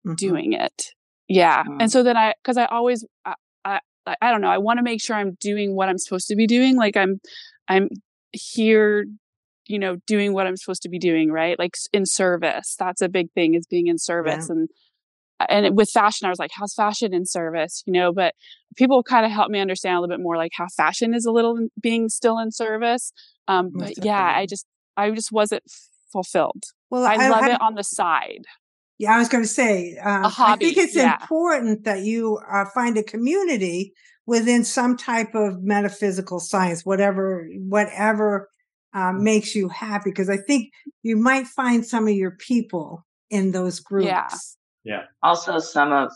Mhm. 0.06 0.16
doing 0.16 0.52
it. 0.52 0.92
Yeah, 1.28 1.62
Mm. 1.64 1.82
and 1.82 1.92
so 1.92 2.02
then 2.02 2.16
I 2.16 2.34
because 2.42 2.56
I 2.56 2.66
always 2.66 3.04
I, 3.24 3.34
I 3.64 3.80
I 4.06 4.16
I 4.22 4.30
don't 4.30 4.40
know 4.40 4.50
I 4.50 4.58
want 4.58 4.78
to 4.78 4.82
make 4.82 5.00
sure 5.02 5.16
I'm 5.16 5.36
doing 5.40 5.74
what 5.74 5.88
I'm 5.88 5.98
supposed 5.98 6.28
to 6.28 6.36
be 6.36 6.46
doing. 6.46 6.76
Like 6.76 6.96
I'm 6.96 7.20
I'm 7.68 7.88
here, 8.32 9.06
you 9.66 9.78
know, 9.78 9.96
doing 10.06 10.32
what 10.32 10.46
I'm 10.46 10.56
supposed 10.56 10.82
to 10.82 10.88
be 10.88 10.98
doing. 10.98 11.30
Right, 11.30 11.58
like 11.58 11.74
in 11.92 12.06
service. 12.06 12.74
That's 12.78 13.02
a 13.02 13.08
big 13.08 13.30
thing 13.32 13.54
is 13.54 13.66
being 13.66 13.86
in 13.86 13.98
service 13.98 14.48
and 14.50 14.68
and 15.48 15.76
with 15.76 15.90
fashion, 15.90 16.26
I 16.26 16.30
was 16.30 16.38
like, 16.38 16.50
how's 16.52 16.74
fashion 16.74 17.14
in 17.14 17.26
service? 17.26 17.82
You 17.86 17.92
know, 17.92 18.12
but 18.12 18.34
people 18.76 19.02
kind 19.02 19.24
of 19.24 19.32
helped 19.32 19.50
me 19.50 19.60
understand 19.60 19.96
a 19.96 20.00
little 20.00 20.16
bit 20.16 20.22
more 20.22 20.36
like 20.36 20.52
how 20.54 20.66
fashion 20.76 21.14
is 21.14 21.26
a 21.26 21.32
little 21.32 21.68
being 21.80 22.08
still 22.08 22.38
in 22.38 22.50
service. 22.50 23.12
Um, 23.46 23.70
but 23.72 24.04
yeah, 24.04 24.32
I 24.36 24.46
just, 24.46 24.66
I 24.96 25.10
just 25.10 25.32
wasn't 25.32 25.62
fulfilled. 26.12 26.64
Well, 26.90 27.04
I, 27.04 27.28
love 27.28 27.44
I- 27.44 27.52
it 27.52 27.60
on 27.60 27.74
the 27.74 27.84
side. 27.84 28.44
Yeah, 29.00 29.14
I 29.14 29.18
was 29.18 29.28
going 29.28 29.44
to 29.44 29.48
say, 29.48 29.96
um, 30.04 30.24
I 30.24 30.28
hobby, 30.28 30.64
think 30.64 30.78
it's 30.78 30.96
yeah. 30.96 31.18
important 31.20 31.84
that 31.84 32.00
you 32.00 32.40
uh, 32.50 32.64
find 32.74 32.98
a 32.98 33.04
community 33.04 33.92
within 34.26 34.64
some 34.64 34.96
type 34.96 35.36
of 35.36 35.62
metaphysical 35.62 36.40
science, 36.40 36.84
whatever, 36.84 37.48
whatever 37.58 38.48
um, 38.94 39.22
makes 39.22 39.54
you 39.54 39.68
happy. 39.68 40.10
Because 40.10 40.28
I 40.28 40.36
think 40.36 40.72
you 41.04 41.16
might 41.16 41.46
find 41.46 41.86
some 41.86 42.08
of 42.08 42.14
your 42.14 42.32
people 42.32 43.06
in 43.30 43.52
those 43.52 43.78
groups. 43.78 44.08
Yeah. 44.08 44.28
Also, 45.22 45.58
some 45.58 45.92
of 45.92 46.10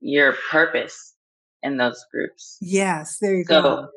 your 0.00 0.34
purpose 0.50 1.14
in 1.62 1.76
those 1.76 2.04
groups. 2.12 2.58
Yes, 2.60 3.18
there 3.20 3.34
you 3.34 3.44
So, 3.44 3.62
go. 3.62 3.88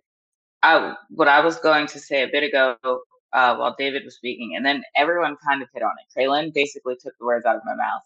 I 0.61 0.93
what 1.09 1.27
I 1.27 1.39
was 1.39 1.57
going 1.57 1.87
to 1.87 1.99
say 1.99 2.23
a 2.23 2.27
bit 2.27 2.43
ago 2.43 2.75
uh, 2.83 3.55
while 3.55 3.75
David 3.77 4.03
was 4.03 4.15
speaking, 4.15 4.53
and 4.55 4.65
then 4.65 4.83
everyone 4.95 5.35
kind 5.47 5.61
of 5.61 5.69
hit 5.73 5.83
on 5.83 5.91
it. 5.91 6.19
Craelynn 6.19 6.53
basically 6.53 6.95
took 6.95 7.13
the 7.19 7.25
words 7.25 7.45
out 7.45 7.55
of 7.55 7.61
my 7.65 7.75
mouth. 7.75 8.03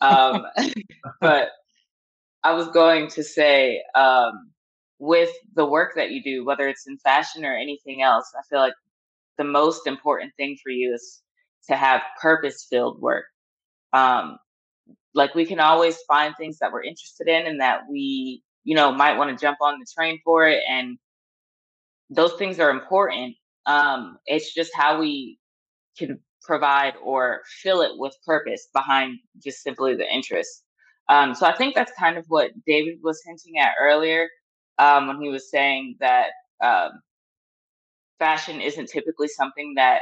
Um, 0.00 0.72
but 1.20 1.50
I 2.42 2.52
was 2.52 2.68
going 2.68 3.08
to 3.10 3.22
say, 3.22 3.82
um, 3.94 4.50
with 4.98 5.30
the 5.54 5.66
work 5.66 5.92
that 5.96 6.10
you 6.10 6.22
do, 6.22 6.44
whether 6.44 6.68
it's 6.68 6.86
in 6.86 6.98
fashion 6.98 7.44
or 7.44 7.54
anything 7.54 8.02
else, 8.02 8.32
I 8.36 8.42
feel 8.48 8.60
like 8.60 8.74
the 9.38 9.44
most 9.44 9.86
important 9.86 10.32
thing 10.36 10.56
for 10.62 10.70
you 10.70 10.94
is 10.94 11.22
to 11.68 11.76
have 11.76 12.02
purpose 12.20 12.66
filled 12.68 13.00
work. 13.00 13.24
Um, 13.92 14.38
like 15.14 15.34
we 15.34 15.46
can 15.46 15.60
always 15.60 15.98
find 16.08 16.34
things 16.36 16.58
that 16.58 16.72
we're 16.72 16.82
interested 16.82 17.28
in 17.28 17.46
and 17.46 17.60
that 17.60 17.82
we, 17.88 18.42
you 18.64 18.74
know, 18.74 18.92
might 18.92 19.16
want 19.16 19.30
to 19.30 19.42
jump 19.42 19.58
on 19.60 19.78
the 19.78 19.86
train 19.96 20.20
for 20.24 20.46
it. 20.46 20.62
And 20.68 20.98
those 22.10 22.34
things 22.34 22.58
are 22.60 22.70
important. 22.70 23.36
Um, 23.66 24.18
it's 24.26 24.52
just 24.52 24.72
how 24.74 25.00
we 25.00 25.38
can 25.96 26.18
provide 26.42 26.94
or 27.02 27.42
fill 27.62 27.80
it 27.82 27.92
with 27.94 28.14
purpose 28.26 28.68
behind 28.74 29.18
just 29.42 29.62
simply 29.62 29.94
the 29.94 30.12
interest. 30.12 30.62
Um, 31.08 31.34
so 31.34 31.46
I 31.46 31.56
think 31.56 31.74
that's 31.74 31.92
kind 31.98 32.18
of 32.18 32.24
what 32.28 32.50
David 32.66 32.98
was 33.02 33.22
hinting 33.24 33.58
at 33.58 33.72
earlier 33.80 34.28
um, 34.78 35.08
when 35.08 35.20
he 35.20 35.28
was 35.28 35.50
saying 35.50 35.96
that 36.00 36.30
um, 36.62 37.00
fashion 38.18 38.60
isn't 38.60 38.88
typically 38.88 39.28
something 39.28 39.74
that 39.76 40.00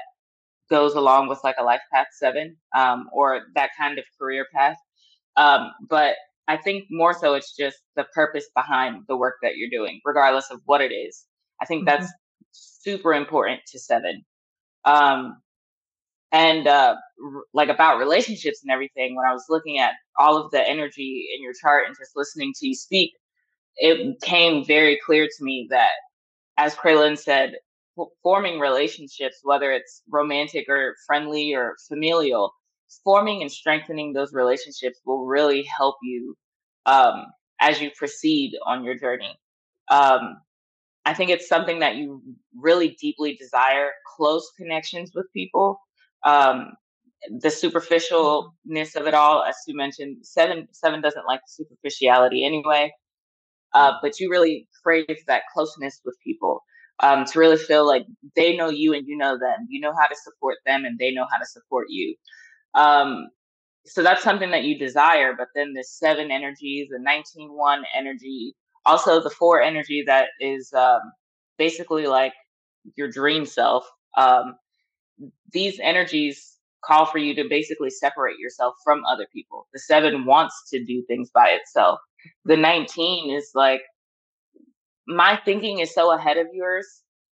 goes 0.70 0.94
along 0.94 1.28
with 1.28 1.38
like 1.44 1.56
a 1.58 1.64
life 1.64 1.82
path 1.92 2.06
seven 2.12 2.56
um, 2.76 3.08
or 3.12 3.42
that 3.54 3.70
kind 3.78 3.98
of 3.98 4.04
career 4.18 4.46
path. 4.54 4.76
Um, 5.37 5.72
but 5.89 6.16
I 6.49 6.57
think 6.57 6.85
more 6.91 7.14
so 7.14 7.35
it's 7.35 7.57
just 7.57 7.78
the 7.97 8.05
purpose 8.14 8.47
behind 8.55 9.05
the 9.09 9.16
work 9.16 9.37
that 9.43 9.57
you're 9.57 9.70
doing, 9.70 10.01
regardless 10.05 10.51
of 10.51 10.61
what 10.66 10.80
it 10.80 10.93
is. 10.93 11.24
I 11.61 11.66
think 11.66 11.87
that's 11.87 12.12
super 12.53 13.14
important 13.14 13.61
to 13.68 13.78
seven. 13.78 14.24
Um, 14.85 15.41
and 16.33 16.66
uh, 16.66 16.97
r- 17.22 17.43
like 17.55 17.68
about 17.68 17.99
relationships 17.99 18.62
and 18.62 18.72
everything, 18.72 19.14
when 19.16 19.26
I 19.26 19.33
was 19.33 19.45
looking 19.49 19.78
at 19.78 19.95
all 20.18 20.37
of 20.37 20.51
the 20.51 20.66
energy 20.66 21.28
in 21.35 21.43
your 21.43 21.53
chart 21.61 21.87
and 21.87 21.97
just 21.97 22.12
listening 22.16 22.53
to 22.59 22.68
you 22.68 22.74
speak, 22.74 23.12
it 23.76 24.20
came 24.22 24.64
very 24.64 24.99
clear 25.05 25.26
to 25.26 25.45
me 25.45 25.66
that, 25.70 25.91
as 26.59 26.74
Craelynn 26.74 27.18
said, 27.18 27.55
forming 28.22 28.61
relationships, 28.61 29.41
whether 29.43 29.72
it's 29.72 30.03
romantic 30.11 30.68
or 30.68 30.97
friendly 31.07 31.55
or 31.55 31.76
familial, 31.89 32.53
forming 33.05 33.43
and 33.43 33.51
strengthening 33.51 34.12
those 34.12 34.32
relationships 34.32 35.01
will 35.05 35.26
really 35.26 35.64
help 35.64 35.97
you 36.03 36.36
um, 36.86 37.26
as 37.61 37.80
you 37.80 37.90
proceed 37.97 38.53
on 38.66 38.84
your 38.84 38.99
journey. 38.99 39.34
Um, 39.90 40.38
I 41.05 41.14
think 41.14 41.30
it's 41.30 41.49
something 41.49 41.80
that 41.80 41.97
you 41.97 42.22
really 42.57 42.97
deeply 43.01 43.34
desire 43.36 43.90
close 44.16 44.51
connections 44.57 45.12
with 45.14 45.26
people. 45.32 45.80
Um, 46.24 46.74
the 47.28 47.49
superficialness 47.49 48.97
of 48.97 49.07
it 49.07 49.14
all, 49.14 49.45
as 49.45 49.57
you 49.66 49.76
mentioned, 49.76 50.18
seven 50.22 50.68
seven 50.72 51.01
doesn't 51.01 51.26
like 51.26 51.40
superficiality 51.47 52.45
anyway. 52.45 52.93
Uh, 53.74 53.93
but 54.03 54.20
you 54.20 54.30
really 54.30 54.68
crave 54.82 55.07
that 55.26 55.43
closeness 55.55 56.01
with 56.05 56.16
people 56.24 56.62
um, 57.01 57.24
to 57.24 57.38
really 57.38 57.57
feel 57.57 57.86
like 57.86 58.05
they 58.36 58.57
know 58.57 58.68
you 58.68 58.93
and 58.95 59.07
you 59.07 59.16
know 59.16 59.38
them. 59.38 59.66
You 59.68 59.80
know 59.80 59.95
how 59.99 60.07
to 60.07 60.16
support 60.16 60.59
them 60.66 60.84
and 60.84 60.99
they 60.99 61.11
know 61.12 61.26
how 61.30 61.38
to 61.38 61.47
support 61.47 61.86
you. 61.88 62.14
Um, 62.75 63.29
so 63.85 64.03
that's 64.03 64.23
something 64.23 64.51
that 64.51 64.64
you 64.64 64.79
desire. 64.79 65.35
But 65.37 65.49
then 65.55 65.73
the 65.75 65.85
seven 65.85 66.31
energies, 66.31 66.89
the 66.91 66.99
19 67.01 67.53
1 67.53 67.85
energy, 67.97 68.55
also 68.87 69.23
the 69.23 69.31
four 69.31 69.61
energy 69.62 70.05
that 70.07 70.29
is 70.41 70.73
um, 70.73 71.01
basically 71.59 72.07
like 72.07 72.33
your 72.97 73.11
dream 73.11 73.47
self. 73.47 73.89
Um, 74.16 74.57
these 75.53 75.79
energies 75.83 76.57
call 76.85 77.07
for 77.07 77.18
you 77.18 77.35
to 77.35 77.49
basically 77.49 77.91
separate 77.91 78.39
yourself 78.39 78.75
from 78.85 79.03
other 79.05 79.27
people. 79.33 79.68
The 79.73 79.79
seven 79.79 80.25
wants 80.25 80.55
to 80.70 80.85
do 80.85 81.05
things 81.07 81.31
by 81.33 81.51
itself. 81.51 82.01
The 82.45 82.57
19 82.57 83.33
is 83.33 83.51
like, 83.55 83.83
my 85.07 85.39
thinking 85.45 85.79
is 85.81 85.95
so 85.95 86.12
ahead 86.12 86.39
of 86.39 86.47
yours. 86.53 86.87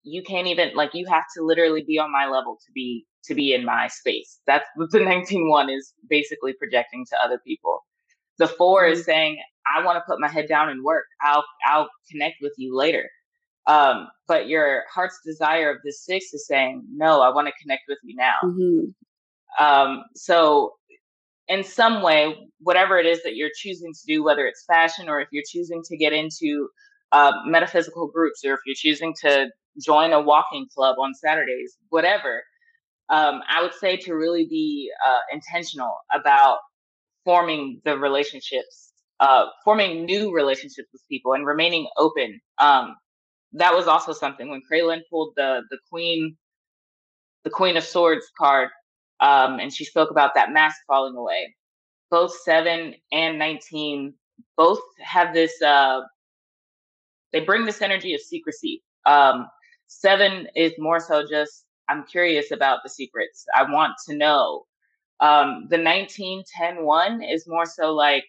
You 0.03 0.21
can't 0.23 0.47
even 0.47 0.75
like 0.75 0.91
you 0.93 1.05
have 1.09 1.23
to 1.35 1.43
literally 1.43 1.83
be 1.87 1.97
on 1.97 2.11
my 2.11 2.25
level 2.25 2.57
to 2.65 2.71
be 2.73 3.05
to 3.25 3.35
be 3.35 3.53
in 3.53 3.65
my 3.65 3.87
space. 3.87 4.39
That's 4.47 4.65
what 4.75 4.91
the 4.91 4.99
19 4.99 5.49
one 5.49 5.69
is 5.69 5.93
basically 6.09 6.53
projecting 6.53 7.05
to 7.09 7.17
other 7.23 7.39
people. 7.45 7.81
The 8.37 8.47
4 8.47 8.85
is 8.85 8.99
mm-hmm. 8.99 9.05
saying, 9.05 9.37
I 9.65 9.85
want 9.85 9.97
to 9.97 10.03
put 10.07 10.19
my 10.19 10.27
head 10.27 10.47
down 10.47 10.69
and 10.69 10.83
work. 10.83 11.05
I'll 11.21 11.45
I'll 11.65 11.89
connect 12.11 12.37
with 12.41 12.53
you 12.57 12.75
later. 12.75 13.09
Um, 13.65 14.09
but 14.27 14.47
your 14.47 14.83
heart's 14.93 15.19
desire 15.25 15.71
of 15.71 15.77
the 15.83 15.93
six 15.93 16.33
is 16.33 16.45
saying, 16.45 16.83
no, 16.91 17.21
I 17.21 17.33
want 17.33 17.47
to 17.47 17.53
connect 17.61 17.83
with 17.87 17.97
you 18.03 18.15
now. 18.15 18.33
Mm-hmm. 18.43 19.63
Um, 19.63 20.03
so 20.15 20.73
in 21.47 21.63
some 21.63 22.01
way, 22.01 22.35
whatever 22.59 22.97
it 22.97 23.05
is 23.05 23.23
that 23.23 23.35
you're 23.35 23.51
choosing 23.55 23.93
to 23.93 23.99
do, 24.05 24.23
whether 24.23 24.45
it's 24.45 24.65
fashion 24.65 25.07
or 25.07 25.21
if 25.21 25.29
you're 25.31 25.43
choosing 25.47 25.81
to 25.85 25.97
get 25.97 26.11
into 26.13 26.67
uh, 27.11 27.31
metaphysical 27.45 28.07
groups 28.07 28.43
or 28.45 28.53
if 28.53 28.59
you're 28.65 28.75
choosing 28.77 29.13
to 29.21 29.49
join 29.81 30.13
a 30.13 30.21
walking 30.21 30.67
club 30.73 30.97
on 30.99 31.13
Saturdays, 31.13 31.77
whatever, 31.89 32.43
um, 33.09 33.41
I 33.49 33.61
would 33.61 33.73
say 33.73 33.97
to 33.97 34.13
really 34.13 34.45
be 34.45 34.91
uh, 35.05 35.19
intentional 35.31 35.95
about 36.13 36.59
forming 37.25 37.81
the 37.85 37.97
relationships, 37.97 38.93
uh, 39.19 39.45
forming 39.63 40.05
new 40.05 40.33
relationships 40.33 40.89
with 40.91 41.01
people 41.09 41.33
and 41.33 41.45
remaining 41.45 41.87
open. 41.97 42.39
Um, 42.59 42.95
that 43.53 43.73
was 43.73 43.87
also 43.87 44.13
something 44.13 44.49
when 44.49 44.61
Craelynn 44.71 45.01
pulled 45.09 45.33
the 45.35 45.61
the 45.69 45.77
Queen, 45.91 46.37
the 47.43 47.49
Queen 47.49 47.77
of 47.77 47.83
Swords 47.83 48.25
card, 48.37 48.69
um, 49.19 49.59
and 49.59 49.71
she 49.73 49.85
spoke 49.85 50.11
about 50.11 50.33
that 50.35 50.51
mask 50.51 50.77
falling 50.87 51.15
away. 51.15 51.55
Both 52.09 52.35
seven 52.43 52.95
and 53.11 53.37
nineteen 53.37 54.13
both 54.57 54.79
have 55.01 55.33
this. 55.33 55.61
Uh, 55.61 56.01
they 57.31 57.41
bring 57.41 57.65
this 57.65 57.81
energy 57.81 58.13
of 58.13 58.21
secrecy. 58.21 58.83
Um, 59.05 59.47
seven 59.87 60.47
is 60.55 60.73
more 60.77 60.99
so 60.99 61.25
just 61.29 61.65
I'm 61.89 62.05
curious 62.05 62.51
about 62.51 62.79
the 62.83 62.89
secrets. 62.89 63.45
I 63.55 63.63
want 63.63 63.93
to 64.07 64.15
know. 64.15 64.63
Um, 65.19 65.67
the 65.69 65.77
1910 65.77 66.85
one 66.85 67.21
is 67.23 67.47
more 67.47 67.65
so 67.65 67.93
like 67.93 68.25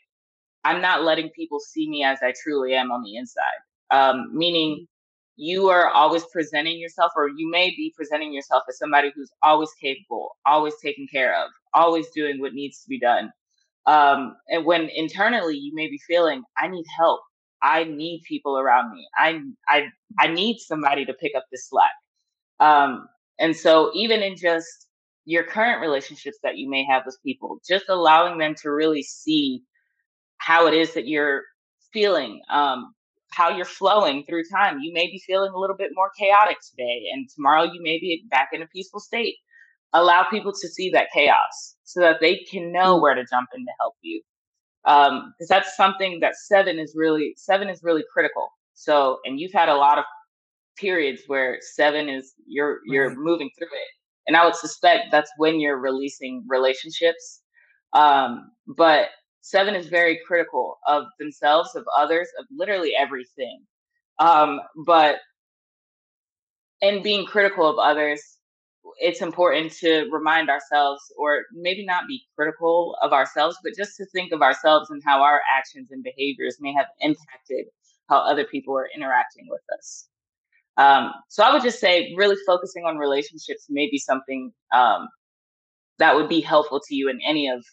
I'm 0.64 0.80
not 0.80 1.04
letting 1.04 1.30
people 1.30 1.60
see 1.60 1.88
me 1.88 2.04
as 2.04 2.18
I 2.22 2.32
truly 2.42 2.74
am 2.74 2.90
on 2.90 3.02
the 3.02 3.16
inside. 3.16 3.42
Um, 3.90 4.30
meaning 4.32 4.86
you 5.36 5.68
are 5.68 5.90
always 5.90 6.24
presenting 6.32 6.78
yourself, 6.78 7.12
or 7.16 7.28
you 7.28 7.50
may 7.50 7.70
be 7.70 7.92
presenting 7.96 8.32
yourself 8.32 8.62
as 8.68 8.78
somebody 8.78 9.12
who's 9.14 9.30
always 9.42 9.70
capable, 9.80 10.36
always 10.46 10.74
taken 10.82 11.06
care 11.12 11.34
of, 11.42 11.50
always 11.74 12.06
doing 12.14 12.40
what 12.40 12.54
needs 12.54 12.80
to 12.82 12.88
be 12.88 12.98
done. 12.98 13.30
Um, 13.86 14.36
and 14.48 14.64
when 14.64 14.88
internally 14.94 15.56
you 15.56 15.74
may 15.74 15.88
be 15.88 15.98
feeling, 16.06 16.42
I 16.58 16.68
need 16.68 16.84
help. 16.98 17.20
I 17.62 17.84
need 17.84 18.22
people 18.28 18.58
around 18.58 18.92
me. 18.92 19.06
I 19.16 19.40
I 19.68 19.86
I 20.18 20.28
need 20.28 20.58
somebody 20.58 21.04
to 21.06 21.14
pick 21.14 21.32
up 21.36 21.44
the 21.50 21.58
slack. 21.58 21.92
Um, 22.60 23.06
and 23.38 23.56
so 23.56 23.90
even 23.94 24.22
in 24.22 24.36
just 24.36 24.86
your 25.24 25.44
current 25.44 25.80
relationships 25.80 26.38
that 26.42 26.56
you 26.56 26.68
may 26.68 26.84
have 26.84 27.02
with 27.06 27.18
people, 27.24 27.58
just 27.66 27.88
allowing 27.88 28.38
them 28.38 28.54
to 28.62 28.70
really 28.70 29.02
see 29.02 29.62
how 30.38 30.66
it 30.66 30.74
is 30.74 30.94
that 30.94 31.06
you're 31.06 31.42
feeling, 31.92 32.40
um, 32.50 32.94
how 33.30 33.54
you're 33.54 33.64
flowing 33.64 34.24
through 34.24 34.42
time. 34.52 34.78
You 34.80 34.92
may 34.92 35.06
be 35.06 35.22
feeling 35.26 35.52
a 35.54 35.58
little 35.58 35.76
bit 35.76 35.90
more 35.94 36.10
chaotic 36.18 36.58
today, 36.70 37.04
and 37.12 37.28
tomorrow 37.34 37.64
you 37.64 37.82
may 37.82 37.98
be 37.98 38.24
back 38.30 38.50
in 38.52 38.62
a 38.62 38.66
peaceful 38.66 39.00
state. 39.00 39.36
Allow 39.92 40.24
people 40.30 40.52
to 40.52 40.68
see 40.68 40.90
that 40.90 41.08
chaos 41.14 41.76
so 41.84 42.00
that 42.00 42.20
they 42.20 42.38
can 42.50 42.72
know 42.72 43.00
where 43.00 43.14
to 43.14 43.24
jump 43.30 43.48
in 43.54 43.64
to 43.64 43.72
help 43.80 43.94
you. 44.02 44.22
Because 44.84 45.10
um, 45.10 45.34
that's 45.48 45.76
something 45.76 46.20
that 46.20 46.34
seven 46.36 46.78
is 46.78 46.94
really 46.96 47.34
seven 47.36 47.68
is 47.68 47.82
really 47.82 48.04
critical. 48.12 48.48
So, 48.74 49.18
and 49.24 49.40
you've 49.40 49.52
had 49.52 49.68
a 49.68 49.76
lot 49.76 49.98
of 49.98 50.04
periods 50.76 51.22
where 51.26 51.58
seven 51.60 52.08
is 52.08 52.34
you're 52.46 52.80
you're 52.86 53.08
right. 53.08 53.18
moving 53.18 53.50
through 53.58 53.68
it, 53.68 53.90
and 54.26 54.36
I 54.36 54.44
would 54.44 54.56
suspect 54.56 55.06
that's 55.10 55.30
when 55.36 55.60
you're 55.60 55.78
releasing 55.78 56.44
relationships. 56.48 57.42
Um, 57.92 58.50
but 58.76 59.08
seven 59.40 59.74
is 59.74 59.86
very 59.86 60.20
critical 60.26 60.78
of 60.86 61.04
themselves, 61.18 61.74
of 61.76 61.84
others, 61.96 62.28
of 62.38 62.46
literally 62.50 62.92
everything. 62.98 63.60
Um, 64.18 64.60
but 64.86 65.16
in 66.80 67.02
being 67.02 67.26
critical 67.26 67.68
of 67.68 67.78
others, 67.78 68.20
it's 68.98 69.22
important 69.22 69.72
to 69.72 70.08
remind 70.10 70.50
ourselves, 70.50 71.00
or 71.18 71.42
maybe 71.52 71.84
not 71.84 72.06
be 72.06 72.22
critical 72.36 72.96
of 73.02 73.12
ourselves, 73.12 73.56
but 73.62 73.74
just 73.76 73.96
to 73.96 74.06
think 74.06 74.32
of 74.32 74.42
ourselves 74.42 74.90
and 74.90 75.02
how 75.04 75.22
our 75.22 75.40
actions 75.56 75.88
and 75.90 76.02
behaviors 76.02 76.58
may 76.60 76.72
have 76.72 76.86
impacted 77.00 77.66
how 78.08 78.18
other 78.18 78.44
people 78.44 78.76
are 78.76 78.88
interacting 78.94 79.46
with 79.48 79.62
us. 79.78 80.08
Um, 80.76 81.12
so 81.28 81.44
I 81.44 81.52
would 81.52 81.62
just 81.62 81.78
say, 81.78 82.12
really 82.16 82.36
focusing 82.46 82.84
on 82.84 82.96
relationships 82.96 83.66
may 83.68 83.88
be 83.90 83.98
something 83.98 84.52
um, 84.74 85.08
that 85.98 86.16
would 86.16 86.28
be 86.28 86.40
helpful 86.40 86.80
to 86.88 86.94
you 86.94 87.08
in 87.08 87.20
any 87.26 87.48
of 87.48 87.64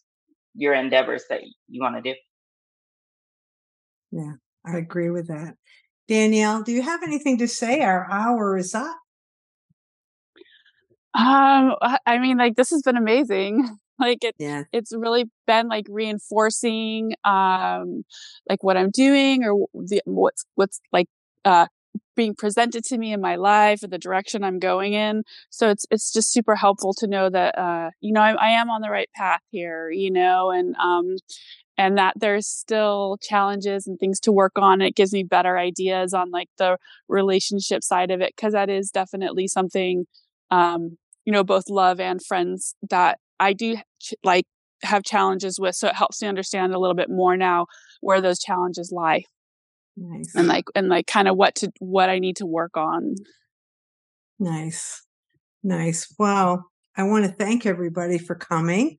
your 0.53 0.73
endeavors 0.73 1.23
that 1.29 1.41
you 1.67 1.81
want 1.81 1.95
to 1.95 2.01
do. 2.01 2.15
Yeah, 4.11 4.33
I 4.65 4.77
agree 4.77 5.09
with 5.09 5.27
that. 5.27 5.55
Danelle, 6.09 6.63
do 6.63 6.71
you 6.71 6.81
have 6.81 7.03
anything 7.03 7.37
to 7.37 7.47
say? 7.47 7.81
Our 7.81 8.09
hour 8.11 8.57
is 8.57 8.75
up. 8.75 8.97
Um, 11.13 11.75
I 12.05 12.19
mean, 12.19 12.37
like 12.37 12.55
this 12.55 12.69
has 12.71 12.81
been 12.81 12.97
amazing. 12.97 13.67
Like 13.99 14.23
it, 14.23 14.33
yeah. 14.39 14.63
it's 14.73 14.91
really 14.95 15.29
been 15.45 15.67
like 15.67 15.85
reinforcing, 15.87 17.13
um, 17.23 18.03
like 18.49 18.63
what 18.63 18.75
I'm 18.75 18.89
doing 18.89 19.43
or 19.43 19.67
the, 19.75 20.01
what's 20.05 20.43
what's 20.55 20.81
like 20.91 21.05
uh 21.45 21.67
being 22.21 22.35
presented 22.35 22.83
to 22.83 22.99
me 22.99 23.11
in 23.13 23.19
my 23.19 23.35
life 23.35 23.81
or 23.81 23.87
the 23.87 23.97
direction 23.97 24.43
I'm 24.43 24.59
going 24.59 24.93
in. 24.93 25.23
So 25.49 25.69
it's 25.69 25.87
it's 25.89 26.13
just 26.13 26.31
super 26.31 26.55
helpful 26.55 26.93
to 26.99 27.07
know 27.07 27.31
that 27.31 27.57
uh, 27.57 27.89
you 27.99 28.13
know 28.13 28.21
I, 28.21 28.33
I 28.33 28.49
am 28.49 28.69
on 28.69 28.81
the 28.81 28.91
right 28.91 29.09
path 29.15 29.41
here, 29.49 29.89
you 29.89 30.11
know, 30.11 30.51
and 30.51 30.75
um, 30.75 31.15
and 31.79 31.97
that 31.97 32.13
there's 32.15 32.45
still 32.45 33.17
challenges 33.23 33.87
and 33.87 33.97
things 33.99 34.19
to 34.19 34.31
work 34.31 34.51
on. 34.55 34.81
It 34.81 34.95
gives 34.95 35.13
me 35.13 35.23
better 35.23 35.57
ideas 35.57 36.13
on 36.13 36.29
like 36.29 36.49
the 36.59 36.77
relationship 37.09 37.83
side 37.83 38.11
of 38.11 38.21
it 38.21 38.33
because 38.35 38.53
that 38.53 38.69
is 38.69 38.91
definitely 38.91 39.47
something, 39.47 40.05
um, 40.51 40.97
you 41.25 41.33
know, 41.33 41.43
both 41.43 41.69
love 41.69 41.99
and 41.99 42.23
friends 42.23 42.75
that 42.91 43.17
I 43.39 43.53
do 43.53 43.77
ch- 43.99 44.13
like 44.23 44.45
have 44.83 45.03
challenges 45.03 45.59
with. 45.59 45.75
So 45.75 45.87
it 45.87 45.95
helps 45.95 46.21
me 46.21 46.27
understand 46.27 46.71
a 46.71 46.79
little 46.79 46.95
bit 46.95 47.09
more 47.09 47.35
now 47.35 47.65
where 48.01 48.21
those 48.21 48.37
challenges 48.37 48.91
lie. 48.95 49.23
Nice. 49.97 50.33
And 50.35 50.47
like 50.47 50.65
and 50.75 50.89
like 50.89 51.07
kind 51.07 51.27
of 51.27 51.35
what 51.35 51.55
to 51.55 51.71
what 51.79 52.09
I 52.09 52.19
need 52.19 52.37
to 52.37 52.45
work 52.45 52.77
on. 52.77 53.15
Nice. 54.39 55.03
Nice. 55.63 56.13
Well, 56.17 56.65
I 56.95 57.03
want 57.03 57.25
to 57.25 57.31
thank 57.31 57.65
everybody 57.65 58.17
for 58.17 58.35
coming. 58.35 58.97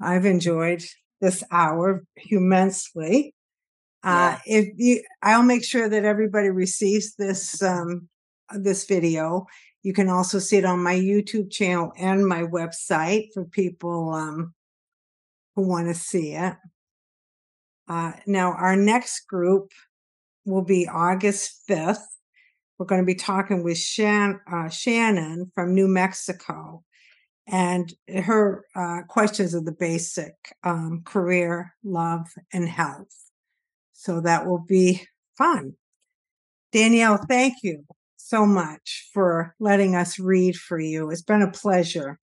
I've 0.00 0.26
enjoyed 0.26 0.82
this 1.20 1.42
hour 1.50 2.04
immensely. 2.30 3.34
Uh, 4.02 4.38
if 4.46 4.68
you, 4.76 5.02
I'll 5.22 5.42
make 5.42 5.64
sure 5.64 5.88
that 5.88 6.04
everybody 6.04 6.48
receives 6.48 7.14
this 7.16 7.62
um, 7.62 8.08
this 8.50 8.86
video. 8.86 9.46
You 9.82 9.92
can 9.92 10.08
also 10.08 10.38
see 10.38 10.58
it 10.58 10.64
on 10.64 10.82
my 10.82 10.94
YouTube 10.94 11.50
channel 11.50 11.92
and 11.98 12.26
my 12.26 12.42
website 12.42 13.28
for 13.32 13.44
people 13.44 14.12
um, 14.12 14.54
who 15.54 15.66
want 15.66 15.88
to 15.88 15.94
see 15.94 16.32
it. 16.32 16.54
Uh, 17.88 18.12
now, 18.26 18.52
our 18.52 18.76
next 18.76 19.26
group 19.26 19.70
will 20.44 20.64
be 20.64 20.88
August 20.88 21.62
5th. 21.68 22.02
We're 22.78 22.86
going 22.86 23.02
to 23.02 23.06
be 23.06 23.14
talking 23.14 23.62
with 23.62 23.78
Shan, 23.78 24.40
uh, 24.50 24.68
Shannon 24.68 25.52
from 25.54 25.74
New 25.74 25.88
Mexico. 25.88 26.82
And 27.46 27.92
her 28.08 28.64
uh, 28.76 29.02
questions 29.08 29.54
are 29.54 29.62
the 29.62 29.72
basic 29.72 30.34
um, 30.62 31.02
career, 31.04 31.74
love, 31.82 32.28
and 32.52 32.68
health. 32.68 33.08
So 33.92 34.20
that 34.20 34.46
will 34.46 34.64
be 34.66 35.06
fun. 35.36 35.74
Danelle, 36.72 37.26
thank 37.28 37.54
you 37.62 37.84
so 38.16 38.46
much 38.46 39.10
for 39.12 39.54
letting 39.58 39.96
us 39.96 40.18
read 40.18 40.56
for 40.56 40.78
you. 40.78 41.10
It's 41.10 41.22
been 41.22 41.42
a 41.42 41.50
pleasure. 41.50 42.18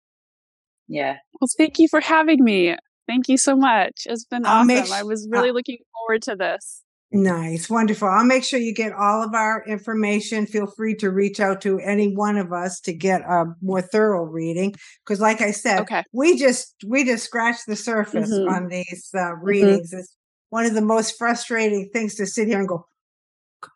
Yeah. 0.89 1.19
Well, 1.41 1.49
thank 1.57 1.79
you 1.79 1.89
for 1.89 2.01
having 2.01 2.43
me. 2.43 2.77
Thank 3.07 3.29
you 3.29 3.37
so 3.37 3.57
much. 3.57 4.07
It's 4.07 4.25
been 4.25 4.45
I'll 4.45 4.63
awesome. 4.63 4.93
I 4.93 5.01
sh- 5.01 5.05
was 5.05 5.27
uh, 5.27 5.31
really 5.31 5.53
looking 5.53 5.79
forward 5.93 6.23
to 6.23 6.37
this. 6.37 6.83
Nice, 7.15 7.69
wonderful. 7.69 8.09
I'll 8.09 8.25
make 8.25 8.43
sure 8.43 8.59
you 8.59 8.73
get 8.73 8.93
all 8.93 9.23
of 9.23 9.35
our 9.35 9.63
information. 9.67 10.47
Feel 10.47 10.67
free 10.67 10.95
to 10.97 11.11
reach 11.11 11.41
out 11.41 11.61
to 11.61 11.79
any 11.81 12.15
one 12.15 12.39
of 12.39 12.53
us 12.55 12.81
to 12.81 12.93
get 12.95 13.21
a 13.23 13.45
more 13.61 13.83
thorough 13.83 14.25
reading. 14.25 14.75
Because, 15.05 15.21
like 15.21 15.43
I 15.43 15.51
said, 15.51 15.81
Okay. 15.81 16.03
we 16.13 16.39
just 16.39 16.75
we 16.87 17.05
just 17.05 17.25
scratched 17.25 17.67
the 17.67 17.77
surface 17.77 18.31
Mhm. 18.31 18.49
on 18.49 18.69
these 18.69 19.11
uh, 19.15 19.35
readings. 19.35 19.93
It's 19.93 20.17
one 20.49 20.65
of 20.65 20.73
the 20.73 20.81
most 20.81 21.19
frustrating 21.19 21.91
things 21.93 22.15
to 22.15 22.27
sit 22.27 22.49
here 22.49 22.59
and 22.59 22.69
go. 22.69 22.87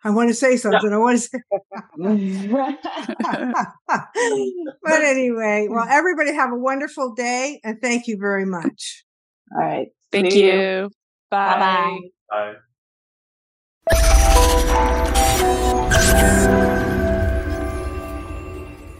I 0.03 0.11
want 0.11 0.30
to 0.30 0.34
say 0.34 0.57
something. 0.57 0.91
I 0.93 0.97
want 0.97 1.20
to 1.20 1.28
say. 1.28 1.39
but 4.82 5.03
anyway, 5.03 5.68
well, 5.70 5.87
everybody 5.91 6.32
have 6.32 6.53
a 6.53 6.57
wonderful 6.59 7.14
day 7.14 7.61
and 7.64 7.80
thank 7.82 8.07
you 8.07 8.16
very 8.18 8.47
much. 8.47 9.05
All 9.55 9.61
right. 9.61 9.89
Thank 10.11 10.32
See 10.32 10.51
you. 10.51 10.91
Bye. 11.30 12.01
Bye-bye. 12.30 12.57
Bye. 14.47 14.87